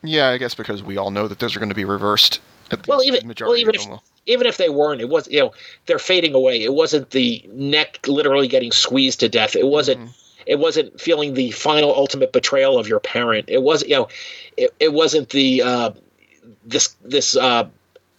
Yeah, 0.04 0.30
I 0.30 0.38
guess 0.38 0.54
because 0.54 0.84
we 0.84 0.98
all 0.98 1.12
know 1.12 1.28
that 1.28 1.40
those 1.40 1.56
are 1.56 1.60
going 1.60 1.70
to 1.70 1.76
be 1.76 1.86
reversed. 1.86 2.42
At 2.72 2.86
Well, 2.88 3.04
even- 3.04 3.22
the 3.22 3.28
majority 3.28 3.64
well, 3.64 3.76
even 3.76 3.90
will. 3.90 4.04
Even 4.26 4.48
if 4.48 4.58
they 4.58 4.70
weren't, 4.70 5.02
it 5.02 5.10
was 5.10 5.28
you 5.30 5.40
know 5.40 5.52
they're 5.86 6.00
fading 6.00 6.34
away. 6.34 6.62
It 6.62 6.74
wasn't 6.74 7.10
the 7.12 7.44
neck 7.52 8.00
literally 8.08 8.48
getting 8.48 8.72
squeezed 8.72 9.20
to 9.22 9.30
death. 9.30 9.56
It 9.56 9.68
wasn't. 9.68 10.02
Mhm. 10.02 10.10
It 10.46 10.60
wasn't 10.60 11.00
feeling 11.00 11.36
the 11.36 11.52
final 11.52 11.96
ultimate 11.96 12.34
betrayal 12.34 12.78
of 12.78 12.86
your 12.86 13.00
parent. 13.00 13.46
It 13.48 13.62
wasn't 13.62 13.92
you 13.92 13.96
know, 13.96 14.08
it, 14.58 14.74
it 14.80 14.94
wasn't 14.94 15.30
the 15.30 15.62
uh, 15.62 15.92
this 16.66 16.96
this 17.04 17.38
uh, 17.38 17.68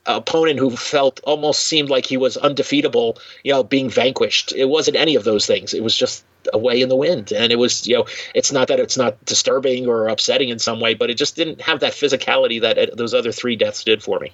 opponent 0.07 0.59
who 0.59 0.71
felt 0.71 1.21
almost 1.25 1.67
seemed 1.67 1.91
like 1.91 2.07
he 2.07 2.17
was 2.17 2.39
undefeatable. 2.39 3.19
You 3.43 3.53
know, 3.53 3.63
being 3.63 3.91
vanquished. 3.91 4.53
It 4.53 4.67
wasn't 4.67 4.97
any 4.97 5.15
of 5.17 5.25
those 5.25 5.47
things. 5.47 5.75
It 5.75 5.83
was 5.83 5.97
just 5.97 6.25
away 6.53 6.81
in 6.81 6.89
the 6.89 6.97
wind, 6.97 7.33
and 7.33 7.53
it 7.53 7.59
was 7.59 7.87
you 7.87 7.97
know 7.97 8.07
it's 8.35 8.53
not 8.53 8.69
that 8.69 8.81
it's 8.81 8.97
not 8.97 9.23
disturbing 9.25 9.87
or 9.87 10.09
upsetting 10.09 10.49
in 10.49 10.59
some 10.59 10.81
way, 10.81 10.95
but 10.95 11.11
it 11.11 11.15
just 11.15 11.37
didn't 11.37 11.61
have 11.61 11.81
that 11.81 11.93
physicality 11.93 12.61
that 12.61 12.79
uh, 12.79 12.87
those 12.95 13.15
other 13.15 13.33
three 13.33 13.57
deaths 13.57 13.85
did 13.85 14.03
for 14.03 14.19
me. 14.21 14.33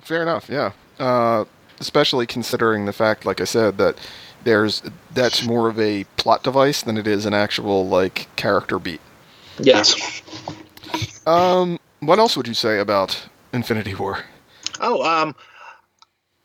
Fair 0.00 0.22
enough. 0.22 0.48
Yeah. 0.48 0.72
Uh, 0.98 1.44
especially 1.80 2.26
considering 2.26 2.86
the 2.86 2.92
fact, 2.92 3.24
like 3.26 3.40
I 3.40 3.44
said, 3.44 3.78
that 3.78 3.96
there's 4.44 4.82
that's 5.12 5.44
more 5.44 5.68
of 5.68 5.78
a 5.78 6.04
plot 6.16 6.42
device 6.42 6.82
than 6.82 6.96
it 6.96 7.06
is 7.06 7.26
an 7.26 7.34
actual 7.34 7.86
like 7.86 8.28
character 8.36 8.78
beat. 8.78 9.00
Yes. 9.58 10.22
Um, 11.26 11.78
what 12.00 12.18
else 12.18 12.36
would 12.36 12.46
you 12.46 12.54
say 12.54 12.78
about 12.78 13.28
Infinity 13.52 13.94
War? 13.94 14.24
Oh, 14.80 15.02
um, 15.02 15.34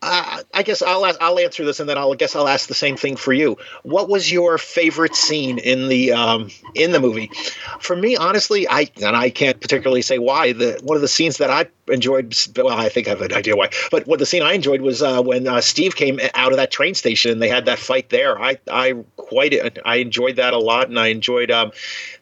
I, 0.04 0.42
I 0.54 0.64
guess 0.64 0.82
I'll 0.82 1.06
ask, 1.06 1.22
I'll 1.22 1.38
answer 1.38 1.64
this, 1.64 1.80
and 1.80 1.88
then 1.88 1.98
I'll 1.98 2.12
I 2.12 2.16
guess 2.16 2.36
I'll 2.36 2.48
ask 2.48 2.68
the 2.68 2.74
same 2.74 2.98
thing 2.98 3.16
for 3.16 3.34
you. 3.34 3.58
What 3.84 4.10
was 4.10 4.32
your 4.32 4.58
favorite 4.58 5.16
scene 5.16 5.60
in 5.60 5.90
the 5.90 6.14
um, 6.14 6.50
in 6.74 6.92
the 6.92 7.00
movie? 7.00 7.30
For 7.80 7.96
me, 7.96 8.18
honestly, 8.18 8.68
I 8.68 8.90
and 9.02 9.16
I 9.16 9.30
can't 9.30 9.62
particularly 9.62 10.02
say 10.02 10.18
why. 10.18 10.54
The 10.54 10.80
one 10.84 10.96
of 10.96 11.02
the 11.02 11.08
scenes 11.08 11.38
that 11.38 11.52
I 11.52 11.68
enjoyed, 11.88 12.36
well, 12.56 12.70
I 12.70 12.90
think 12.90 13.08
I 13.08 13.12
have 13.12 13.22
an 13.22 13.34
idea 13.34 13.56
why, 13.56 13.70
but 13.92 14.08
what 14.08 14.18
the 14.18 14.26
scene 14.26 14.42
I 14.42 14.54
enjoyed 14.54 14.82
was 14.82 15.04
uh, 15.04 15.22
when 15.22 15.48
uh, 15.48 15.62
Steve 15.62 15.96
came 15.96 16.20
out 16.34 16.52
of 16.52 16.58
that 16.58 16.72
train 16.72 16.96
station 16.96 17.32
and 17.32 17.42
they 17.42 17.50
had 17.50 17.66
that 17.66 17.78
fight 17.78 18.10
there. 18.10 18.42
I 18.42 18.58
I 18.72 18.96
quite 19.18 19.78
I 19.86 19.98
enjoyed 19.98 20.38
that 20.38 20.56
a 20.56 20.60
lot, 20.60 20.90
and 20.90 21.00
I 21.00 21.08
enjoyed 21.08 21.52
um, 21.52 21.74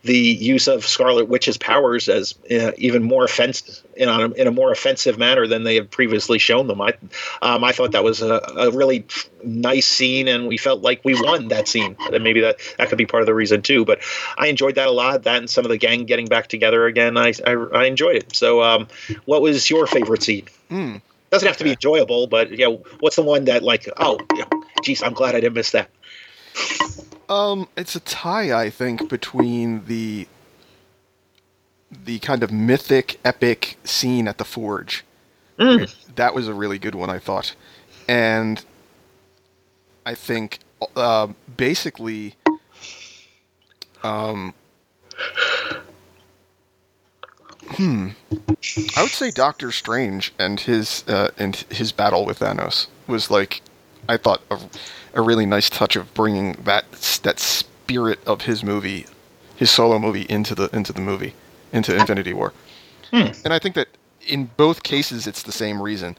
the 0.03 0.17
use 0.17 0.67
of 0.67 0.85
Scarlet 0.85 1.29
Witch's 1.29 1.57
powers 1.57 2.09
as 2.09 2.35
uh, 2.51 2.71
even 2.77 3.03
more 3.03 3.23
offensive 3.23 3.81
in 3.99 4.07
a, 4.07 4.29
in 4.31 4.47
a 4.47 4.51
more 4.51 4.71
offensive 4.71 5.17
manner 5.17 5.45
than 5.45 5.63
they 5.63 5.75
had 5.75 5.91
previously 5.91 6.39
shown 6.39 6.67
them. 6.67 6.79
I 6.79 6.93
um, 7.41 7.65
I 7.65 7.73
thought 7.73 7.91
that 7.91 8.03
was 8.03 8.21
a, 8.21 8.41
a 8.55 8.71
really 8.71 9.05
nice 9.43 9.85
scene, 9.85 10.29
and 10.29 10.47
we 10.47 10.57
felt 10.57 10.81
like 10.81 11.01
we 11.03 11.21
won 11.21 11.49
that 11.49 11.67
scene. 11.67 11.97
And 12.11 12.23
maybe 12.23 12.39
that 12.41 12.59
that 12.77 12.87
could 12.87 12.97
be 12.97 13.05
part 13.05 13.21
of 13.21 13.27
the 13.27 13.33
reason 13.35 13.61
too. 13.61 13.83
But 13.83 13.99
I 14.37 14.47
enjoyed 14.47 14.75
that 14.75 14.87
a 14.87 14.91
lot. 14.91 15.23
That 15.23 15.39
and 15.39 15.49
some 15.49 15.65
of 15.65 15.69
the 15.69 15.77
gang 15.77 16.05
getting 16.05 16.27
back 16.27 16.47
together 16.47 16.85
again. 16.85 17.17
I 17.17 17.33
I, 17.45 17.51
I 17.51 17.85
enjoyed 17.85 18.15
it. 18.15 18.33
So, 18.33 18.63
um, 18.63 18.87
what 19.25 19.41
was 19.41 19.69
your 19.69 19.85
favorite 19.85 20.23
scene? 20.23 20.47
Hmm. 20.69 20.95
Doesn't 21.29 21.47
have 21.47 21.57
to 21.57 21.65
be 21.65 21.71
enjoyable, 21.71 22.27
but 22.27 22.51
you 22.51 22.65
know, 22.65 22.83
what's 23.01 23.17
the 23.17 23.21
one 23.21 23.45
that 23.45 23.63
like, 23.63 23.87
oh, 23.97 24.17
geez, 24.81 25.03
I'm 25.03 25.13
glad 25.13 25.35
I 25.35 25.41
didn't 25.41 25.55
miss 25.55 25.71
that. 25.71 25.89
Um, 27.27 27.67
it's 27.77 27.95
a 27.95 27.99
tie, 27.99 28.59
I 28.59 28.71
think, 28.71 29.07
between 29.09 29.85
the 29.85 30.27
the 31.91 32.19
kind 32.19 32.43
of 32.43 32.51
mythic, 32.51 33.19
epic 33.25 33.77
scene 33.83 34.27
at 34.27 34.37
the 34.37 34.45
forge. 34.45 35.03
Mm. 35.57 35.93
That 36.15 36.33
was 36.33 36.47
a 36.47 36.53
really 36.53 36.79
good 36.79 36.95
one, 36.95 37.09
I 37.09 37.19
thought, 37.19 37.55
and 38.07 38.63
I 40.05 40.15
think 40.15 40.59
uh, 40.95 41.27
basically, 41.57 42.35
um, 44.03 44.53
hmm, 47.71 48.09
I 48.95 49.01
would 49.01 49.11
say 49.11 49.31
Doctor 49.31 49.71
Strange 49.71 50.33
and 50.39 50.59
his 50.59 51.03
uh, 51.07 51.31
and 51.37 51.55
his 51.55 51.91
battle 51.91 52.25
with 52.25 52.39
Thanos 52.39 52.87
was 53.07 53.29
like, 53.29 53.61
I 54.07 54.17
thought 54.17 54.41
a, 54.49 54.59
a 55.13 55.21
really 55.21 55.45
nice 55.45 55.69
touch 55.69 55.95
of 55.95 56.13
bringing 56.13 56.53
that 56.63 56.89
that 57.23 57.39
spirit 57.39 58.19
of 58.25 58.43
his 58.43 58.63
movie, 58.63 59.05
his 59.55 59.69
solo 59.69 59.99
movie 59.99 60.25
into 60.29 60.55
the 60.55 60.69
into 60.73 60.93
the 60.93 61.01
movie, 61.01 61.33
into 61.71 61.95
Infinity 61.95 62.33
War. 62.33 62.53
Hmm. 63.11 63.31
And 63.43 63.53
I 63.53 63.59
think 63.59 63.75
that 63.75 63.87
in 64.27 64.49
both 64.57 64.83
cases 64.83 65.27
it's 65.27 65.43
the 65.43 65.51
same 65.51 65.81
reason. 65.81 66.15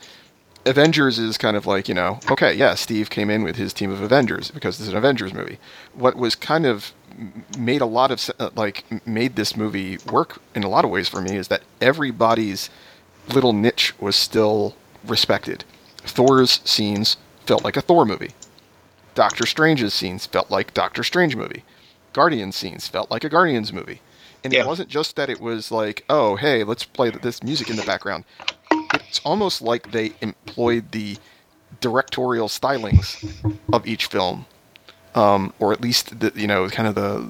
Avengers 0.66 1.18
is 1.18 1.38
kind 1.38 1.56
of 1.56 1.66
like, 1.66 1.88
you 1.88 1.94
know, 1.94 2.20
okay, 2.30 2.52
yeah, 2.52 2.74
Steve 2.74 3.08
came 3.08 3.30
in 3.30 3.42
with 3.42 3.56
his 3.56 3.72
team 3.72 3.90
of 3.90 4.02
Avengers 4.02 4.50
because 4.50 4.78
it's 4.78 4.90
an 4.90 4.96
Avengers 4.96 5.32
movie. 5.32 5.58
What 5.94 6.16
was 6.16 6.34
kind 6.34 6.66
of 6.66 6.92
made 7.58 7.80
a 7.80 7.86
lot 7.86 8.10
of 8.10 8.30
uh, 8.38 8.50
like 8.56 8.84
made 9.06 9.36
this 9.36 9.56
movie 9.56 9.98
work 10.10 10.40
in 10.54 10.62
a 10.62 10.68
lot 10.68 10.84
of 10.84 10.90
ways 10.90 11.08
for 11.08 11.20
me 11.20 11.36
is 11.36 11.48
that 11.48 11.62
everybody's 11.80 12.70
little 13.32 13.52
niche 13.52 13.94
was 14.00 14.16
still 14.16 14.74
respected. 15.04 15.64
Thor's 15.98 16.60
scenes 16.64 17.16
felt 17.46 17.64
like 17.64 17.76
a 17.76 17.82
Thor 17.82 18.04
movie. 18.04 18.32
Doctor 19.14 19.46
Strange's 19.46 19.94
scenes 19.94 20.26
felt 20.26 20.50
like 20.50 20.74
Doctor 20.74 21.02
Strange 21.02 21.36
movie. 21.36 21.64
Guardians 22.12 22.56
scenes 22.56 22.86
felt 22.86 23.10
like 23.10 23.24
a 23.24 23.28
Guardians 23.28 23.72
movie. 23.72 24.00
And 24.44 24.52
Yeah. 24.52 24.60
it 24.60 24.66
wasn't 24.66 24.88
just 24.88 25.16
that 25.16 25.28
it 25.30 25.40
was 25.40 25.70
like, 25.70 26.04
oh, 26.08 26.36
hey, 26.36 26.64
let's 26.64 26.84
play 26.84 27.10
this 27.10 27.42
music 27.42 27.68
in 27.70 27.76
the 27.76 27.82
background. 27.82 28.24
It's 29.08 29.20
almost 29.24 29.60
like 29.62 29.90
they 29.92 30.12
employed 30.20 30.92
the 30.92 31.16
directorial 31.80 32.48
stylings 32.48 33.24
of 33.72 33.86
each 33.86 34.06
film, 34.06 34.46
um, 35.14 35.52
or 35.58 35.72
at 35.72 35.80
least 35.80 36.20
the 36.20 36.32
you 36.34 36.46
know 36.46 36.68
kind 36.68 36.88
of 36.88 36.94
the 36.94 37.28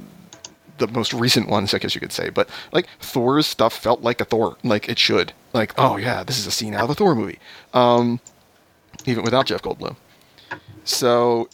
the 0.79 0.87
most 0.89 1.13
recent 1.13 1.49
ones, 1.49 1.75
I 1.75 1.79
guess 1.79 1.95
you 1.95 2.01
could 2.01 2.13
say. 2.13 2.31
But 2.31 2.49
like 2.73 2.87
Thor's 3.01 3.47
stuff 3.47 3.75
felt 3.77 4.03
like 4.03 4.21
a 4.21 4.25
Thor, 4.25 4.57
like 4.65 4.89
it 4.89 4.99
should. 4.99 5.33
Like, 5.53 5.75
oh 5.79 5.97
yeah, 5.97 6.23
this 6.23 6.39
is 6.39 6.47
a 6.47 6.51
scene 6.51 6.75
out 6.75 6.85
of 6.85 6.91
a 6.91 6.95
Thor 6.95 7.15
movie, 7.15 7.39
um, 7.75 8.21
even 9.05 9.25
without 9.25 9.47
Jeff 9.47 9.63
Goldblum. 9.63 9.97
So 10.85 11.49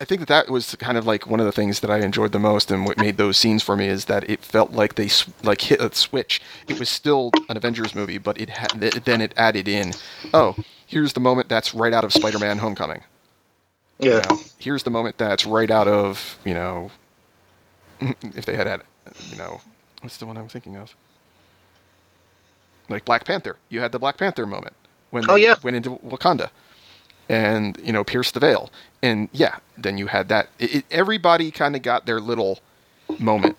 I 0.00 0.04
think 0.04 0.20
that 0.20 0.28
that 0.28 0.50
was 0.50 0.74
kind 0.76 0.98
of 0.98 1.06
like 1.06 1.26
one 1.26 1.40
of 1.40 1.46
the 1.46 1.52
things 1.52 1.80
that 1.80 1.90
I 1.90 1.98
enjoyed 2.00 2.32
the 2.32 2.38
most, 2.38 2.70
and 2.70 2.84
what 2.84 2.98
made 2.98 3.16
those 3.16 3.38
scenes 3.38 3.62
for 3.62 3.76
me 3.76 3.86
is 3.86 4.04
that 4.06 4.28
it 4.28 4.44
felt 4.44 4.72
like 4.72 4.94
they 4.94 5.08
sw- 5.08 5.28
like 5.42 5.62
hit 5.62 5.80
a 5.80 5.94
switch. 5.94 6.40
It 6.68 6.78
was 6.78 6.88
still 6.90 7.34
an 7.48 7.56
Avengers 7.56 7.94
movie, 7.94 8.18
but 8.18 8.38
it 8.40 8.50
had 8.50 8.72
then 8.80 9.22
it 9.22 9.32
added 9.38 9.68
in, 9.68 9.96
oh, 10.34 10.58
here's 10.86 11.14
the 11.14 11.20
moment 11.20 11.48
that's 11.48 11.74
right 11.74 11.94
out 11.94 12.04
of 12.04 12.12
Spider-Man: 12.12 12.58
Homecoming. 12.58 13.04
You 14.10 14.16
Yeah. 14.16 14.18
know, 14.18 14.40
here's 14.58 14.82
the 14.82 14.90
moment 14.90 15.18
that's 15.18 15.46
right 15.46 15.70
out 15.70 15.88
of 15.88 16.38
you 16.44 16.54
know, 16.54 16.90
if 18.00 18.44
they 18.44 18.56
had 18.56 18.66
had, 18.66 18.82
you 19.30 19.36
know, 19.36 19.62
what's 20.02 20.18
the 20.18 20.26
one 20.26 20.36
I'm 20.36 20.48
thinking 20.48 20.76
of? 20.76 20.94
Like 22.88 23.04
Black 23.04 23.24
Panther. 23.24 23.56
You 23.68 23.80
had 23.80 23.92
the 23.92 23.98
Black 23.98 24.16
Panther 24.18 24.46
moment 24.46 24.74
when 25.10 25.26
Oh, 25.28 25.34
they 25.34 25.42
yeah. 25.42 25.56
went 25.62 25.76
into 25.76 25.90
Wakanda, 26.04 26.50
and 27.28 27.78
you 27.82 27.92
know 27.92 28.04
pierce 28.04 28.30
the 28.30 28.40
veil, 28.40 28.70
and 29.02 29.28
yeah, 29.32 29.56
then 29.76 29.98
you 29.98 30.06
had 30.06 30.28
that. 30.28 30.48
It, 30.58 30.74
it, 30.76 30.84
everybody 30.90 31.50
kind 31.50 31.74
of 31.76 31.82
got 31.82 32.06
their 32.06 32.20
little 32.20 32.60
moment 33.18 33.56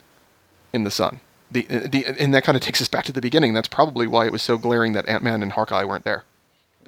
in 0.74 0.84
the 0.84 0.92
sun. 0.92 1.20
The, 1.52 1.62
the 1.64 2.06
and 2.20 2.34
that 2.34 2.44
kind 2.44 2.56
of 2.58 2.62
takes 2.62 2.82
us 2.82 2.88
back 2.90 3.06
to 3.06 3.12
the 3.14 3.22
beginning. 3.22 3.54
That's 3.54 3.70
probably 3.70 4.06
why 4.08 4.26
it 4.26 4.32
was 4.32 4.42
so 4.42 4.58
glaring 4.58 4.94
that 4.94 5.08
Ant 5.08 5.24
Man 5.24 5.42
and 5.42 5.52
Hawkeye 5.54 5.86
weren't 5.86 6.04
there 6.04 6.24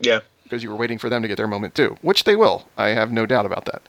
Yeah. 0.01 0.19
because 0.43 0.63
you 0.63 0.69
were 0.69 0.75
waiting 0.75 0.97
for 0.97 1.09
them 1.09 1.21
to 1.21 1.27
get 1.29 1.37
their 1.37 1.47
moment 1.47 1.75
too, 1.75 1.97
which 2.01 2.25
they 2.25 2.35
will. 2.35 2.67
I 2.77 2.89
have 2.89 3.09
no 3.11 3.25
doubt 3.25 3.45
about 3.45 3.63
that. 3.65 3.81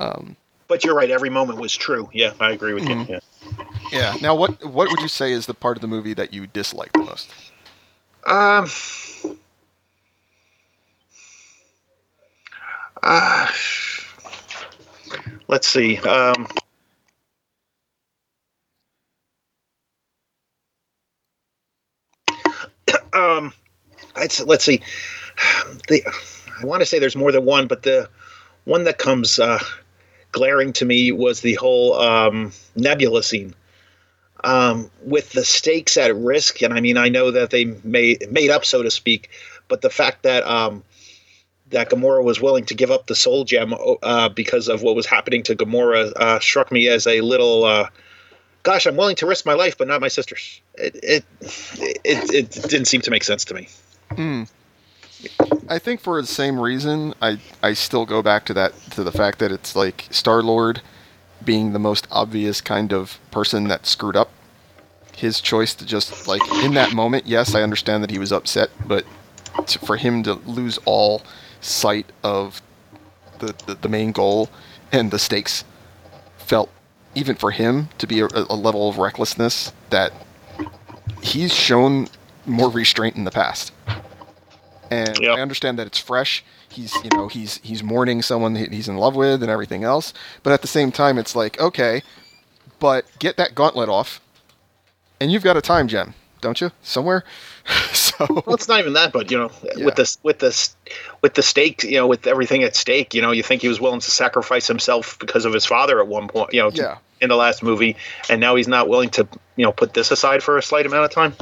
Um, 0.00 0.36
But 0.68 0.84
you're 0.84 0.94
right. 0.94 1.10
Every 1.10 1.30
moment 1.30 1.58
was 1.60 1.74
true. 1.74 2.10
Yeah, 2.12 2.32
I 2.40 2.50
agree 2.52 2.74
with 2.74 2.84
Mhm. 2.84 3.08
you. 3.08 3.14
Yeah. 3.14 3.20
yeah. 3.90 4.14
Now, 4.20 4.34
what 4.34 4.62
what 4.64 4.90
would 4.90 5.00
you 5.00 5.08
say 5.08 5.32
is 5.32 5.46
the 5.46 5.54
part 5.54 5.78
of 5.78 5.80
the 5.80 5.88
movie 5.88 6.12
that 6.14 6.34
you 6.34 6.46
dislike 6.46 6.92
the 6.92 6.98
most? 7.00 7.30
Um. 8.26 8.66
Uh, 13.02 13.48
let's 15.48 15.66
see. 15.68 15.98
Um, 15.98 16.46
um, 23.12 23.52
let's 24.16 24.40
let's 24.40 24.64
see. 24.64 24.80
The 25.88 26.02
I 26.60 26.66
want 26.66 26.80
to 26.80 26.86
say 26.86 26.98
there's 26.98 27.16
more 27.16 27.32
than 27.32 27.44
one, 27.44 27.66
but 27.66 27.82
the 27.82 28.08
one 28.64 28.84
that 28.84 28.98
comes 28.98 29.38
uh, 29.38 29.58
glaring 30.30 30.72
to 30.74 30.84
me 30.84 31.10
was 31.12 31.40
the 31.40 31.54
whole 31.54 31.94
um, 31.94 32.52
Nebula 32.76 33.22
scene 33.22 33.54
um, 34.44 34.90
with 35.04 35.32
the 35.32 35.44
stakes 35.44 35.96
at 35.96 36.14
risk. 36.14 36.62
And 36.62 36.72
I 36.72 36.80
mean, 36.80 36.96
I 36.96 37.08
know 37.08 37.30
that 37.32 37.50
they 37.50 37.64
made 37.84 38.30
made 38.30 38.50
up, 38.50 38.64
so 38.64 38.82
to 38.82 38.90
speak, 38.90 39.30
but 39.68 39.80
the 39.80 39.90
fact 39.90 40.22
that 40.22 40.46
um, 40.46 40.84
that 41.72 41.90
Gamora 41.90 42.22
was 42.22 42.40
willing 42.40 42.64
to 42.66 42.74
give 42.74 42.90
up 42.90 43.06
the 43.06 43.14
soul 43.14 43.44
gem 43.44 43.74
uh, 44.02 44.28
because 44.28 44.68
of 44.68 44.82
what 44.82 44.94
was 44.94 45.06
happening 45.06 45.42
to 45.44 45.56
Gamora 45.56 46.12
uh, 46.16 46.40
struck 46.40 46.70
me 46.72 46.88
as 46.88 47.06
a 47.06 47.20
little. 47.20 47.64
Uh, 47.64 47.88
Gosh, 48.62 48.86
I'm 48.86 48.96
willing 48.96 49.16
to 49.16 49.26
risk 49.26 49.44
my 49.44 49.54
life, 49.54 49.76
but 49.76 49.88
not 49.88 50.00
my 50.00 50.08
sister's. 50.08 50.60
It 50.74 50.94
it 51.02 51.24
it, 52.04 52.32
it 52.32 52.50
didn't 52.68 52.84
seem 52.84 53.00
to 53.00 53.10
make 53.10 53.24
sense 53.24 53.44
to 53.46 53.54
me. 53.54 53.68
Mm. 54.10 54.48
I 55.68 55.78
think 55.78 56.00
for 56.00 56.20
the 56.20 56.28
same 56.28 56.60
reason, 56.60 57.14
I 57.20 57.38
I 57.62 57.72
still 57.72 58.06
go 58.06 58.22
back 58.22 58.44
to 58.46 58.54
that 58.54 58.72
to 58.92 59.02
the 59.02 59.10
fact 59.10 59.40
that 59.40 59.50
it's 59.50 59.74
like 59.74 60.06
Star 60.10 60.42
Lord 60.42 60.80
being 61.44 61.72
the 61.72 61.80
most 61.80 62.06
obvious 62.12 62.60
kind 62.60 62.92
of 62.92 63.18
person 63.32 63.66
that 63.68 63.84
screwed 63.84 64.16
up. 64.16 64.30
His 65.16 65.40
choice 65.40 65.74
to 65.74 65.84
just 65.84 66.28
like 66.28 66.42
in 66.62 66.74
that 66.74 66.92
moment, 66.92 67.26
yes, 67.26 67.56
I 67.56 67.62
understand 67.62 68.04
that 68.04 68.10
he 68.10 68.18
was 68.18 68.30
upset, 68.30 68.70
but 68.86 69.04
for 69.84 69.96
him 69.96 70.22
to 70.22 70.34
lose 70.34 70.78
all 70.84 71.22
sight 71.62 72.12
of 72.22 72.60
the, 73.38 73.54
the, 73.66 73.74
the 73.74 73.88
main 73.88 74.12
goal 74.12 74.50
and 74.92 75.10
the 75.10 75.18
stakes 75.18 75.64
felt 76.36 76.70
even 77.14 77.34
for 77.34 77.50
him 77.50 77.88
to 77.98 78.06
be 78.06 78.20
a, 78.20 78.26
a 78.26 78.54
level 78.54 78.88
of 78.88 78.98
recklessness 78.98 79.72
that 79.90 80.12
he's 81.22 81.54
shown 81.54 82.08
more 82.44 82.68
restraint 82.68 83.16
in 83.16 83.24
the 83.24 83.30
past. 83.30 83.72
And 84.90 85.18
yep. 85.18 85.38
I 85.38 85.40
understand 85.40 85.78
that 85.78 85.86
it's 85.86 85.98
fresh. 85.98 86.44
He's, 86.68 86.94
you 87.02 87.10
know, 87.14 87.28
he's 87.28 87.58
he's 87.58 87.82
mourning 87.82 88.22
someone 88.22 88.54
he's 88.54 88.88
in 88.88 88.96
love 88.96 89.14
with 89.14 89.42
and 89.42 89.50
everything 89.50 89.84
else. 89.84 90.12
But 90.42 90.52
at 90.52 90.62
the 90.62 90.68
same 90.68 90.92
time, 90.92 91.18
it's 91.18 91.36
like, 91.36 91.58
okay, 91.60 92.02
but 92.78 93.06
get 93.18 93.36
that 93.36 93.54
gauntlet 93.54 93.88
off, 93.88 94.20
and 95.20 95.30
you've 95.30 95.44
got 95.44 95.56
a 95.56 95.62
time 95.62 95.88
gem, 95.88 96.14
don't 96.40 96.60
you? 96.60 96.72
Somewhere. 96.82 97.24
So 98.18 98.26
well, 98.28 98.54
it's 98.54 98.68
not 98.68 98.80
even 98.80 98.92
that, 98.94 99.12
but 99.12 99.30
you 99.30 99.38
know, 99.38 99.50
yeah. 99.62 99.84
with 99.84 99.96
this, 99.96 100.18
with 100.22 100.38
this, 100.38 100.76
with 101.20 101.34
the 101.34 101.42
stake, 101.42 101.82
you 101.82 101.96
know, 101.96 102.06
with 102.06 102.26
everything 102.26 102.62
at 102.62 102.76
stake, 102.76 103.14
you 103.14 103.22
know, 103.22 103.30
you 103.30 103.42
think 103.42 103.62
he 103.62 103.68
was 103.68 103.80
willing 103.80 104.00
to 104.00 104.10
sacrifice 104.10 104.66
himself 104.66 105.18
because 105.18 105.44
of 105.44 105.52
his 105.52 105.64
father 105.64 106.00
at 106.00 106.08
one 106.08 106.28
point, 106.28 106.52
you 106.52 106.60
know, 106.60 106.70
yeah. 106.72 106.98
in 107.20 107.28
the 107.28 107.36
last 107.36 107.62
movie, 107.62 107.96
and 108.28 108.40
now 108.40 108.54
he's 108.56 108.68
not 108.68 108.88
willing 108.88 109.10
to, 109.10 109.26
you 109.56 109.64
know, 109.64 109.72
put 109.72 109.94
this 109.94 110.10
aside 110.10 110.42
for 110.42 110.56
a 110.58 110.62
slight 110.62 110.86
amount 110.86 111.04
of 111.04 111.10
time. 111.10 111.34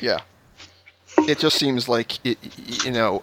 Yeah, 0.00 0.18
it 1.18 1.38
just 1.38 1.58
seems 1.58 1.88
like 1.88 2.24
it, 2.24 2.38
you 2.84 2.90
know, 2.90 3.22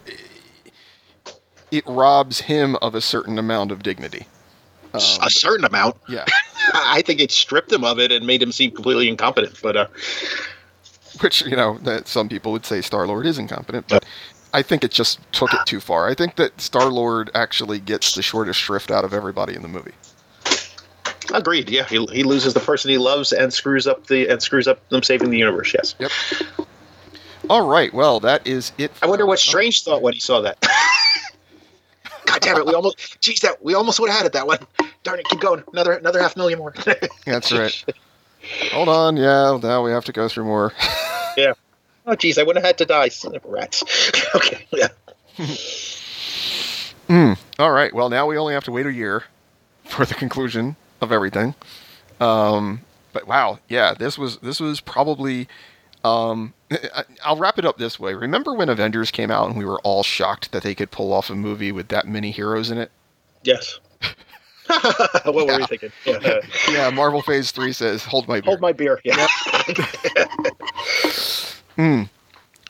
it 1.70 1.84
robs 1.86 2.40
him 2.42 2.76
of 2.82 2.94
a 2.94 3.00
certain 3.00 3.38
amount 3.38 3.72
of 3.72 3.82
dignity. 3.82 4.26
Um, 4.94 5.00
a 5.22 5.30
certain 5.30 5.64
amount. 5.64 5.96
Yeah. 6.08 6.24
I 6.74 7.02
think 7.02 7.20
it 7.20 7.30
stripped 7.30 7.72
him 7.72 7.84
of 7.84 7.98
it 7.98 8.12
and 8.12 8.26
made 8.26 8.42
him 8.42 8.52
seem 8.52 8.70
completely 8.70 9.08
incompetent. 9.08 9.60
But 9.62 9.76
uh, 9.76 9.86
which 11.20 11.42
you 11.42 11.56
know 11.56 11.78
that 11.78 12.08
some 12.08 12.28
people 12.28 12.52
would 12.52 12.66
say 12.66 12.80
Star 12.80 13.06
Lord 13.06 13.26
is 13.26 13.38
incompetent, 13.38 13.86
but 13.88 14.04
I 14.52 14.62
think 14.62 14.84
it 14.84 14.90
just 14.90 15.20
took 15.32 15.52
it 15.52 15.60
too 15.66 15.80
far. 15.80 16.08
I 16.08 16.14
think 16.14 16.36
that 16.36 16.60
Star 16.60 16.86
Lord 16.86 17.30
actually 17.34 17.78
gets 17.78 18.14
the 18.14 18.22
shortest 18.22 18.58
shrift 18.58 18.90
out 18.90 19.04
of 19.04 19.12
everybody 19.12 19.54
in 19.54 19.62
the 19.62 19.68
movie. 19.68 19.92
Agreed. 21.34 21.68
Yeah, 21.68 21.84
he, 21.84 22.04
he 22.06 22.22
loses 22.22 22.54
the 22.54 22.60
person 22.60 22.90
he 22.90 22.98
loves 22.98 23.32
and 23.32 23.52
screws 23.52 23.86
up 23.86 24.06
the 24.06 24.28
and 24.28 24.40
screws 24.40 24.68
up 24.68 24.88
them 24.90 25.02
saving 25.02 25.30
the 25.30 25.38
universe. 25.38 25.74
Yes. 25.74 25.94
Yep. 25.98 26.68
All 27.50 27.68
right. 27.68 27.92
Well, 27.92 28.20
that 28.20 28.46
is 28.46 28.72
it. 28.78 28.92
I 29.02 29.06
wonder 29.06 29.26
what 29.26 29.38
Strange 29.38 29.82
thought 29.82 30.02
when 30.02 30.14
he 30.14 30.20
saw 30.20 30.40
that. 30.42 30.58
God 32.26 32.40
damn 32.40 32.56
it! 32.58 32.66
We 32.66 32.74
almost, 32.74 33.20
geez, 33.20 33.40
that 33.40 33.62
we 33.64 33.74
almost 33.74 34.00
would 34.00 34.10
have 34.10 34.18
had 34.18 34.26
it 34.26 34.32
that 34.32 34.46
one. 34.46 34.58
Darn 35.02 35.20
it! 35.20 35.26
Keep 35.26 35.40
going. 35.40 35.62
Another 35.72 35.92
another 35.92 36.20
half 36.20 36.36
million 36.36 36.58
more. 36.58 36.74
That's 37.24 37.52
right. 37.52 37.84
Hold 38.72 38.88
on. 38.88 39.16
Yeah. 39.16 39.58
Now 39.62 39.84
we 39.84 39.90
have 39.90 40.04
to 40.06 40.12
go 40.12 40.28
through 40.28 40.44
more. 40.44 40.72
yeah. 41.36 41.52
Oh, 42.06 42.14
geez, 42.14 42.38
I 42.38 42.42
would 42.42 42.56
have 42.56 42.64
had 42.64 42.78
to 42.78 42.84
die. 42.84 43.08
Son 43.08 43.34
of 43.34 43.44
rats. 43.44 43.82
okay. 44.34 44.66
Yeah. 44.72 44.88
mm. 47.08 47.38
All 47.58 47.72
right. 47.72 47.92
Well, 47.92 48.08
now 48.08 48.26
we 48.26 48.38
only 48.38 48.54
have 48.54 48.64
to 48.64 48.72
wait 48.72 48.86
a 48.86 48.92
year 48.92 49.24
for 49.84 50.04
the 50.04 50.14
conclusion 50.14 50.76
of 51.00 51.12
everything. 51.12 51.54
Um, 52.20 52.82
but 53.12 53.26
wow, 53.26 53.58
yeah, 53.68 53.94
this 53.94 54.18
was 54.18 54.38
this 54.38 54.60
was 54.60 54.80
probably. 54.80 55.48
Um, 56.04 56.54
I'll 57.24 57.36
wrap 57.36 57.58
it 57.58 57.64
up 57.64 57.78
this 57.78 57.98
way. 57.98 58.14
Remember 58.14 58.54
when 58.54 58.68
Avengers 58.68 59.10
came 59.10 59.30
out 59.30 59.48
and 59.48 59.58
we 59.58 59.64
were 59.64 59.80
all 59.80 60.04
shocked 60.04 60.52
that 60.52 60.62
they 60.62 60.74
could 60.74 60.92
pull 60.92 61.12
off 61.12 61.30
a 61.30 61.34
movie 61.34 61.72
with 61.72 61.88
that 61.88 62.06
many 62.06 62.30
heroes 62.30 62.70
in 62.70 62.78
it? 62.78 62.92
Yes. 63.42 63.80
what 65.24 65.24
yeah. 65.24 65.30
were 65.30 65.58
we 65.58 65.66
thinking? 65.66 65.92
Yeah. 66.04 66.40
yeah, 66.70 66.90
Marvel 66.90 67.22
Phase 67.22 67.52
Three 67.52 67.72
says, 67.72 68.04
"Hold 68.04 68.26
my 68.26 68.40
beer." 68.40 68.50
Hold 68.50 68.60
my 68.60 68.72
beer. 68.72 69.00
Yeah. 69.04 69.26
Hmm. 71.76 72.04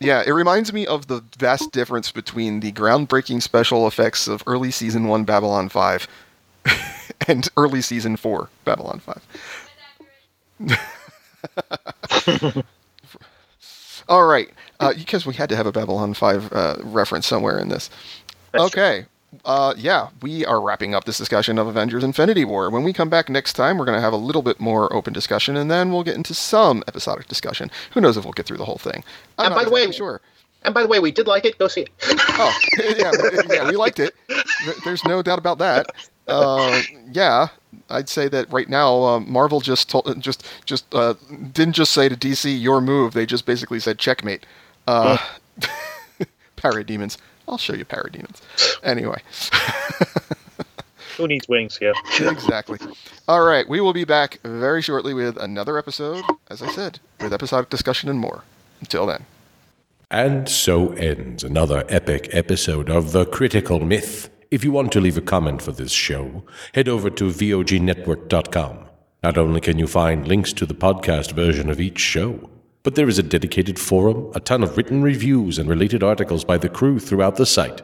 Yeah, 0.01 0.25
it 0.27 0.33
reminds 0.33 0.73
me 0.73 0.85
of 0.85 1.07
the 1.07 1.23
vast 1.39 1.71
difference 1.71 2.11
between 2.11 2.59
the 2.59 2.73
groundbreaking 2.73 3.41
special 3.41 3.87
effects 3.87 4.27
of 4.27 4.43
early 4.47 4.73
season 4.73 5.07
one 5.07 5.23
Babylon 5.23 5.69
5 5.69 6.09
and 7.29 7.49
early 7.57 7.81
season 7.81 8.17
four 8.17 8.51
Babylon 8.65 9.01
5. 10.59 12.65
All 14.09 14.27
right, 14.27 14.51
uh, 14.81 14.93
because 14.93 15.25
we 15.25 15.35
had 15.35 15.49
to 15.49 15.57
have 15.57 15.67
a 15.67 15.73
Babylon 15.73 16.15
5 16.15 16.53
uh, 16.53 16.77
reference 16.83 17.29
somewhere 17.29 17.61
in 17.61 17.69
this. 17.69 17.89
That's 18.51 18.65
okay. 18.65 19.03
True 19.03 19.09
uh, 19.45 19.75
yeah, 19.77 20.09
we 20.23 20.45
are 20.45 20.61
wrapping 20.61 20.95
up 20.95 21.05
this 21.05 21.19
discussion 21.19 21.59
of 21.59 21.67
Avengers 21.67 22.05
Infinity 22.05 22.45
War. 22.45 22.71
When 22.71 22.83
we 22.83 22.93
come 22.93 23.09
back 23.09 23.29
next 23.29 23.55
time, 23.55 23.79
we're 23.79 23.85
going 23.85 23.99
to 23.99 24.03
have 24.03 24.13
a 24.13 24.19
little 24.19 24.43
bit 24.43 24.61
more 24.61 24.93
open 24.93 25.13
discussion, 25.13 25.57
and 25.57 25.71
then 25.71 25.93
we'll 25.93 26.05
get 26.05 26.17
into 26.17 26.35
some 26.35 26.83
episodic 26.89 27.29
discussion. 27.29 27.71
Who 27.93 28.01
knows 28.01 28.17
if 28.17 28.25
we'll 28.25 28.33
get 28.33 28.47
through 28.47 28.59
the 28.59 28.65
whole 28.65 28.79
thing? 28.79 29.05
I'm 29.39 29.47
and 29.47 29.55
by 29.55 29.65
the 29.65 29.71
way, 29.71 29.91
sure. 29.93 30.21
And 30.63 30.75
by 30.75 30.83
the 30.83 30.89
way, 30.89 30.99
we 30.99 31.13
did 31.13 31.27
like 31.27 31.45
it. 31.45 31.59
Go 31.59 31.69
see 31.69 31.83
it. 31.83 31.91
oh, 32.03 32.59
yeah, 32.79 33.13
yeah, 33.49 33.69
we 33.69 33.77
liked 33.77 34.01
it. 34.01 34.15
There's 34.85 35.05
no 35.05 35.23
doubt 35.23 35.39
about 35.39 35.59
that. 35.59 35.87
Uh, 36.27 36.83
yeah, 37.13 37.49
I'd 37.89 38.09
say 38.09 38.29
that 38.29 38.53
right 38.53 38.69
now, 38.69 39.03
uh, 39.05 39.21
Marvel 39.21 39.61
just 39.61 39.89
told, 39.89 40.21
just 40.21 40.45
just 40.65 40.93
uh, 40.93 41.15
didn't 41.53 41.75
just 41.75 41.93
say 41.93 42.09
to 42.09 42.17
DC 42.17 42.61
your 42.61 42.81
move. 42.81 43.13
They 43.15 43.27
just 43.27 43.47
basically 43.47 43.79
said 43.79 43.99
checkmate. 43.99 44.45
Uh, 44.89 45.19
parademons. 46.57 47.17
I'll 47.49 47.59
show 47.59 47.75
you 47.75 47.85
parademons. 47.85 48.41
Anyway. 48.83 49.23
Who 51.17 51.27
needs 51.27 51.49
wings? 51.49 51.79
Yeah. 51.81 51.93
exactly. 52.21 52.79
All 53.27 53.43
right. 53.43 53.67
We 53.69 53.81
will 53.81 53.95
be 53.95 54.05
back 54.05 54.39
very 54.45 54.83
shortly 54.83 55.15
with 55.15 55.39
another 55.39 55.79
episode, 55.79 56.25
as 56.51 56.61
I 56.63 56.69
said, 56.69 57.01
with 57.21 57.33
episodic 57.33 57.71
discussion 57.71 58.09
and 58.11 58.19
more. 58.19 58.43
Until 58.81 59.07
then. 59.07 59.25
And 60.11 60.49
so 60.49 60.93
ends 60.93 61.43
another 61.43 61.85
epic 61.89 62.29
episode 62.33 62.91
of 62.91 63.13
The 63.13 63.25
Critical 63.25 63.81
Myth. 63.81 64.29
If 64.51 64.63
you 64.63 64.71
want 64.71 64.93
to 64.93 65.01
leave 65.01 65.17
a 65.17 65.23
comment 65.23 65.63
for 65.63 65.73
this 65.73 65.91
show, 65.91 66.45
head 66.75 66.89
over 66.89 67.11
to 67.11 67.25
VOGnetwork.com. 67.31 68.79
Not 69.23 69.39
only 69.39 69.61
can 69.61 69.79
you 69.79 69.87
find 69.89 70.29
links 70.29 70.53
to 70.53 70.67
the 70.67 70.75
podcast 70.75 71.33
version 71.33 71.71
of 71.71 71.81
each 71.81 71.99
show, 71.99 72.49
but 72.87 72.95
there 72.95 73.09
is 73.09 73.19
a 73.19 73.23
dedicated 73.25 73.81
forum, 73.81 74.31
a 74.37 74.39
ton 74.39 74.63
of 74.63 74.77
written 74.77 75.03
reviews, 75.03 75.59
and 75.59 75.69
related 75.69 76.05
articles 76.05 76.45
by 76.45 76.57
the 76.57 76.69
crew 76.69 77.01
throughout 77.01 77.35
the 77.35 77.45
site. 77.45 77.83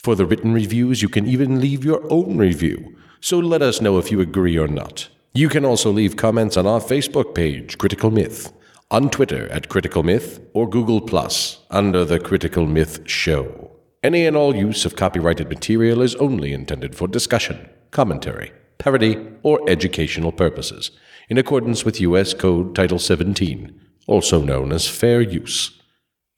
For 0.00 0.16
the 0.16 0.26
written 0.26 0.52
reviews, 0.52 1.02
you 1.02 1.08
can 1.08 1.24
even 1.28 1.60
leave 1.60 1.84
your 1.84 2.02
own 2.12 2.36
review, 2.36 2.96
so 3.20 3.38
let 3.38 3.62
us 3.62 3.80
know 3.80 3.96
if 3.96 4.10
you 4.10 4.20
agree 4.20 4.58
or 4.58 4.66
not. 4.66 5.08
You 5.34 5.48
can 5.48 5.64
also 5.64 5.92
leave 5.92 6.16
comments 6.16 6.56
on 6.56 6.66
our 6.66 6.80
Facebook 6.80 7.32
page, 7.32 7.78
Critical 7.78 8.10
Myth, 8.10 8.52
on 8.90 9.08
Twitter 9.08 9.48
at 9.50 9.68
Critical 9.68 10.02
Myth, 10.02 10.40
or 10.52 10.68
Google 10.68 11.00
Plus 11.00 11.60
under 11.70 12.04
the 12.04 12.18
Critical 12.18 12.66
Myth 12.66 13.08
Show. 13.08 13.70
Any 14.02 14.26
and 14.26 14.36
all 14.36 14.56
use 14.56 14.84
of 14.84 14.96
copyrighted 14.96 15.48
material 15.48 16.02
is 16.02 16.16
only 16.16 16.52
intended 16.52 16.96
for 16.96 17.06
discussion, 17.06 17.68
commentary, 17.92 18.50
parody, 18.78 19.16
or 19.44 19.60
educational 19.70 20.32
purposes, 20.32 20.90
in 21.28 21.38
accordance 21.38 21.84
with 21.84 22.00
U.S. 22.00 22.34
Code 22.34 22.74
Title 22.74 22.98
17 22.98 23.80
also 24.06 24.42
known 24.42 24.72
as 24.72 24.88
fair 24.88 25.20
use. 25.20 25.80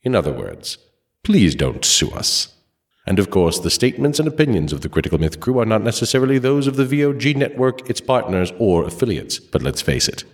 In 0.03 0.15
other 0.15 0.31
words, 0.31 0.77
please 1.23 1.55
don't 1.55 1.83
sue 1.83 2.11
us. 2.11 2.53
And 3.05 3.19
of 3.19 3.29
course, 3.29 3.59
the 3.59 3.69
statements 3.69 4.19
and 4.19 4.27
opinions 4.27 4.73
of 4.73 4.81
the 4.81 4.89
Critical 4.89 5.17
Myth 5.17 5.39
crew 5.39 5.59
are 5.59 5.65
not 5.65 5.81
necessarily 5.81 6.39
those 6.39 6.67
of 6.67 6.75
the 6.75 6.83
VOG 6.83 7.35
network, 7.35 7.89
its 7.89 8.01
partners, 8.01 8.51
or 8.59 8.85
affiliates. 8.85 9.39
But 9.39 9.63
let's 9.63 9.81
face 9.81 10.09
it, 10.09 10.25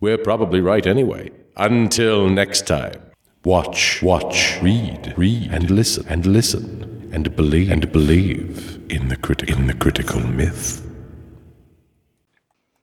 we're 0.00 0.18
probably 0.18 0.60
right 0.60 0.86
anyway. 0.86 1.30
Until 1.56 2.28
next 2.28 2.66
time, 2.66 2.94
watch, 3.44 4.02
watch, 4.02 4.58
read, 4.62 5.12
read, 5.16 5.50
and 5.52 5.70
listen, 5.70 6.06
and 6.08 6.24
listen, 6.24 7.10
and 7.12 7.36
believe, 7.36 7.70
and 7.70 7.92
believe 7.92 8.80
in 8.90 9.08
the, 9.08 9.16
criti- 9.16 9.54
in 9.54 9.66
the 9.66 9.74
critical 9.74 10.20
myth. 10.20 10.91